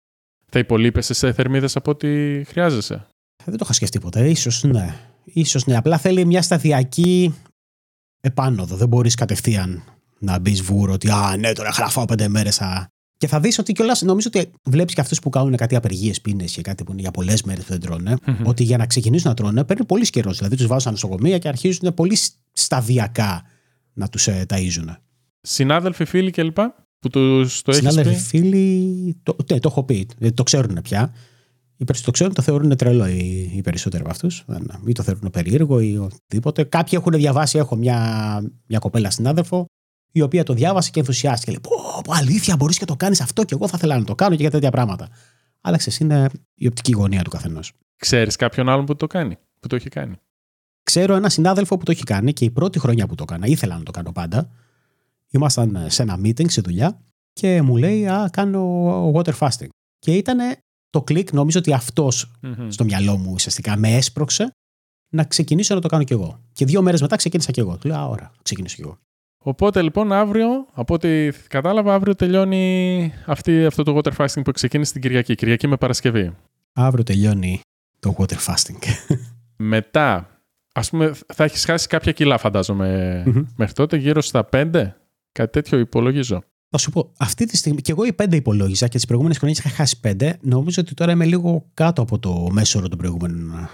θα 0.50 0.58
υπολείπεσαι 0.58 1.14
σε 1.14 1.32
θερμίδες 1.32 1.76
από 1.76 1.90
ό,τι 1.90 2.44
χρειάζεσαι. 2.44 2.94
Ε, 3.36 3.44
δεν 3.44 3.56
το 3.56 3.60
είχα 3.64 3.72
σκεφτεί 3.72 3.98
ποτέ, 3.98 4.28
ίσως 4.28 4.62
ναι. 4.62 4.94
Ίσως 5.24 5.66
ναι, 5.66 5.76
απλά 5.76 5.98
θέλει 5.98 6.24
μια 6.24 6.42
σταδιακή 6.42 7.34
επάνωδο, 8.20 8.76
δεν 8.76 8.88
μπορείς 8.88 9.14
κατευθείαν 9.14 9.82
να 10.18 10.38
μπεις 10.38 10.62
βούρο 10.62 10.92
ότι 10.92 11.10
«Α, 11.10 11.36
ναι, 11.36 11.52
τώρα 11.52 11.72
χραφάω 11.72 12.04
πέντε 12.04 12.28
μέρες 12.28 12.56
θα, 12.56 12.88
και 13.20 13.26
θα 13.26 13.40
δεις 13.40 13.58
ότι 13.58 13.72
κιόλας, 13.72 14.02
νομίζω 14.02 14.30
ότι 14.34 14.50
βλέπεις 14.62 14.94
και 14.94 15.00
αυτούς 15.00 15.18
που 15.18 15.30
κάνουν 15.30 15.56
κάτι 15.56 15.76
απεργίες 15.76 16.20
πίνες 16.20 16.52
και 16.52 16.62
κάτι 16.62 16.84
που 16.84 16.92
είναι 16.92 17.00
για 17.00 17.10
πολλές 17.10 17.42
μέρες 17.42 17.64
που 17.64 17.70
δεν 17.70 17.80
τρώνε, 17.80 18.16
ότι 18.44 18.62
για 18.62 18.76
να 18.76 18.86
ξεκινήσουν 18.86 19.28
να 19.28 19.34
τρώνε 19.34 19.64
παίρνει 19.64 19.84
πολύ 19.84 20.10
καιρό. 20.10 20.32
Δηλαδή 20.32 20.56
τους 20.56 20.66
βάζουν 20.66 20.92
νοσοκομεία 20.92 21.38
και 21.38 21.48
αρχίζουν 21.48 21.94
πολύ 21.94 22.18
σταδιακά 22.52 23.42
να 23.92 24.08
τους 24.08 24.26
ε, 24.26 24.46
ταΐζουν. 24.48 24.96
Συνάδελφοι, 25.40 26.04
φίλοι 26.04 26.30
κλπ. 26.30 26.58
Που 26.98 27.08
του 27.08 27.46
το 27.62 27.70
έχεις 27.70 27.76
Συνάδελφοι, 27.76 28.14
φίλοι. 28.14 29.20
Το, 29.22 29.36
ναι, 29.50 29.58
το 29.58 29.68
έχω 29.68 29.84
πει. 29.84 30.08
Ε, 30.18 30.30
το 30.30 30.42
ξέρουν 30.42 30.78
πια. 30.82 31.14
Οι 31.76 31.84
περισσότεροι 31.84 32.04
το 32.04 32.10
ξέρουν, 32.10 32.34
το 32.34 32.42
θεωρούν 32.42 32.76
τρελό 32.76 33.06
οι, 33.06 33.52
οι 33.54 33.60
περισσότεροι 33.60 34.02
από 34.02 34.12
αυτούς. 34.12 34.44
Ή 34.86 34.92
το 34.92 35.02
θεωρούν 35.02 35.30
περίεργο 35.30 35.80
ή 35.80 35.96
οτιδήποτε. 35.96 36.64
Κάποιοι 36.64 36.98
έχουν 37.02 37.12
διαβάσει, 37.12 37.58
έχω 37.58 37.76
μια, 37.76 37.98
μια 38.66 38.78
κοπέλα 38.78 39.10
συνάδελφο, 39.10 39.66
η 40.12 40.20
οποία 40.20 40.42
το 40.42 40.52
διάβασε 40.52 40.90
και 40.90 40.98
ενθουσιάστηκε. 40.98 41.50
Λέει, 41.50 41.60
πω, 41.60 42.00
πω 42.04 42.12
αλήθεια, 42.12 42.56
μπορείς 42.56 42.78
και 42.78 42.84
το 42.84 42.96
κάνεις 42.96 43.20
αυτό 43.20 43.44
και 43.44 43.54
εγώ 43.54 43.68
θα 43.68 43.74
ήθελα 43.76 43.98
να 43.98 44.04
το 44.04 44.14
κάνω 44.14 44.34
και 44.34 44.42
για 44.42 44.50
τέτοια 44.50 44.70
πράγματα. 44.70 45.08
Αλλά 45.60 45.76
ξέρεις, 45.76 45.98
είναι 45.98 46.28
η 46.54 46.66
οπτική 46.66 46.92
γωνία 46.92 47.22
του 47.22 47.30
καθενός. 47.30 47.72
Ξέρεις 47.96 48.36
κάποιον 48.36 48.68
άλλον 48.68 48.84
που 48.84 48.96
το 48.96 49.06
κάνει, 49.06 49.38
που 49.60 49.68
το 49.68 49.76
έχει 49.76 49.88
κάνει; 49.88 50.16
Ξέρω 50.82 51.14
ένα 51.14 51.28
συνάδελφο 51.28 51.76
που 51.76 51.84
το 51.84 51.90
έχει 51.90 52.02
κάνει 52.02 52.32
και 52.32 52.44
η 52.44 52.50
πρώτη 52.50 52.78
χρονιά 52.78 53.06
που 53.06 53.14
το 53.14 53.24
έκανα, 53.28 53.46
ήθελα 53.46 53.76
να 53.76 53.82
το 53.82 53.90
κάνω 53.90 54.12
πάντα. 54.12 54.50
Ήμασταν 55.30 55.84
σε 55.88 56.02
ένα 56.02 56.18
meeting, 56.24 56.50
σε 56.50 56.60
δουλειά 56.60 57.00
και 57.32 57.62
μου 57.62 57.76
λέει, 57.76 58.08
Α, 58.08 58.28
κάνω 58.32 59.12
water 59.14 59.32
fasting. 59.38 59.68
Και 59.98 60.14
ήταν 60.14 60.38
το 60.90 61.02
κλικ, 61.02 61.32
νομίζω 61.32 61.58
ότι 61.58 61.72
αυτός 61.72 62.32
mm-hmm. 62.42 62.66
στο 62.68 62.84
μυαλό 62.84 63.16
μου 63.16 63.30
ουσιαστικά 63.32 63.76
με 63.76 63.96
έσπρωξε 63.96 64.52
να 65.12 65.24
ξεκινήσω 65.24 65.74
να 65.74 65.80
το 65.80 65.88
κάνω 65.88 66.04
κι 66.04 66.12
εγώ. 66.12 66.40
Και 66.52 66.64
δύο 66.64 66.82
μέρες 66.82 67.00
μετά 67.00 67.16
ξεκίνησα 67.16 67.50
κι 67.50 67.60
εγώ. 67.60 67.78
Του 67.78 67.88
λέω, 67.88 67.96
Α, 67.96 68.06
ώρα, 68.06 68.32
ξεκινήσω 68.42 68.76
κι 68.76 68.82
εγώ. 68.82 68.98
Οπότε 69.42 69.82
λοιπόν 69.82 70.12
αύριο, 70.12 70.66
από 70.72 70.94
ό,τι 70.94 71.28
κατάλαβα, 71.48 71.94
αύριο 71.94 72.14
τελειώνει 72.14 73.12
αυτή, 73.26 73.64
αυτό 73.64 73.82
το 73.82 73.96
water 73.96 74.12
fasting 74.16 74.42
που 74.44 74.52
ξεκίνησε 74.52 74.92
την 74.92 75.02
Κυριακή. 75.02 75.34
Κυριακή 75.34 75.66
με 75.66 75.76
Παρασκευή. 75.76 76.36
Αύριο 76.72 77.04
τελειώνει 77.04 77.60
το 78.00 78.14
water 78.18 78.36
fasting. 78.46 78.78
Μετά, 79.56 80.28
ας 80.74 80.90
πούμε, 80.90 81.12
θα 81.26 81.44
έχεις 81.44 81.64
χάσει 81.64 81.86
κάποια 81.88 82.12
κιλά 82.12 82.38
φαντάζομαι 82.38 83.22
μέχρι 83.56 83.74
τότε, 83.74 83.96
γύρω 83.96 84.20
στα 84.20 84.48
5, 84.52 84.70
κάτι 85.32 85.52
τέτοιο 85.52 85.78
υπολογίζω. 85.78 86.42
Θα 86.70 86.78
σου 86.78 86.90
πω, 86.90 87.12
αυτή 87.18 87.46
τη 87.46 87.56
στιγμή, 87.56 87.80
και 87.80 87.92
εγώ 87.92 88.04
οι 88.04 88.14
5 88.22 88.32
υπολόγιζα 88.32 88.88
και 88.88 88.96
τις 88.96 89.04
προηγούμενες 89.06 89.38
χρονιές 89.38 89.58
είχα 89.58 89.68
χάσει 89.68 90.00
5. 90.02 90.32
Νομίζω 90.40 90.82
ότι 90.82 90.94
τώρα 90.94 91.12
είμαι 91.12 91.24
λίγο 91.24 91.66
κάτω 91.74 92.02
από 92.02 92.18
το 92.18 92.48
μέσο 92.50 92.78
όρο 92.78 92.88
των 92.88 92.98
προηγούμενων 92.98 93.68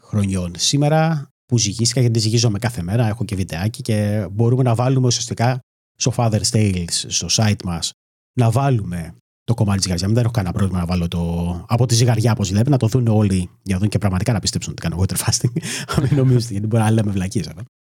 χρονιών. 0.00 0.52
Σήμερα 0.56 1.31
που 1.52 1.58
ζυγίστηκα 1.58 2.00
γιατί 2.00 2.18
ζυγίζομαι 2.18 2.58
κάθε 2.58 2.82
μέρα, 2.82 3.06
έχω 3.06 3.24
και 3.24 3.36
βιντεάκι 3.36 3.82
και 3.82 4.26
μπορούμε 4.32 4.62
να 4.62 4.74
βάλουμε 4.74 5.06
ουσιαστικά 5.06 5.58
στο 5.96 6.12
Father's 6.16 6.50
Tales, 6.50 6.84
στο 6.90 7.26
site 7.30 7.62
μας, 7.64 7.90
να 8.38 8.50
βάλουμε 8.50 9.14
το 9.44 9.54
κομμάτι 9.54 9.76
της 9.76 9.86
ζυγαριά. 9.86 10.08
Δεν 10.08 10.22
έχω 10.24 10.32
κανένα 10.32 10.54
πρόβλημα 10.54 10.78
να 10.78 10.86
βάλω 10.86 11.08
το. 11.08 11.64
από 11.68 11.86
τη 11.86 11.94
ζυγαριά, 11.94 12.32
όπως 12.32 12.50
λέμε, 12.50 12.70
να 12.70 12.76
το 12.76 12.86
δουν 12.86 13.06
όλοι 13.06 13.50
για 13.62 13.74
να 13.74 13.78
δουν 13.78 13.88
και 13.88 13.98
πραγματικά 13.98 14.32
να 14.32 14.38
πιστέψουν 14.38 14.72
ότι 14.72 14.82
κάνω 14.82 15.02
water 15.02 15.16
fasting. 15.16 15.62
Αν 15.96 16.02
μην 16.02 16.16
νομίζετε, 16.16 16.52
γιατί 16.52 16.66
μπορεί 16.66 16.82
να 16.82 16.90
λέμε 16.90 17.10
βλακίες. 17.10 17.50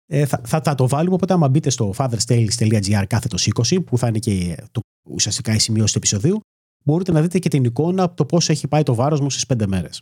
Ε, 0.07 0.27
θα, 0.27 0.41
θα, 0.45 0.61
θα, 0.61 0.75
το 0.75 0.89
βάλουμε, 0.89 1.15
οπότε 1.15 1.33
άμα 1.33 1.49
μπείτε 1.49 1.71
στο 1.71 1.95
fatherstales.gr 1.97 3.05
κάθετο 3.07 3.37
20, 3.69 3.85
που 3.85 3.99
θα 3.99 4.09
είναι 4.09 4.19
και 4.19 4.57
το, 4.71 4.81
ουσιαστικά 5.09 5.55
η 5.55 5.59
σημείωση 5.59 5.93
του 5.93 5.99
επεισοδίου, 5.99 6.41
μπορείτε 6.85 7.13
να 7.13 7.23
δείτε 7.23 7.39
και 7.39 7.49
την 7.49 7.65
εικόνα 7.65 8.03
από 8.03 8.17
το 8.17 8.25
πώς 8.25 8.49
έχει 8.49 8.69
πάει 8.69 8.83
το 8.83 8.95
βάρος 8.95 9.21
μου 9.21 9.31
στις 9.31 9.47
πέντε 9.47 9.67
μέρες. 9.67 10.01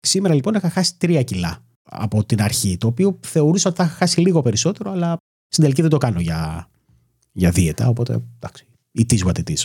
Σήμερα 0.00 0.34
λοιπόν 0.34 0.54
είχα 0.54 0.70
χάσει 0.70 0.98
τρία 0.98 1.22
κιλά 1.22 1.64
από 1.92 2.24
την 2.24 2.42
αρχή, 2.42 2.76
το 2.76 2.86
οποίο 2.86 3.18
θεωρούσα 3.22 3.68
ότι 3.68 3.78
θα 3.78 3.84
είχα 3.84 3.94
χάσει 3.94 4.20
λίγο 4.20 4.42
περισσότερο, 4.42 4.90
αλλά 4.90 5.16
στην 5.48 5.62
τελική 5.62 5.80
δεν 5.80 5.90
το 5.90 5.98
κάνω 5.98 6.20
για, 6.20 6.68
για 7.32 7.50
δίαιτα, 7.50 7.88
οπότε 7.88 8.12
εντάξει, 8.36 8.66
it 8.98 9.12
is 9.12 9.26
what 9.26 9.34
it 9.34 9.50
is. 9.50 9.64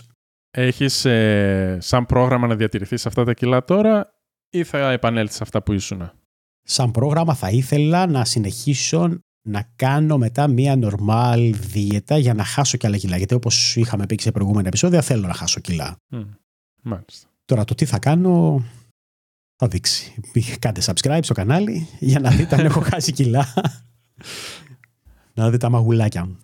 Έχεις 0.52 1.06
ε, 1.06 1.78
σαν 1.82 2.06
πρόγραμμα 2.06 2.48
να 2.48 2.56
διατηρηθείς 2.56 3.06
αυτά 3.06 3.24
τα 3.24 3.34
κιλά 3.34 3.64
τώρα 3.64 4.14
ή 4.50 4.64
θα 4.64 4.92
επανέλθεις 4.92 5.36
σε 5.36 5.44
αυτά 5.44 5.64
που 5.64 5.74
ήσουν; 5.74 6.12
Σαν 6.64 6.92
πρόγραμμα 6.92 7.34
θα 7.34 7.50
ήθελα 7.50 8.08
να 8.08 8.26
συνεχίσω 8.26 9.20
να 9.42 9.72
κάνω 9.76 10.18
μετά 10.18 10.48
μία 10.48 10.76
νορμάλ 10.76 11.56
δίαιτα 11.56 12.18
για 12.18 12.34
να 12.34 12.44
χάσω 12.44 12.78
και 12.78 12.88
άλλα 12.88 12.98
κιλά. 12.98 13.18
Γιατί 13.18 13.34
όπως 13.34 13.76
είχαμε 13.76 14.06
πει 14.06 14.18
σε 14.20 14.32
προηγούμενα 14.32 14.68
επεισόδια 14.68 15.02
θέλω 15.02 15.28
να 15.28 15.34
χάσω 15.34 15.60
κιλά. 15.60 15.96
Mm. 16.12 16.26
Μάλιστα. 16.82 17.28
Τώρα 17.46 17.64
το 17.64 17.76
τι 17.76 17.86
θα 17.86 18.00
κάνω 18.00 18.64
θα 19.58 19.68
δείξει. 19.68 20.14
Κάντε 20.60 20.82
subscribe 20.86 21.20
στο 21.22 21.34
κανάλι 21.34 21.88
για 22.00 22.20
να 22.20 22.30
δείτε 22.30 22.56
αν 22.56 22.66
έχω 22.66 22.80
χάσει 22.92 23.12
κιλά. 23.12 23.54
να 25.34 25.46
δείτε 25.46 25.58
τα 25.58 25.70
μαγουλάκια 25.70 26.26
μου. 26.26 26.38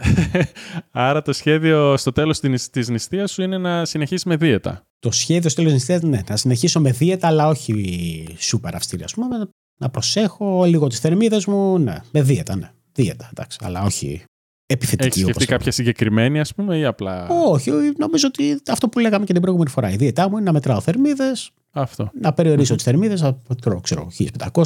Άρα 0.90 1.22
το 1.22 1.32
σχέδιο 1.32 1.96
στο 1.96 2.12
τέλος 2.12 2.40
της 2.70 2.88
νηστείας 2.88 3.30
σου 3.30 3.42
είναι 3.42 3.58
να 3.58 3.84
συνεχίσεις 3.84 4.24
με 4.24 4.36
δίαιτα. 4.36 4.86
Το 4.98 5.10
σχέδιο 5.10 5.50
στο 5.50 5.62
τέλος 5.62 5.78
της 5.78 5.88
νηστείας, 5.88 6.10
ναι, 6.10 6.20
να 6.28 6.36
συνεχίσω 6.36 6.80
με 6.80 6.90
δίαιτα, 6.90 7.26
αλλά 7.26 7.48
όχι 7.48 8.36
σούπερ 8.38 8.74
αυστηρή. 8.74 9.02
Ας 9.02 9.14
πούμε, 9.14 9.50
να 9.80 9.90
προσέχω 9.90 10.64
λίγο 10.64 10.86
τις 10.86 10.98
θερμίδες 10.98 11.46
μου, 11.46 11.78
ναι, 11.78 11.96
με 12.10 12.22
δίαιτα, 12.22 12.56
ναι. 12.56 12.70
Δίαιτα, 12.92 13.28
εντάξει, 13.32 13.58
αλλά 13.62 13.82
όχι 13.82 14.22
επιθετική. 14.66 15.06
Έχεις 15.08 15.22
σκεφτεί 15.22 15.46
κάποια 15.46 15.72
συγκεκριμένη, 15.72 16.40
ας 16.40 16.54
πούμε, 16.54 16.78
ή 16.78 16.84
απλά... 16.84 17.28
Όχι, 17.28 17.70
νομίζω 17.96 18.26
ότι 18.26 18.60
αυτό 18.66 18.88
που 18.88 18.98
λέγαμε 18.98 19.24
και 19.24 19.32
την 19.32 19.40
προηγούμενη 19.42 19.70
φορά. 19.70 19.90
Η 19.90 19.96
δίαιτά 19.96 20.28
μου 20.28 20.36
είναι 20.36 20.44
να 20.44 20.52
μετράω 20.52 20.80
θερμίδες, 20.80 21.50
αυτό. 21.70 22.10
να 22.20 22.32
περιορίσω 22.32 22.72
mm-hmm. 22.72 22.76
τις 22.76 22.84
θερμίδες, 22.84 23.20
να 23.20 23.38
τρώω, 23.60 23.80
ξέρω, 23.80 24.10
1500, 24.52 24.62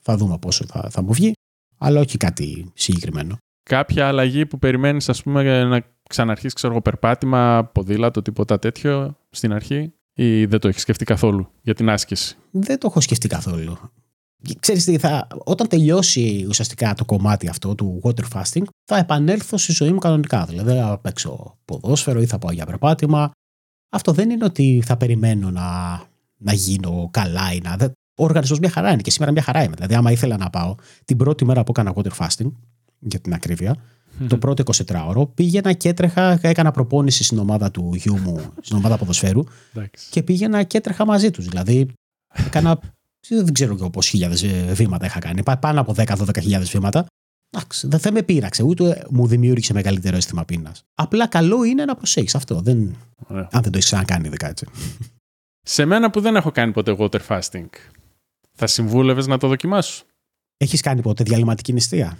θα 0.00 0.16
δούμε 0.16 0.38
πόσο 0.38 0.64
θα, 0.68 0.88
θα 0.90 1.02
μου 1.02 1.12
βγει, 1.12 1.32
αλλά 1.78 2.00
όχι 2.00 2.16
κάτι 2.16 2.72
συγκεκριμένο 2.74 3.38
κάποια 3.68 4.06
αλλαγή 4.06 4.46
που 4.46 4.58
περιμένεις 4.58 5.08
ας 5.08 5.22
πούμε 5.22 5.64
να 5.64 5.82
ξαναρχίσεις 6.08 6.52
ξέρω 6.52 6.82
περπάτημα, 6.82 7.70
ποδήλατο, 7.72 8.22
τίποτα 8.22 8.58
τέτοιο 8.58 9.16
στην 9.30 9.52
αρχή 9.52 9.92
ή 10.14 10.44
δεν 10.44 10.60
το 10.60 10.68
έχεις 10.68 10.82
σκεφτεί 10.82 11.04
καθόλου 11.04 11.48
για 11.62 11.74
την 11.74 11.90
άσκηση; 11.90 12.36
Δεν 12.50 12.78
το 12.78 12.86
έχω 12.90 13.00
σκεφτεί 13.00 13.28
καθόλου. 13.28 13.78
Ξέρεις 14.60 14.84
τι, 14.84 14.98
θα, 14.98 15.26
όταν 15.44 15.68
τελειώσει 15.68 16.46
ουσιαστικά 16.48 16.94
το 16.94 17.04
κομμάτι 17.04 17.48
αυτό 17.48 17.74
του 17.74 18.00
water 18.04 18.24
fasting, 18.34 18.62
θα 18.84 18.96
επανέλθω 18.96 19.56
στη 19.56 19.72
ζωή 19.72 19.92
μου 19.92 19.98
κανονικά. 19.98 20.44
Δηλαδή 20.44 20.72
θα 20.72 20.98
παίξω 20.98 21.58
ποδόσφαιρο 21.64 22.20
ή 22.20 22.26
θα 22.26 22.38
πάω 22.38 22.52
για 22.52 22.66
περπάτημα. 22.66 23.30
Αυτό 23.90 24.12
δεν 24.12 24.30
είναι 24.30 24.44
ότι 24.44 24.82
θα 24.84 24.96
περιμένω 24.96 25.50
να, 25.50 26.00
να 26.38 26.52
γίνω 26.52 27.08
καλά 27.12 27.52
ή 27.52 27.60
να... 27.62 27.76
Ο 28.20 28.24
οργανισμός 28.24 28.58
μια 28.58 28.70
χαρά 28.70 28.92
είναι 28.92 29.02
και 29.02 29.10
σήμερα 29.10 29.32
μια 29.32 29.42
χαρά 29.42 29.62
είμαι. 29.62 29.74
Δηλαδή, 29.74 29.94
άμα 29.94 30.10
ήθελα 30.10 30.36
να 30.36 30.50
πάω 30.50 30.74
την 31.04 31.16
πρώτη 31.16 31.44
μέρα 31.44 31.64
που 31.64 31.72
έκανα 31.76 31.92
water 31.96 32.10
fasting, 32.18 32.50
για 32.98 33.20
την 33.20 33.34
ακρίβεια, 33.34 33.76
το 34.28 34.38
πρώτο 34.38 34.62
24ωρο, 34.86 35.34
πήγαινα 35.34 35.72
και 35.72 35.88
έτρεχα, 35.88 36.38
έκανα 36.42 36.70
προπόνηση 36.70 37.24
στην 37.24 37.38
ομάδα 37.38 37.70
του 37.70 37.94
γιού 37.94 38.18
μου, 38.18 38.40
στην 38.60 38.76
ομάδα 38.76 38.98
ποδοσφαίρου 38.98 39.42
και 40.10 40.22
πήγαινα 40.22 40.62
και 40.62 40.78
έτρεχα 40.78 41.04
μαζί 41.04 41.30
τους. 41.30 41.46
Δηλαδή, 41.46 41.88
έκανα, 42.46 42.80
δεν 43.28 43.52
ξέρω 43.52 43.76
και 43.76 43.88
πώ 43.90 44.00
χιλιάδες 44.00 44.44
βήματα 44.72 45.06
είχα 45.06 45.18
κάνει, 45.18 45.42
πάνω 45.60 45.80
από 45.80 45.94
10-12 45.96 46.62
βήματα. 46.70 47.06
δεν 47.82 47.98
θα 47.98 48.12
με 48.12 48.22
πείραξε, 48.22 48.62
ούτε 48.62 49.06
μου 49.10 49.26
δημιούργησε 49.26 49.72
μεγαλύτερο 49.72 50.16
αίσθημα 50.16 50.44
πείνας. 50.44 50.82
Απλά 50.94 51.26
καλό 51.26 51.64
είναι 51.64 51.84
να 51.84 51.94
προσέχεις 51.94 52.34
αυτό. 52.34 52.60
Δεν... 52.60 52.96
Αν 53.28 53.48
δεν 53.50 53.62
το 53.62 53.70
έχεις 53.72 53.84
ξανακάνει, 53.84 54.26
ειδικά 54.26 54.48
έτσι. 54.48 54.66
Σε 55.70 55.84
μένα 55.84 56.10
που 56.10 56.20
δεν 56.20 56.36
έχω 56.36 56.50
κάνει 56.50 56.72
ποτέ 56.72 56.96
water 56.98 57.20
fasting, 57.28 57.66
θα 58.52 58.66
συμβούλευες 58.66 59.26
να 59.26 59.38
το 59.38 59.48
δοκιμάσω; 59.48 60.04
Έχεις 60.56 60.80
κάνει 60.80 61.02
ποτέ 61.02 61.24
διαλυματική 61.24 61.72
νηστεία; 61.72 62.18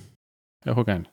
Έχω 0.65 0.83
κάνει. 0.83 1.05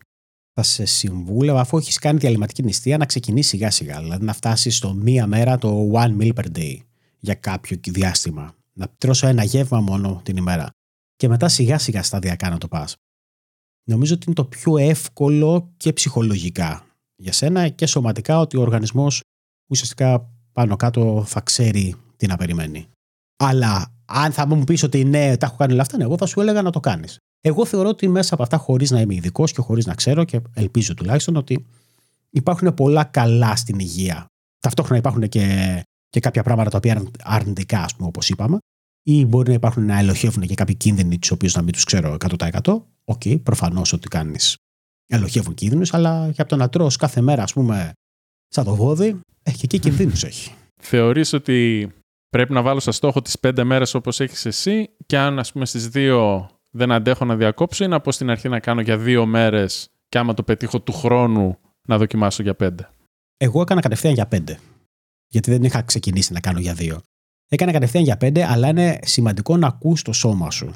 Θα 0.54 0.64
σε 0.64 0.86
συμβούλευα, 0.86 1.60
αφού 1.60 1.78
έχεις 1.78 2.00
κάνει 2.00 2.20
διαλυματική 2.20 2.64
νηστεία, 2.64 2.98
να 2.98 3.06
ξεκινήσεις 3.06 3.52
σιγά 3.52 3.72
σιγά. 3.72 4.00
Δηλαδή 4.00 4.26
να 4.26 4.34
φτάσεις 4.34 4.78
στο 4.78 4.94
μία 4.94 5.28
μέρα 5.28 5.58
το 5.58 5.92
one 5.94 6.18
meal 6.18 6.34
per 6.34 6.46
day 6.58 6.78
για 7.20 7.34
κάποιο 7.34 7.78
διάστημα. 7.84 8.56
Να 8.74 8.88
τρώσω 8.98 9.28
ένα 9.28 9.44
γεύμα 9.44 9.80
μόνο 9.80 10.22
την 10.24 10.38
ημέρα. 10.38 10.70
Και 11.16 11.28
μετά 11.28 11.50
σιγά 11.50 11.78
σιγά 11.78 12.04
σταδιακά 12.04 12.50
να 12.50 12.58
το 12.58 12.68
πας. 12.68 12.96
Νομίζω 13.84 14.14
ότι 14.14 14.24
είναι 14.26 14.36
το 14.36 14.46
πιο 14.46 14.78
εύκολο 14.78 15.74
και 15.78 15.94
ψυχολογικά 15.94 16.86
για 17.16 17.32
σένα 17.32 17.70
και 17.70 17.86
σωματικά 17.86 18.40
ότι 18.40 18.58
ο 18.58 18.62
οργανισμός 18.62 19.22
ουσιαστικά 19.68 20.30
πάνω 20.52 20.76
κάτω 20.76 21.24
θα 21.28 21.42
ξέρει 21.42 21.96
τι 22.26 22.32
να 22.32 22.38
περιμένει. 22.38 22.88
Αλλά 23.44 23.94
αν 24.06 24.32
θα 24.32 24.48
μου 24.48 24.64
πεις 24.64 24.84
ότι 24.84 25.04
ναι, 25.04 25.38
τα 25.38 25.46
έχω 25.46 25.56
κάνει 25.56 25.74
όλα 25.74 25.82
αυτά, 25.82 25.98
ναι, 25.98 26.04
εγώ 26.04 26.18
θα 26.18 26.26
σου 26.26 26.42
έλεγα 26.42 26.62
να 26.62 26.70
το 26.70 26.80
κάνεις. 26.80 27.18
Εγώ 27.42 27.66
θεωρώ 27.66 27.90
ότι 27.90 28.08
μέσα 28.08 28.34
από 28.34 28.44
αυτά, 28.44 28.58
χωρίς 28.58 28.92
να 28.92 29.02
είμαι 29.02 29.14
ειδικός 29.14 29.52
και 29.52 29.62
χωρίς 29.62 29.86
να 29.86 29.94
ξέρω 29.94 30.24
και 30.24 30.42
ελπίζω 30.54 30.94
τουλάχιστον 30.94 31.36
ότι 31.36 31.66
υπάρχουν 32.30 32.74
πολλά 32.74 33.04
καλά 33.04 33.56
στην 33.56 33.80
υγεία. 33.80 34.26
Ταυτόχρονα 34.60 34.98
υπάρχουν 34.98 35.30
και, 35.30 35.82
και 36.10 36.20
κάποια 36.20 36.44
πράγματα 36.44 36.70
τα 36.70 36.78
οποία 36.78 36.94
είναι 36.94 37.10
αρνητικά, 37.24 37.82
ας 37.82 37.96
πούμε, 37.96 38.08
όπως 38.08 38.30
είπαμε, 38.30 38.58
ή 39.04 39.26
μπορεί 39.26 39.48
να 39.48 39.54
υπάρχουν 39.54 39.86
να 39.86 40.00
ελλοχεύουν 40.00 40.44
και 40.44 40.56
κάποιοι 40.56 40.76
κίνδυνοι, 40.76 41.20
τους 41.20 41.32
οποίους 41.32 41.56
να 41.56 41.62
μην 41.62 41.74
τους 41.74 41.84
ξέρω 41.84 42.18
100%. 42.38 42.84
OK, 43.04 43.22
okay, 43.26 43.42
προφανώς 43.44 43.94
ό,τι 43.94 44.08
κάνεις 44.08 44.56
ελλοχεύουν 45.08 45.54
κίνδυνοι, 45.54 45.94
αλλά 45.94 46.30
και 46.30 46.46
το 46.46 46.56
να 46.56 46.70
τρώω 46.70 46.92
κάθε 47.00 47.22
μέρα, 47.22 47.44
ας 47.44 47.54
πούμε, 47.54 47.92
σαν 48.48 48.64
το 48.64 48.76
βόδι, 48.76 49.20
έχει 49.44 49.68
και 49.68 49.76
εκεί 49.76 49.80
κινδύνους 49.80 50.24
έχει. 50.30 50.52
Θεωρείς 50.82 51.34
ότι 51.34 51.90
πρέπει 52.36 52.54
να 52.54 52.62
βάλω 52.62 52.80
σαν 52.80 52.94
στόχο 52.94 53.22
τις 53.22 53.40
πέντε 53.40 53.64
μέρες 53.64 53.94
όπως 53.94 54.20
έχεις 54.20 54.46
εσύ 54.46 54.90
και 55.06 55.18
αν 55.18 55.40
ας 55.40 55.52
πούμε 55.52 55.66
στις 55.66 55.88
δύο 55.88 56.50
δεν 56.70 56.92
αντέχω 56.92 57.26
να 57.26 57.36
διακόψω 57.36 57.84
ή 57.84 57.88
να 57.88 58.02
πω 58.02 58.12
στην 58.12 58.30
αρχή 58.30 58.50
να 58.50 58.60
κάνω 58.60 58.82
για 58.82 58.98
δύο 58.98 59.26
μέρες 59.26 59.90
και 60.10 60.18
άμα 60.18 60.34
το 60.34 60.44
πετύχω 60.44 60.82
του 60.82 60.94
χρόνου 60.94 61.58
να 61.88 61.98
δοκιμάσω 61.98 62.44
για 62.44 62.56
πέντε. 62.56 62.90
Εγώ 63.38 63.62
έκανα 63.62 63.82
κατευθείαν 63.82 64.14
για 64.14 64.26
πέντε. 64.26 64.60
Γιατί 65.28 65.52
δεν 65.52 65.64
είχα 65.64 65.82
ξεκινήσει 65.82 66.34
να 66.34 66.40
κάνω 66.40 66.60
για 66.60 66.74
δύο. 66.74 67.02
Έκανα 67.48 67.72
κατευθείαν 67.72 68.04
για 68.04 68.18
πέντε, 68.18 68.46
αλλά 68.46 68.68
είναι 68.68 69.00
σημαντικό 69.02 69.58
να 69.58 69.68
ακούς 69.68 70.02
το 70.02 70.14
σώμα 70.14 70.52
σου. 70.52 70.72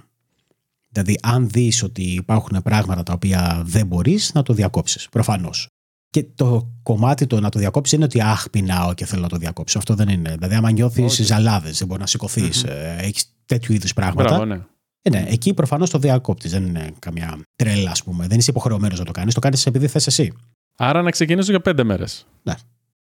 Δηλαδή, 0.89 1.19
αν 1.21 1.49
δεις 1.49 1.83
ότι 1.83 2.03
υπάρχουν 2.03 2.61
πράγματα 2.63 3.03
τα 3.03 3.13
οποία 3.13 3.61
δεν 3.65 3.87
μπορείς, 3.87 4.33
να 4.33 4.43
το 4.43 4.53
διακόψεις. 4.53 5.09
Προφανώς. 5.09 5.67
Και 6.09 6.23
το 6.35 6.71
κομμάτι 6.83 7.27
το 7.27 7.39
να 7.39 7.49
το 7.49 7.59
διακόψεις 7.59 7.93
είναι 7.93 8.03
ότι 8.03 8.21
αχ, 8.21 8.49
πεινάω 8.49 8.93
και 8.93 9.05
θέλω 9.05 9.21
να 9.21 9.27
το 9.27 9.37
διακόψω. 9.37 9.77
Αυτό 9.77 9.95
δεν 9.95 10.09
είναι. 10.09 10.33
Δηλαδή, 10.33 10.55
άμα 10.55 10.71
νιώθεις 10.71 11.25
ζαλάδες, 11.25 11.77
δεν 11.77 11.87
μπορείς 11.87 12.01
να 12.01 12.07
σηκωθείς, 12.07 12.65
mm-hmm. 12.65 12.69
Ε, 12.69 12.95
έχεις 12.97 13.35
τέτοιου 13.45 13.73
είδους 13.73 13.93
πράγματα. 13.93 14.27
Μπράβο, 14.29 14.45
ναι. 14.45 14.65
Ε, 15.01 15.09
ναι, 15.09 15.25
εκεί 15.27 15.53
προφανώς 15.53 15.89
το 15.89 15.97
διακόπτη. 15.97 16.47
Δεν 16.47 16.65
είναι 16.65 16.91
καμιά 16.99 17.37
τρέλα, 17.55 17.91
ας 17.91 18.03
πούμε. 18.03 18.27
Δεν 18.27 18.37
είσαι 18.37 18.51
υποχρεωμένος 18.51 18.99
να 18.99 19.05
το 19.05 19.11
κάνεις. 19.11 19.33
Το 19.33 19.39
κάνεις 19.39 19.65
επειδή 19.65 19.87
θες 19.87 20.07
εσύ. 20.07 20.33
Άρα 20.77 21.01
να 21.01 21.11
ξεκινήσω 21.11 21.51
για 21.51 21.61
πέντε 21.61 21.83
μέρες. 21.83 22.25
Ναι. 22.43 22.53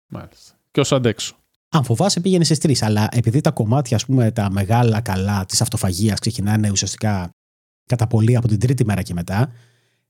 Μάλιστα. 0.07 0.53
Και 0.71 0.79
όσο 0.79 0.95
αντέξω. 0.95 1.35
Αν 1.69 1.83
φοβάσαι, 1.83 2.19
πήγαινε 2.19 2.43
στι 2.43 2.57
τρεις. 2.57 2.81
Αλλά 2.81 3.07
επειδή 3.11 3.41
τα 3.41 3.51
κομμάτια, 3.51 3.95
ας 3.95 4.05
πούμε, 4.05 4.31
τα 4.31 4.51
μεγάλα 4.51 5.01
καλά 5.01 5.45
της 5.45 5.61
αυτοφαγίας 5.61 6.19
ξεκινάνε 6.19 6.69
ουσιαστικά 6.71 7.29
κατά 7.85 8.07
πολύ 8.07 8.35
από 8.35 8.47
την 8.47 8.59
τρίτη 8.59 8.85
μέρα 8.85 9.01
και 9.01 9.13
μετά, 9.13 9.51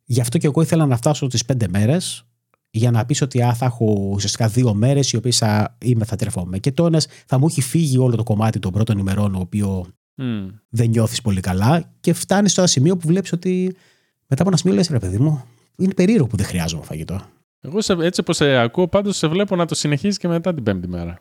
γι' 0.03 0.21
αυτό 0.21 0.37
και 0.37 0.47
εγώ 0.47 0.61
ήθελα 0.61 0.85
να 0.85 0.97
φτάσω 0.97 1.27
τις 1.27 1.45
πέντε 1.45 1.67
μέρες 1.67 2.25
για 2.73 2.91
να 2.91 3.05
πεις 3.05 3.21
ότι 3.21 3.41
α, 3.41 3.53
θα 3.53 3.65
έχω 3.65 4.09
ουσιαστικά 4.13 4.47
δύο 4.47 4.73
μέρες 4.73 5.11
οι 5.11 5.15
οποίες 5.15 5.37
θα 5.37 5.77
είμαι, 5.81 6.05
θα 6.05 6.15
τρεφόμαι. 6.15 6.59
Και 6.59 6.71
τώρα 6.71 6.99
θα 7.25 7.37
μου 7.37 7.45
έχει 7.45 7.61
φύγει 7.61 7.97
όλο 7.97 8.15
το 8.15 8.23
κομμάτι 8.23 8.59
των 8.59 8.71
πρώτων 8.71 8.97
ημερών, 8.97 9.35
ο 9.35 9.39
οποίο 9.39 9.85
Mm. 10.21 10.49
Δεν 10.69 10.89
νιώθεις 10.89 11.21
πολύ 11.21 11.39
καλά 11.39 11.93
και 11.99 12.13
φτάνεις 12.13 12.51
στο 12.51 12.61
ένα 12.61 12.69
σημείο 12.69 12.97
που 12.97 13.07
βλέπεις 13.07 13.31
ότι 13.31 13.75
μετά 14.27 14.41
από 14.41 14.47
ένα 14.47 14.57
σημείο 14.57 14.75
λες, 14.75 14.87
ρε 14.87 14.99
παιδί 14.99 15.17
μου, 15.17 15.43
είναι 15.77 15.93
περίεργο 15.93 16.27
που 16.27 16.37
δεν 16.37 16.45
χρειάζομαι 16.45 16.83
φαγητό. 16.83 17.21
Εγώ 17.59 17.77
έτσι 18.03 18.19
όπως 18.19 18.35
σε 18.35 18.57
ακούω, 18.57 18.87
πάντως 18.87 19.17
σε 19.17 19.27
βλέπω 19.27 19.55
να 19.55 19.65
το 19.65 19.75
συνεχίσει 19.75 20.19
και 20.19 20.27
μετά 20.27 20.53
την 20.53 20.63
πέμπτη 20.63 20.87
μέρα. 20.87 21.19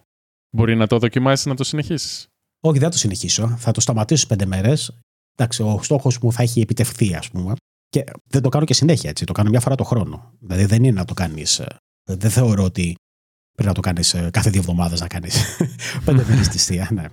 Μπορεί 0.51 0.77
να 0.77 0.87
το 0.87 0.99
δοκιμάσεις 0.99 1.47
να 1.47 1.55
το 1.55 1.65
συνεχίσεις. 1.65 2.27
Όχι, 2.61 2.79
δεν 2.79 2.83
θα 2.83 2.91
το 2.91 2.99
συνεχίσω. 2.99 3.57
Θα 3.59 3.71
το 3.71 3.81
σταματήσω 3.81 4.27
πέντε 4.27 4.47
μέρες. 4.47 4.99
Εντάξει, 5.35 5.63
ο 5.63 5.83
στόχος 5.83 6.19
μου 6.19 6.33
θα 6.33 6.43
έχει 6.43 6.61
επιτευχθεί, 6.61 7.15
ας 7.15 7.31
πούμε. 7.31 7.55
Και 7.93 8.05
δεν 8.25 8.43
το 8.43 8.49
κάνω 8.49 8.65
και 8.65 8.75
συνέχεια 8.75 9.11
έτσι. 9.11 9.25
Το 9.25 9.33
κάνω 9.33 9.51
μια 9.51 9.61
φορά 9.61 9.75
το 9.75 9.85
χρόνο. 9.85 10.33
Δηλαδή 10.41 10.65
δεν 10.65 10.85
είναι 10.85 10.99
να 10.99 11.05
το 11.05 11.15
κάνεις. 11.15 11.59
Ε, 11.59 11.77
δεν 12.05 12.31
θεωρώ 12.31 12.65
ότι 12.65 12.95
πρέπει 13.53 13.69
να 13.69 13.75
το 13.75 13.81
κάνεις 13.81 14.15
ε, 14.15 14.31
κάθε 14.33 14.51
δύο 14.51 14.61
εβδομάδες 14.61 15.01
να 15.01 15.07
κάνεις 15.07 15.57
πέντε 16.05 16.25
μέρες 16.29 16.49
τη 16.49 16.59
θεία. 16.59 16.89
Ναι, 16.93 17.05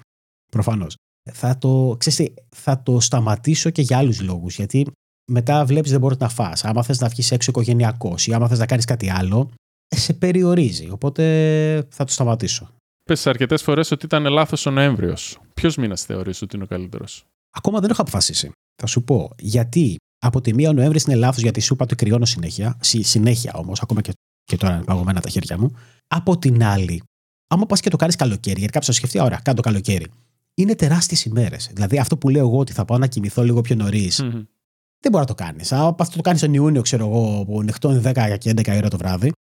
προφανώς 0.51 0.95
θα 1.33 1.57
το, 1.57 1.95
ξέρεις, 1.99 2.33
θα 2.55 2.83
το 2.83 2.99
σταματήσω 2.99 3.69
και 3.69 3.81
για 3.81 3.97
άλλους 3.97 4.21
λόγους. 4.21 4.55
Γιατί 4.55 4.87
μετά 5.31 5.65
βλέπεις 5.65 5.91
δεν 5.91 5.99
μπορείς 5.99 6.17
να 6.17 6.29
φας. 6.29 6.65
Άμα 6.65 6.83
θες 6.83 6.99
να 6.99 7.07
βγεις 7.07 7.31
έξω 7.31 7.51
οικογενειακός 7.51 8.27
ή 8.27 8.33
άμα 8.33 8.47
θες 8.47 8.59
να 8.59 8.65
κάνεις 8.65 8.85
κάτι 8.85 9.09
άλλο, 9.09 9.51
ε, 9.87 9.95
σε 9.95 10.13
περιορίζει. 10.13 10.89
Οπότε 10.89 11.23
θα 11.89 12.03
το 12.03 12.11
σταματήσω. 12.11 12.73
Πες 13.03 13.27
αρκετές 13.27 13.61
φορές 13.61 13.91
ότι 13.91 14.05
ήταν 14.05 14.25
λάθος 14.25 14.65
ο 14.65 14.71
Νοέμβριος. 14.71 15.39
Ποιος 15.53 15.75
μήνας 15.75 16.03
θεωρείς 16.03 16.41
ότι 16.41 16.55
είναι 16.55 16.63
ο 16.63 16.67
καλύτερος; 16.67 17.25
Ακόμα 17.49 17.79
δεν 17.79 17.89
έχω 17.89 18.01
αποφασίσει. 18.01 18.51
Θα 18.75 18.87
σου 18.87 19.03
πω. 19.03 19.29
Γιατί 19.37 19.95
από 20.19 20.41
τη 20.41 20.53
μία 20.53 20.69
ο 20.69 20.73
Νοέμβρης 20.73 21.03
είναι 21.03 21.15
λάθος 21.15 21.41
γιατί 21.41 21.59
σου 21.59 21.73
είπα 21.73 21.83
ότι 21.83 21.95
κρυώνω 21.95 22.25
συνέχεια. 22.25 22.77
συνέχεια 22.81 23.53
όμως, 23.55 23.81
ακόμα 23.81 24.01
και, 24.01 24.11
και 24.43 24.57
τώρα 24.57 24.75
είναι 24.75 24.83
παγωμένα 24.83 25.21
τα 25.21 25.29
χέρια 25.29 25.59
μου. 25.59 25.71
Από 26.07 26.37
την 26.37 26.63
άλλη, 26.63 27.01
άμα 27.47 27.65
πας 27.65 27.79
και 27.79 27.89
το 27.89 27.97
κάνεις 27.97 28.15
καλοκαίρι, 28.15 28.59
γιατί 28.59 28.73
κάποιος 28.73 28.85
θα 28.85 28.91
σκεφτεί, 28.91 29.19
ωραία, 29.19 29.39
κάνω 29.43 29.57
το 29.57 29.61
καλοκαίρι. 29.63 30.05
Είναι 30.53 30.75
τεράστιες 30.75 31.25
ημέρε. 31.25 31.55
Δηλαδή, 31.73 31.97
αυτό 31.97 32.17
που 32.17 32.29
λέω 32.29 32.47
εγώ 32.47 32.57
ότι 32.57 32.73
θα 32.73 32.85
πάω 32.85 32.97
να 32.97 33.07
κοιμηθώ 33.07 33.43
λίγο 33.43 33.61
πιο 33.61 33.75
νωρίς, 33.75 34.21
Μμμ. 34.21 34.29
δεν 34.99 35.11
μπορεί 35.11 35.17
να 35.17 35.25
το 35.25 35.35
κάνεις. 35.35 35.71
Αν 35.71 35.95
πας 35.95 36.09
το 36.09 36.21
κάνεις 36.21 36.41
τον 36.41 36.53
Ιούνιο, 36.53 36.81
ξέρω 36.81 37.05
εγώ, 37.05 37.45
που 37.45 37.63
νυχτώνει 37.63 38.01
10 38.05 38.37
και 38.37 38.49
11 38.49 38.77
ώρα 38.77 38.87
το 38.89 38.97
βράδυ, 38.97 39.31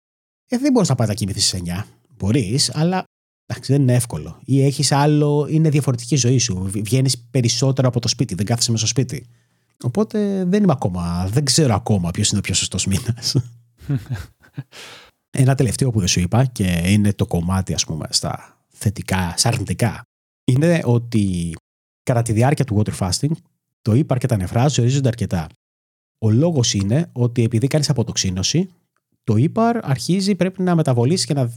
ε, 0.48 0.58
δεν 0.58 0.72
μπορείς 0.72 0.88
να 0.88 0.94
πάει 0.94 1.08
να 1.08 1.14
κοιμηθείς 1.14 1.46
στις 1.46 1.60
9. 1.60 1.86
Μπορείς, 2.16 2.74
αλλά 2.74 3.04
εντάξει, 3.46 3.72
δεν 3.72 3.82
είναι 3.82 3.94
εύκολο. 3.94 4.40
Ή 4.44 4.64
έχεις 4.64 4.92
άλλο, 4.92 5.46
είναι 5.50 5.68
διαφορετική 5.70 6.14
η 6.14 6.16
ζωή 6.16 6.38
σου. 6.38 6.62
Βγαίνεις 6.74 7.18
περισσότερο 7.30 7.88
από 7.88 8.00
το 8.00 8.08
σπίτι, 8.08 8.34
δεν 8.34 8.46
κάθεσαι 8.46 8.70
μέσα 8.70 8.86
στο 8.86 9.00
σπίτι. 9.00 9.26
Οπότε 9.84 10.44
δεν 10.44 10.62
είμαι 10.62 10.72
ακόμα, 10.72 11.26
δεν 11.26 11.44
ξέρω 11.44 11.74
ακόμα 11.74 12.10
ποιος 12.10 12.28
είναι 12.28 12.38
ο 12.38 12.42
πιο 12.42 12.54
σωστός 12.54 12.86
μήνας. 12.86 13.34
Ένα 15.30 15.54
τελευταίο 15.54 15.90
που 15.90 15.98
δεν 15.98 16.08
σου 16.08 16.20
είπα 16.20 16.44
και 16.44 16.82
είναι 16.86 17.12
το 17.12 17.26
κομμάτι, 17.26 17.74
ας 17.74 17.84
πούμε, 17.84 18.06
στα 18.10 18.62
θετικά, 18.68 19.34
στα 19.36 19.48
αρνητικά, 19.48 20.02
είναι 20.44 20.80
ότι 20.84 21.54
κατά 22.02 22.22
τη 22.22 22.32
διάρκεια 22.32 22.64
του 22.64 22.82
water 22.82 22.98
fasting 22.98 23.30
το 23.82 23.94
ύπαρ 23.94 24.18
και 24.18 24.26
τα 24.26 24.36
νεφρά 24.36 24.68
ζορίζονται 24.68 25.08
αρκετά. 25.08 25.46
Ο 26.18 26.30
λόγος 26.30 26.74
είναι 26.74 27.10
ότι 27.12 27.42
επειδή 27.42 27.66
κάνεις 27.66 27.90
αποτοξίνωση, 27.90 28.68
το 29.24 29.36
ύπαρ 29.36 29.86
αρχίζει, 29.86 30.34
πρέπει 30.34 30.62
να 30.62 30.74
μεταβολήσει 30.74 31.26
και 31.26 31.34
να, 31.34 31.52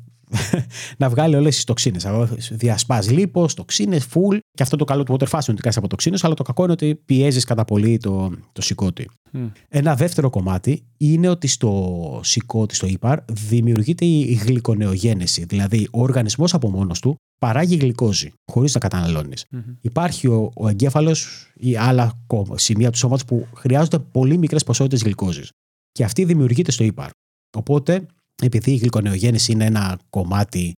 να 0.98 1.10
βγάλει 1.10 1.36
όλες 1.36 1.56
τις 1.56 1.64
τοξίνες. 1.64 2.08
Διασπάζει 2.52 3.14
λίπος, 3.14 3.54
τοξίνες, 3.54 4.08
full. 4.14 4.38
Και 4.52 4.64
αυτό 4.64 4.76
το 4.76 4.84
καλό 4.86 5.04
του 5.04 5.14
water 5.14 5.24
fasting 5.28 5.32
είναι 5.34 5.52
ότι 5.52 5.62
κάνεις 5.62 5.78
αποτοξίνωση, 5.78 6.26
αλλά 6.26 6.36
το 6.36 6.44
κακό 6.44 6.64
είναι 6.64 6.72
ότι 6.72 6.96
πιέζεις 6.96 7.44
κατά 7.44 7.66
πολύ 7.66 7.98
το, 7.98 8.32
το 8.52 8.62
σηκώτη. 8.62 9.10
Μμ. 9.32 9.48
Ένα 9.68 9.96
δεύτερο 9.96 10.30
κομμάτι 10.30 10.84
είναι 10.98 11.28
ότι 11.28 11.48
στο 11.48 12.20
σηκώτη, 12.24 12.76
στο 12.76 12.88
ύπαρ, 12.88 13.20
δημιουργείται 13.32 14.06
η 14.06 14.34
γλυκονεογένεση. 14.34 15.46
Δηλαδή, 15.46 15.88
ο 15.92 16.02
οργανισμός 16.02 16.54
από 16.54 16.70
μόνος 16.70 17.00
του 17.00 17.16
παράγει 17.38 17.76
γλυκόζη, 17.76 18.32
χωρίς 18.52 18.74
να 18.74 18.80
καταναλώνεις. 18.80 19.46
Μμμ. 19.52 19.62
Υπάρχει 19.82 20.28
ο, 20.28 20.52
ο 20.56 20.68
εγκέφαλος 20.68 21.52
ή 21.56 21.76
άλλα 21.76 22.24
κο- 22.28 22.54
σημεία 22.56 22.90
του 22.92 22.98
σώματος 22.98 23.26
που 23.26 23.48
χρειάζονται 23.56 24.00
πολύ 24.00 24.38
μικρές 24.38 24.64
ποσότητες 24.64 25.02
γλυκόζης. 25.04 25.50
Και 25.92 26.04
αυτή 26.04 26.24
δημιουργείται 26.24 26.72
στο 26.72 26.84
ύπαρ. 26.84 27.10
Οπότε, 27.58 28.06
επειδή 28.46 28.72
η 28.72 28.78
γλυκονεογένεση 28.78 29.52
είναι 29.52 29.66
ένα 29.66 30.00
κομμάτι 30.10 30.74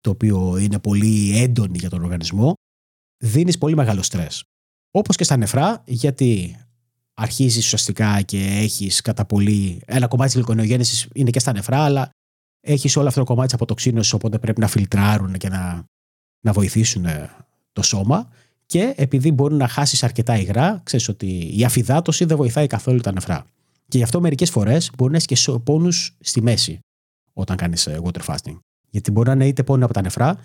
το 0.00 0.10
οποίο 0.10 0.56
είναι 0.56 0.78
πολύ 0.78 1.38
έντονη 1.38 1.78
για 1.78 1.90
τον 1.90 2.02
οργανισμό, 2.02 2.54
δίνεις 3.24 3.58
πολύ 3.58 3.76
μεγάλο 3.76 4.02
στρες. 4.02 4.44
Όπως 4.90 5.16
και 5.16 5.24
στα 5.24 5.36
νεφρά, 5.36 5.82
γιατί 5.86 6.56
αρχίζεις 7.14 7.64
ουσιαστικά 7.64 8.22
και 8.22 8.38
έχεις 8.38 9.00
κατά 9.00 9.24
πολύ. 9.24 9.80
Ένα 9.86 10.06
κομμάτι 10.06 10.30
της 10.30 10.38
γλυκονεογένεση 10.38 11.08
είναι 11.14 11.30
και 11.30 11.38
στα 11.38 11.52
νεφρά, 11.52 11.84
αλλά 11.84 12.10
έχεις 12.60 12.96
όλο 12.96 13.08
αυτό 13.08 13.20
το 13.20 13.26
κομμάτι 13.26 13.46
της 13.46 13.54
αποτοξίνωση, 13.54 14.14
οπότε 14.14 14.38
πρέπει 14.38 14.60
να 14.60 14.68
φιλτράρουν 14.68 15.32
και 15.32 15.48
να, 15.48 15.84
να 16.40 16.52
βοηθήσουν 16.52 17.04
ε, 17.04 17.30
το 17.72 17.82
σώμα. 17.82 18.28
Και 18.66 18.94
επειδή 18.96 19.32
μπορεί 19.32 19.54
να 19.54 19.68
χάσεις 19.68 20.02
αρκετά 20.02 20.38
υγρά, 20.38 20.80
ξέρεις 20.84 21.08
ότι 21.08 21.58
η 21.58 21.64
αφυδάτωση 21.64 22.24
δεν 22.24 22.36
βοηθάει 22.36 22.66
καθόλου 22.66 23.00
τα 23.00 23.12
νεφρά. 23.12 23.46
Και 23.88 23.98
γι' 23.98 24.04
αυτό 24.04 24.20
μερικές 24.20 24.50
φορές 24.50 24.90
μπορεί 24.96 25.10
να 25.10 25.16
έχεις 25.16 25.44
και 25.44 25.58
πόνους 25.58 26.16
στη 26.20 26.42
μέση 26.42 26.80
όταν 27.36 27.56
κάνεις 27.56 27.88
water 28.02 28.24
fasting. 28.26 28.58
Γιατί 28.90 29.10
μπορεί 29.10 29.28
να 29.28 29.34
είναι 29.34 29.46
είτε 29.46 29.62
πόνοι 29.62 29.82
από 29.82 29.92
τα 29.92 30.02
νεφρά, 30.02 30.38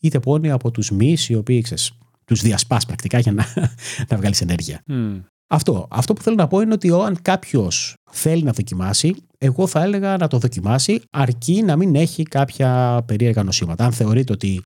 είτε 0.00 0.20
πόνοι 0.20 0.50
από 0.50 0.70
τους 0.70 0.90
μυς, 0.90 1.28
οι 1.28 1.34
οποίοι 1.34 1.60
ξέρεις, 1.60 1.92
τους 2.24 2.40
διασπάς 2.40 2.86
πρακτικά 2.86 3.18
για 3.18 3.32
να, 3.32 3.46
να 4.08 4.16
βγάλεις 4.16 4.40
ενέργεια. 4.40 4.82
Μμ. 4.86 5.20
Αυτό. 5.46 5.86
Αυτό 5.90 6.12
που 6.12 6.22
θέλω 6.22 6.36
να 6.36 6.46
πω 6.46 6.60
είναι 6.60 6.72
ότι 6.72 6.90
αν 6.90 7.22
κάποιος 7.22 7.94
θέλει 8.10 8.42
να 8.42 8.52
δοκιμάσει, 8.52 9.14
εγώ 9.38 9.66
θα 9.66 9.82
έλεγα 9.82 10.16
να 10.16 10.26
το 10.26 10.38
δοκιμάσει 10.38 11.02
αρκεί 11.10 11.62
να 11.62 11.76
μην 11.76 11.94
έχει 11.94 12.22
κάποια 12.22 13.02
περίεργα 13.06 13.42
νοσήματα. 13.42 13.84
Αν 13.84 13.92
θεωρείτε 13.92 14.32
ότι 14.32 14.62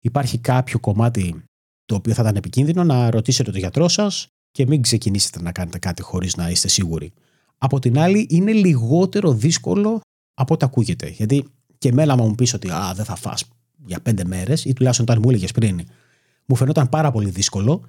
υπάρχει 0.00 0.38
κάποιο 0.38 0.78
κομμάτι 0.78 1.42
το 1.84 1.94
οποίο 1.94 2.14
θα 2.14 2.22
ήταν 2.22 2.36
επικίνδυνο, 2.36 2.84
να 2.84 3.10
ρωτήσετε 3.10 3.50
τον 3.50 3.60
γιατρό 3.60 3.88
σας 3.88 4.28
και 4.50 4.66
μην 4.66 4.82
ξεκινήσετε 4.82 5.42
να 5.42 5.52
κάνετε 5.52 5.78
κάτι 5.78 6.02
χωρίς 6.02 6.36
να 6.36 6.50
είστε 6.50 6.68
σίγουροι. 6.68 7.12
Από 7.58 7.78
την 7.78 7.98
άλλη, 7.98 8.26
είναι 8.30 8.52
λιγότερο 8.52 9.32
δύσκολο 9.32 10.00
από 10.38 10.54
ό,τι 10.54 10.64
ακούγεται. 10.64 11.08
Γιατί 11.08 11.44
και 11.78 11.88
εμένα, 11.88 12.12
άμα 12.12 12.24
μου 12.24 12.34
πεις 12.34 12.54
ότι 12.54 12.70
α, 12.70 12.92
δεν 12.94 13.04
θα 13.04 13.14
φας 13.14 13.44
για 13.86 14.00
πέντε 14.00 14.24
μέρες, 14.24 14.64
ή 14.64 14.72
τουλάχιστον 14.72 15.06
όταν 15.08 15.20
μου 15.22 15.30
έλεγες 15.30 15.52
πριν, 15.52 15.80
μου 16.46 16.56
φαινόταν 16.56 16.88
πάρα 16.88 17.10
πολύ 17.10 17.30
δύσκολο, 17.30 17.84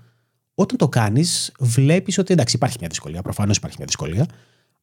όταν 0.54 0.78
το 0.78 0.90
κάνεις, 0.90 1.52
βλέπεις 1.60 2.18
ότι 2.18 2.34
εντάξει, 2.34 2.56
υπάρχει 2.56 2.78
μια 2.80 2.88
δυσκολία. 2.88 3.22
Προφανώς 3.22 3.58
υπάρχει 3.58 3.76
μια 3.78 3.86
δυσκολία. 3.86 4.26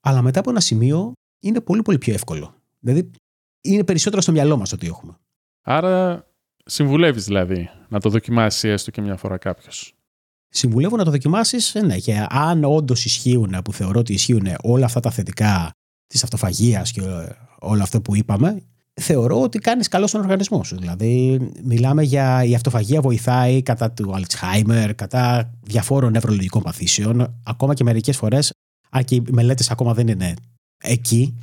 Αλλά 0.01 0.23
μετά 0.23 0.41
από 0.41 0.51
ένα 0.51 0.61
σημείο 0.61 1.13
είναι 1.41 1.61
πολύ, 1.61 1.83
πολύ 1.83 1.99
πιο 1.99 2.15
εύκολο. 2.15 2.55
Δηλαδή, 2.79 3.11
είναι 3.61 3.85
περισσότερο 3.85 4.23
στο 4.23 4.33
μυαλό 4.33 4.57
μας 4.57 4.73
ότι 4.73 4.87
έχουμε. 4.87 5.19
Άρα 5.63 6.27
συμβουλεύεις 6.65 7.25
δηλαδή 7.25 7.71
να 7.89 8.01
το 8.01 8.09
δοκιμάσεις 8.09 8.65
έστω 8.65 8.91
και 8.91 9.01
μια 9.01 9.17
φορά 9.17 9.37
κάποιος. 9.37 9.95
Συμβουλεύω 10.49 10.97
να 10.97 11.05
το 11.05 11.11
δοκιμάσεις, 11.11 11.75
ναι, 11.75 11.99
και 11.99 12.27
αν 12.29 12.65
όντως 12.65 13.05
ισχύουν, 13.05 13.57
που 13.65 13.73
θεωρώ 13.73 13.99
ότι 13.99 14.13
ισχύουν 14.13 14.47
όλα 14.63 14.85
αυτά 14.85 15.01
τα 15.01 15.11
θετικά 15.11 15.71
της 16.07 16.25
αυτοφαγίας 16.25 16.93
και 16.93 17.01
ε, 17.01 17.29
όλο 17.67 17.83
αυτό 17.83 18.01
που 18.01 18.17
είπαμε, 18.17 18.63
θεωρώ 19.01 19.41
ότι 19.43 19.59
κάνεις 19.59 19.89
καλό 19.89 20.07
στον 20.07 20.21
οργανισμό 20.21 20.65
σου. 20.65 20.77
Δηλαδή, 20.77 21.41
μιλάμε 21.63 22.03
για 22.03 22.45
η 22.45 22.55
αυτοφαγία 22.55 23.01
βοηθάει 23.01 23.63
κατά 23.63 23.91
του 23.91 24.15
Alzheimer, 24.17 24.91
κατά 24.95 25.53
διαφόρων 25.63 26.13
νευρολογικών 26.13 26.63
παθήσεων, 26.63 27.41
ακόμα 27.45 27.75
και 27.75 27.85
μερικές 27.85 28.17
φορές, 28.17 28.53
αν 28.91 29.05
και 29.05 29.15
οι 29.15 29.25
μελέτες 29.31 29.71
ακόμα 29.71 29.95
δεν 29.95 30.09
είναι 30.09 30.35
εκεί, 30.83 31.39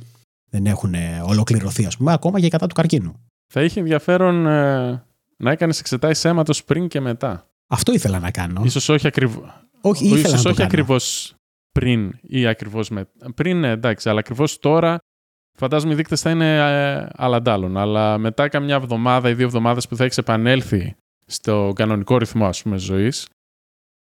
δεν 0.50 0.66
έχουν 0.66 0.94
ολοκληρωθεί, 1.26 1.86
ας 1.86 1.96
πούμε, 1.96 2.12
ακόμα 2.12 2.40
και 2.40 2.48
κατά 2.48 2.66
του 2.66 2.74
καρκίνου. 2.74 3.14
Θα 3.52 3.62
είχε 3.62 3.80
ενδιαφέρον 3.80 4.46
ε, 4.46 5.04
να 5.36 5.50
έκανες 5.50 5.80
εξετάσεις 5.80 6.24
αίματος 6.24 6.64
πριν 6.64 6.88
και 6.88 7.00
μετά. 7.00 7.48
Αυτό 7.66 7.92
ήθελα 7.92 8.18
να 8.18 8.30
κάνω. 8.30 8.62
Ίσως 8.64 8.88
όχι, 8.88 9.06
ακριβ... 9.06 9.30
όχι, 9.80 10.04
ήθελα 10.04 10.18
ίσως 10.20 10.32
να 10.32 10.42
το 10.42 10.48
όχι 10.48 10.56
κάνω. 10.56 10.68
ακριβώς 10.68 11.34
πριν 11.72 12.18
ή 12.22 12.46
ακριβώς 12.46 12.88
μετά. 12.88 13.32
Πριν, 13.34 13.60
ναι, 13.60 13.70
εντάξει, 13.70 14.08
αλλά 14.08 14.18
ακριβώς 14.18 14.58
τώρα 14.58 14.98
φαντάζομαι 15.56 15.92
οι 15.92 15.96
δείκτες 15.96 16.20
θα 16.20 16.30
είναι 16.30 16.56
ε, 16.56 17.08
αλλαντάλλων. 17.16 17.76
Αλλά 17.76 18.18
μετά 18.18 18.48
καμιά 18.48 18.74
εβδομάδα 18.74 19.28
ή 19.28 19.34
δύο 19.34 19.46
εβδομάδες 19.46 19.88
που 19.88 19.96
θα 19.96 20.04
έχεις 20.04 20.18
επανέλθει 20.18 20.96
στο 21.26 21.72
κανονικό 21.74 22.18
ρυθμό, 22.18 22.46
ας 22.46 22.62
πούμε, 22.62 22.78
ζωής, 22.78 23.28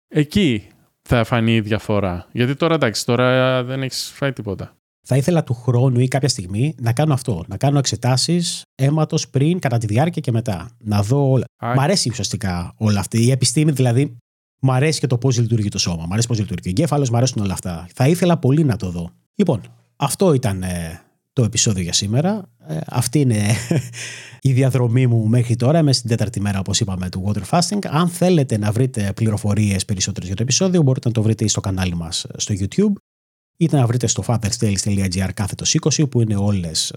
εκεί 0.08 0.68
θα 1.02 1.24
φανεί 1.24 1.56
η 1.56 1.62
διαφορά. 1.62 2.28
Γιατί 2.32 2.56
τώρα, 2.56 2.74
εντάξει, 2.74 3.06
τώρα 3.06 3.64
δεν 3.64 3.84
έχεις 3.84 4.12
φάει 4.16 4.34
τίποτα. 4.34 4.76
Θα 5.08 5.18
ήθελα 5.18 5.44
του 5.44 5.54
χρόνου 5.54 6.00
ή 6.00 6.08
κάποια 6.08 6.30
στιγμή 6.30 6.76
να 6.80 6.94
κάνω 6.94 7.14
αυτό. 7.14 7.44
Να 7.48 7.58
κάνω 7.58 7.78
εξετάσεις 7.78 8.62
αίματος 8.76 9.30
πριν, 9.30 9.60
κατά 9.60 9.78
τη 9.78 9.86
διάρκεια 9.86 10.22
και 10.22 10.32
μετά. 10.32 10.70
Να 10.78 11.02
δω 11.02 11.30
όλα. 11.30 11.46
Α, 11.58 11.74
Μ' 11.76 11.80
αρέσει 11.80 12.10
ουσιαστικά 12.10 12.74
όλα 12.78 13.00
αυτά. 13.00 13.18
Η 13.18 13.32
επιστήμη 13.32 13.72
δηλαδή. 13.72 14.16
Μ' 14.64 14.72
αρέσει 14.72 15.00
και 15.00 15.08
το 15.08 15.18
πώς 15.18 15.40
λειτουργεί 15.40 15.70
το 15.70 15.78
σώμα. 15.78 16.06
Μ' 16.06 16.12
αρέσει 16.12 16.28
πώς 16.28 16.40
λειτουργεί 16.40 16.68
ο 16.68 16.70
εγκέφαλος, 16.70 17.10
μ' 17.10 17.16
αρέσουν 17.16 17.42
όλα 17.42 17.54
αυτά. 17.54 17.88
Θα 17.94 18.08
ήθελα 18.08 18.38
πολύ 18.38 18.64
να 18.64 18.76
το 18.76 18.90
δω. 18.90 19.10
Λοιπόν, 19.36 19.62
αυτό 19.96 20.34
ήταν 20.34 20.64
ε, 20.64 21.02
το 21.34 21.44
επεισόδιο 21.44 21.84
για 21.84 21.94
σήμερα. 21.94 22.50
Ε, 22.68 22.78
αυτή 22.88 23.20
είναι 23.20 23.56
η 24.50 24.52
διαδρομή 24.52 25.08
μου 25.08 25.28
μέχρι 25.28 25.56
τώρα. 25.56 25.80
Είμαι 25.80 25.94
στην 25.94 26.10
τέταρτη 26.10 26.42
μέρα, 26.42 26.60
όπως 26.60 26.80
είπαμε, 26.80 27.10
του 27.10 27.24
water 27.28 27.60
fasting. 27.60 27.80
Αν 27.90 28.10
θέλετε 28.10 28.58
να 28.58 28.72
βρείτε 28.72 29.12
πληροφορίες 29.16 29.86
περισσότερε 29.86 30.26
για 30.26 30.36
το 30.36 30.44
επεισόδιο, 30.44 30.82
μπορείτε 30.82 31.08
να 31.08 31.14
το 31.14 31.22
βρείτε 31.22 31.48
στο 31.48 31.62
κανάλι 31.62 31.96
μας 31.96 32.26
στο 32.36 32.54
YouTube 32.58 32.94
είτε 33.58 33.78
να 33.78 33.86
βρείτε 33.86 34.08
στο 34.08 34.24
fatherstales.gr 34.28 35.30
κάθετος 35.34 35.76
20, 35.82 36.10
που 36.10 36.22
είναι 36.22 36.36
όλες 36.36 36.94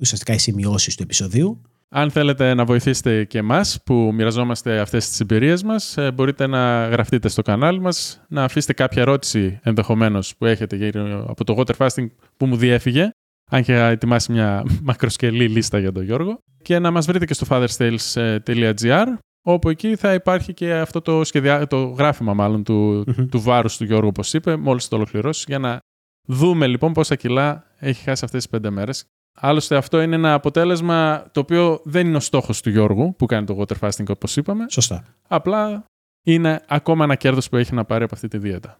ουσιαστικά 0.00 0.32
οι 0.32 0.38
σημειώσεις 0.38 0.94
του 0.96 1.02
επεισοδίου. 1.02 1.62
Αν 1.90 2.10
θέλετε 2.10 2.54
να 2.54 2.64
βοηθήσετε 2.64 3.24
και 3.24 3.38
εμάς 3.38 3.82
που 3.84 4.10
μοιραζόμαστε 4.14 4.78
αυτές 4.78 5.08
τις 5.08 5.20
εμπειρίες 5.20 5.62
μας, 5.62 5.96
ε, 5.96 6.12
μπορείτε 6.12 6.46
να 6.46 6.88
γραφτείτε 6.88 7.28
στο 7.28 7.42
κανάλι 7.42 7.80
μας, 7.80 8.24
να 8.28 8.44
αφήσετε 8.44 8.72
κάποια 8.72 9.02
ερώτηση 9.02 9.58
ενδεχομένως 9.62 10.36
που 10.36 10.44
έχετε 10.44 10.76
γύρω 10.76 11.26
από 11.28 11.44
το 11.44 11.54
water 11.58 11.86
fasting 11.86 12.06
που 12.36 12.46
μου 12.46 12.56
διέφυγε, 12.56 13.10
αν 13.48 13.62
και 13.62 13.74
ετοιμάσει 13.74 14.32
μια 14.32 14.64
μακροσκελή 14.82 15.48
λίστα 15.48 15.78
για 15.78 15.92
τον 15.92 16.02
Γιώργο, 16.02 16.38
και 16.62 16.78
να 16.78 16.90
μας 16.90 17.06
βρείτε 17.06 17.24
και 17.24 17.34
στο 17.34 17.46
fatherstales.gr, 17.50 19.06
όπου 19.42 19.68
εκεί 19.68 19.96
θα 19.96 20.14
υπάρχει 20.14 20.54
και 20.54 20.74
αυτό 20.74 21.00
το, 21.00 21.24
σχεδιά, 21.24 21.66
το 21.66 21.84
γράφημα 21.84 22.34
μάλλον 22.34 22.64
του, 22.64 23.04
Μμμ. 23.06 23.26
του 23.28 23.40
βάρους 23.40 23.76
του 23.76 23.84
Γιώργου, 23.84 24.08
όπως 24.08 24.34
είπε, 24.34 24.56
μόλις 24.56 24.88
το 24.88 24.96
ολοκληρώσει, 24.96 25.44
για 25.48 25.58
να 25.58 25.78
δούμε 26.26 26.66
λοιπόν 26.66 26.92
πόσα 26.92 27.14
κιλά 27.14 27.64
έχει 27.78 28.02
χάσει 28.02 28.24
αυτές 28.24 28.42
τις 28.42 28.50
πέντε 28.50 28.70
μέρες. 28.70 29.04
Άλλωστε 29.40 29.76
αυτό 29.76 30.00
είναι 30.00 30.14
ένα 30.14 30.34
αποτέλεσμα 30.34 31.26
το 31.32 31.40
οποίο 31.40 31.80
δεν 31.84 32.06
είναι 32.06 32.16
ο 32.16 32.20
στόχος 32.20 32.62
του 32.62 32.70
Γιώργου 32.70 33.14
που 33.16 33.26
κάνει 33.26 33.46
το 33.46 33.58
water 33.58 33.88
fasting 33.88 34.06
όπως 34.08 34.36
είπαμε. 34.36 34.66
Σωστά. 34.68 35.04
Απλά 35.28 35.84
είναι 36.24 36.62
ακόμα 36.68 37.04
ένα 37.04 37.14
κέρδος 37.14 37.48
που 37.48 37.56
έχει 37.56 37.74
να 37.74 37.84
πάρει 37.84 38.04
από 38.04 38.14
αυτή 38.14 38.28
τη 38.28 38.38
δίαιτα. 38.38 38.78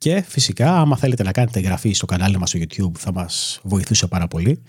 Και 0.00 0.20
φυσικά, 0.20 0.76
άμα 0.80 0.96
θέλετε 0.96 1.22
να 1.22 1.32
κάνετε 1.32 1.58
εγγραφή 1.58 1.92
στο 1.92 2.06
κανάλι 2.06 2.38
μας 2.38 2.48
στο 2.48 2.58
YouTube, 2.58 2.98
θα 2.98 3.12
μας 3.12 3.60
βοηθούσε 3.62 4.06
πάρα 4.06 4.28
πολύ. 4.28 4.62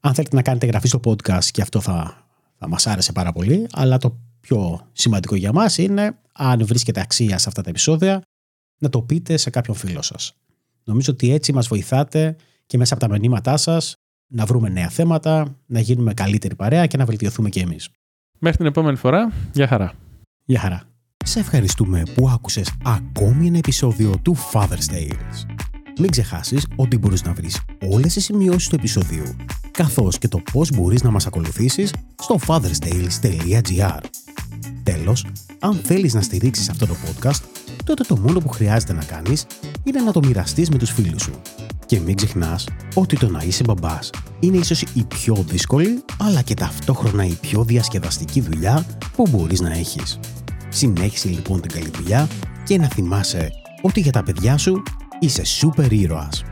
Αν 0.00 0.14
θέλετε 0.14 0.36
να 0.36 0.42
κάνετε 0.42 0.66
εγγραφή 0.66 0.88
στο 0.88 1.00
podcast, 1.04 1.44
και 1.44 1.62
αυτό 1.62 1.80
θα, 1.80 2.26
θα 2.58 2.68
μας 2.68 2.86
άρεσε 2.86 3.12
πάρα 3.12 3.32
πολύ. 3.32 3.66
Αλλά 3.72 3.98
το 3.98 4.18
πιο 4.40 4.88
σημαντικό 4.92 5.34
για 5.34 5.52
μας 5.52 5.78
είναι, 5.78 6.18
αν 6.32 6.66
βρίσκεται 6.66 7.00
αξία 7.00 7.38
σε 7.38 7.48
αυτά 7.48 7.62
τα 7.62 7.70
επεισόδια, 7.70 8.22
να 8.78 8.88
το 8.88 9.02
πείτε 9.02 9.36
σε 9.36 9.50
κάποιον 9.50 9.76
φίλο 9.76 10.02
σας. 10.02 10.34
Νομίζω 10.84 11.12
ότι 11.12 11.32
έτσι 11.32 11.52
μας 11.52 11.68
βοηθάτε 11.68 12.36
και 12.66 12.78
μέσα 12.78 12.94
από 12.94 13.06
τα 13.06 13.18
μηνύματά 13.18 13.56
σας 13.56 13.94
να 14.26 14.44
βρούμε 14.44 14.68
νέα 14.68 14.88
θέματα, 14.88 15.56
να 15.66 15.80
γίνουμε 15.80 16.14
καλύτερη 16.14 16.54
παρέα 16.54 16.86
και 16.86 16.96
να 16.96 17.04
βελτιωθούμε 17.04 17.48
και 17.48 17.60
εμείς. 17.60 17.88
Μέχρι 18.38 18.56
την 18.56 18.66
επόμενη 18.66 18.96
φορά, 18.96 19.32
γεια 19.52 19.66
χαρά. 19.66 19.94
Γεια 20.44 20.60
χαρά. 20.60 20.93
Σε 21.26 21.40
ευχαριστούμε 21.40 22.02
που 22.14 22.28
άκουσες 22.28 22.72
ακόμη 22.84 23.46
ένα 23.46 23.58
επεισόδιο 23.58 24.18
του 24.22 24.36
Father's 24.52 24.92
Tales. 24.92 25.46
Μην 25.98 26.10
ξεχάσεις 26.10 26.66
ότι 26.76 26.98
μπορείς 26.98 27.22
να 27.22 27.32
βρεις 27.32 27.60
όλες 27.90 28.12
τις 28.12 28.24
σημειώσεις 28.24 28.68
του 28.68 28.74
επεισοδίου, 28.74 29.36
καθώς 29.70 30.18
και 30.18 30.28
το 30.28 30.42
πώς 30.52 30.70
μπορείς 30.74 31.02
να 31.02 31.10
μας 31.10 31.26
ακολουθήσεις 31.26 31.92
στο 32.22 32.38
fatherstales.gr. 32.46 34.00
Τέλος, 34.82 35.26
αν 35.58 35.80
θέλεις 35.84 36.14
να 36.14 36.20
στηρίξεις 36.20 36.68
αυτό 36.68 36.86
το 36.86 36.94
podcast, 36.94 37.40
τότε 37.84 38.02
το 38.02 38.16
μόνο 38.16 38.40
που 38.40 38.48
χρειάζεται 38.48 38.92
να 38.92 39.04
κάνεις 39.04 39.46
είναι 39.84 40.00
να 40.00 40.12
το 40.12 40.20
μοιραστείς 40.24 40.68
με 40.68 40.78
τους 40.78 40.90
φίλους 40.90 41.22
σου. 41.22 41.40
Και 41.86 42.00
μην 42.00 42.16
ξεχνάς 42.16 42.68
ότι 42.94 43.16
το 43.16 43.28
να 43.28 43.42
είσαι 43.42 43.64
μπαμπάς 43.64 44.10
είναι 44.40 44.56
ίσως 44.56 44.82
η 44.82 45.04
πιο 45.04 45.44
δύσκολη, 45.48 46.04
αλλά 46.18 46.42
και 46.42 46.54
ταυτόχρονα 46.54 47.24
η 47.24 47.32
πιο 47.40 47.64
διασκεδαστική 47.64 48.40
δουλειά 48.40 48.86
που 49.16 49.26
μπορείς 49.30 49.60
να 49.60 49.72
έχεις. 49.72 50.18
Συνέχισε 50.74 51.28
λοιπόν 51.28 51.60
την 51.60 51.70
καλή 51.70 51.90
δουλειά 51.94 52.28
και 52.64 52.78
να 52.78 52.88
θυμάσαι 52.88 53.50
ότι 53.82 54.00
για 54.00 54.12
τα 54.12 54.22
παιδιά 54.22 54.56
σου 54.58 54.82
είσαι 55.18 55.44
σούπερ 55.44 55.92
ήρωας. 55.92 56.44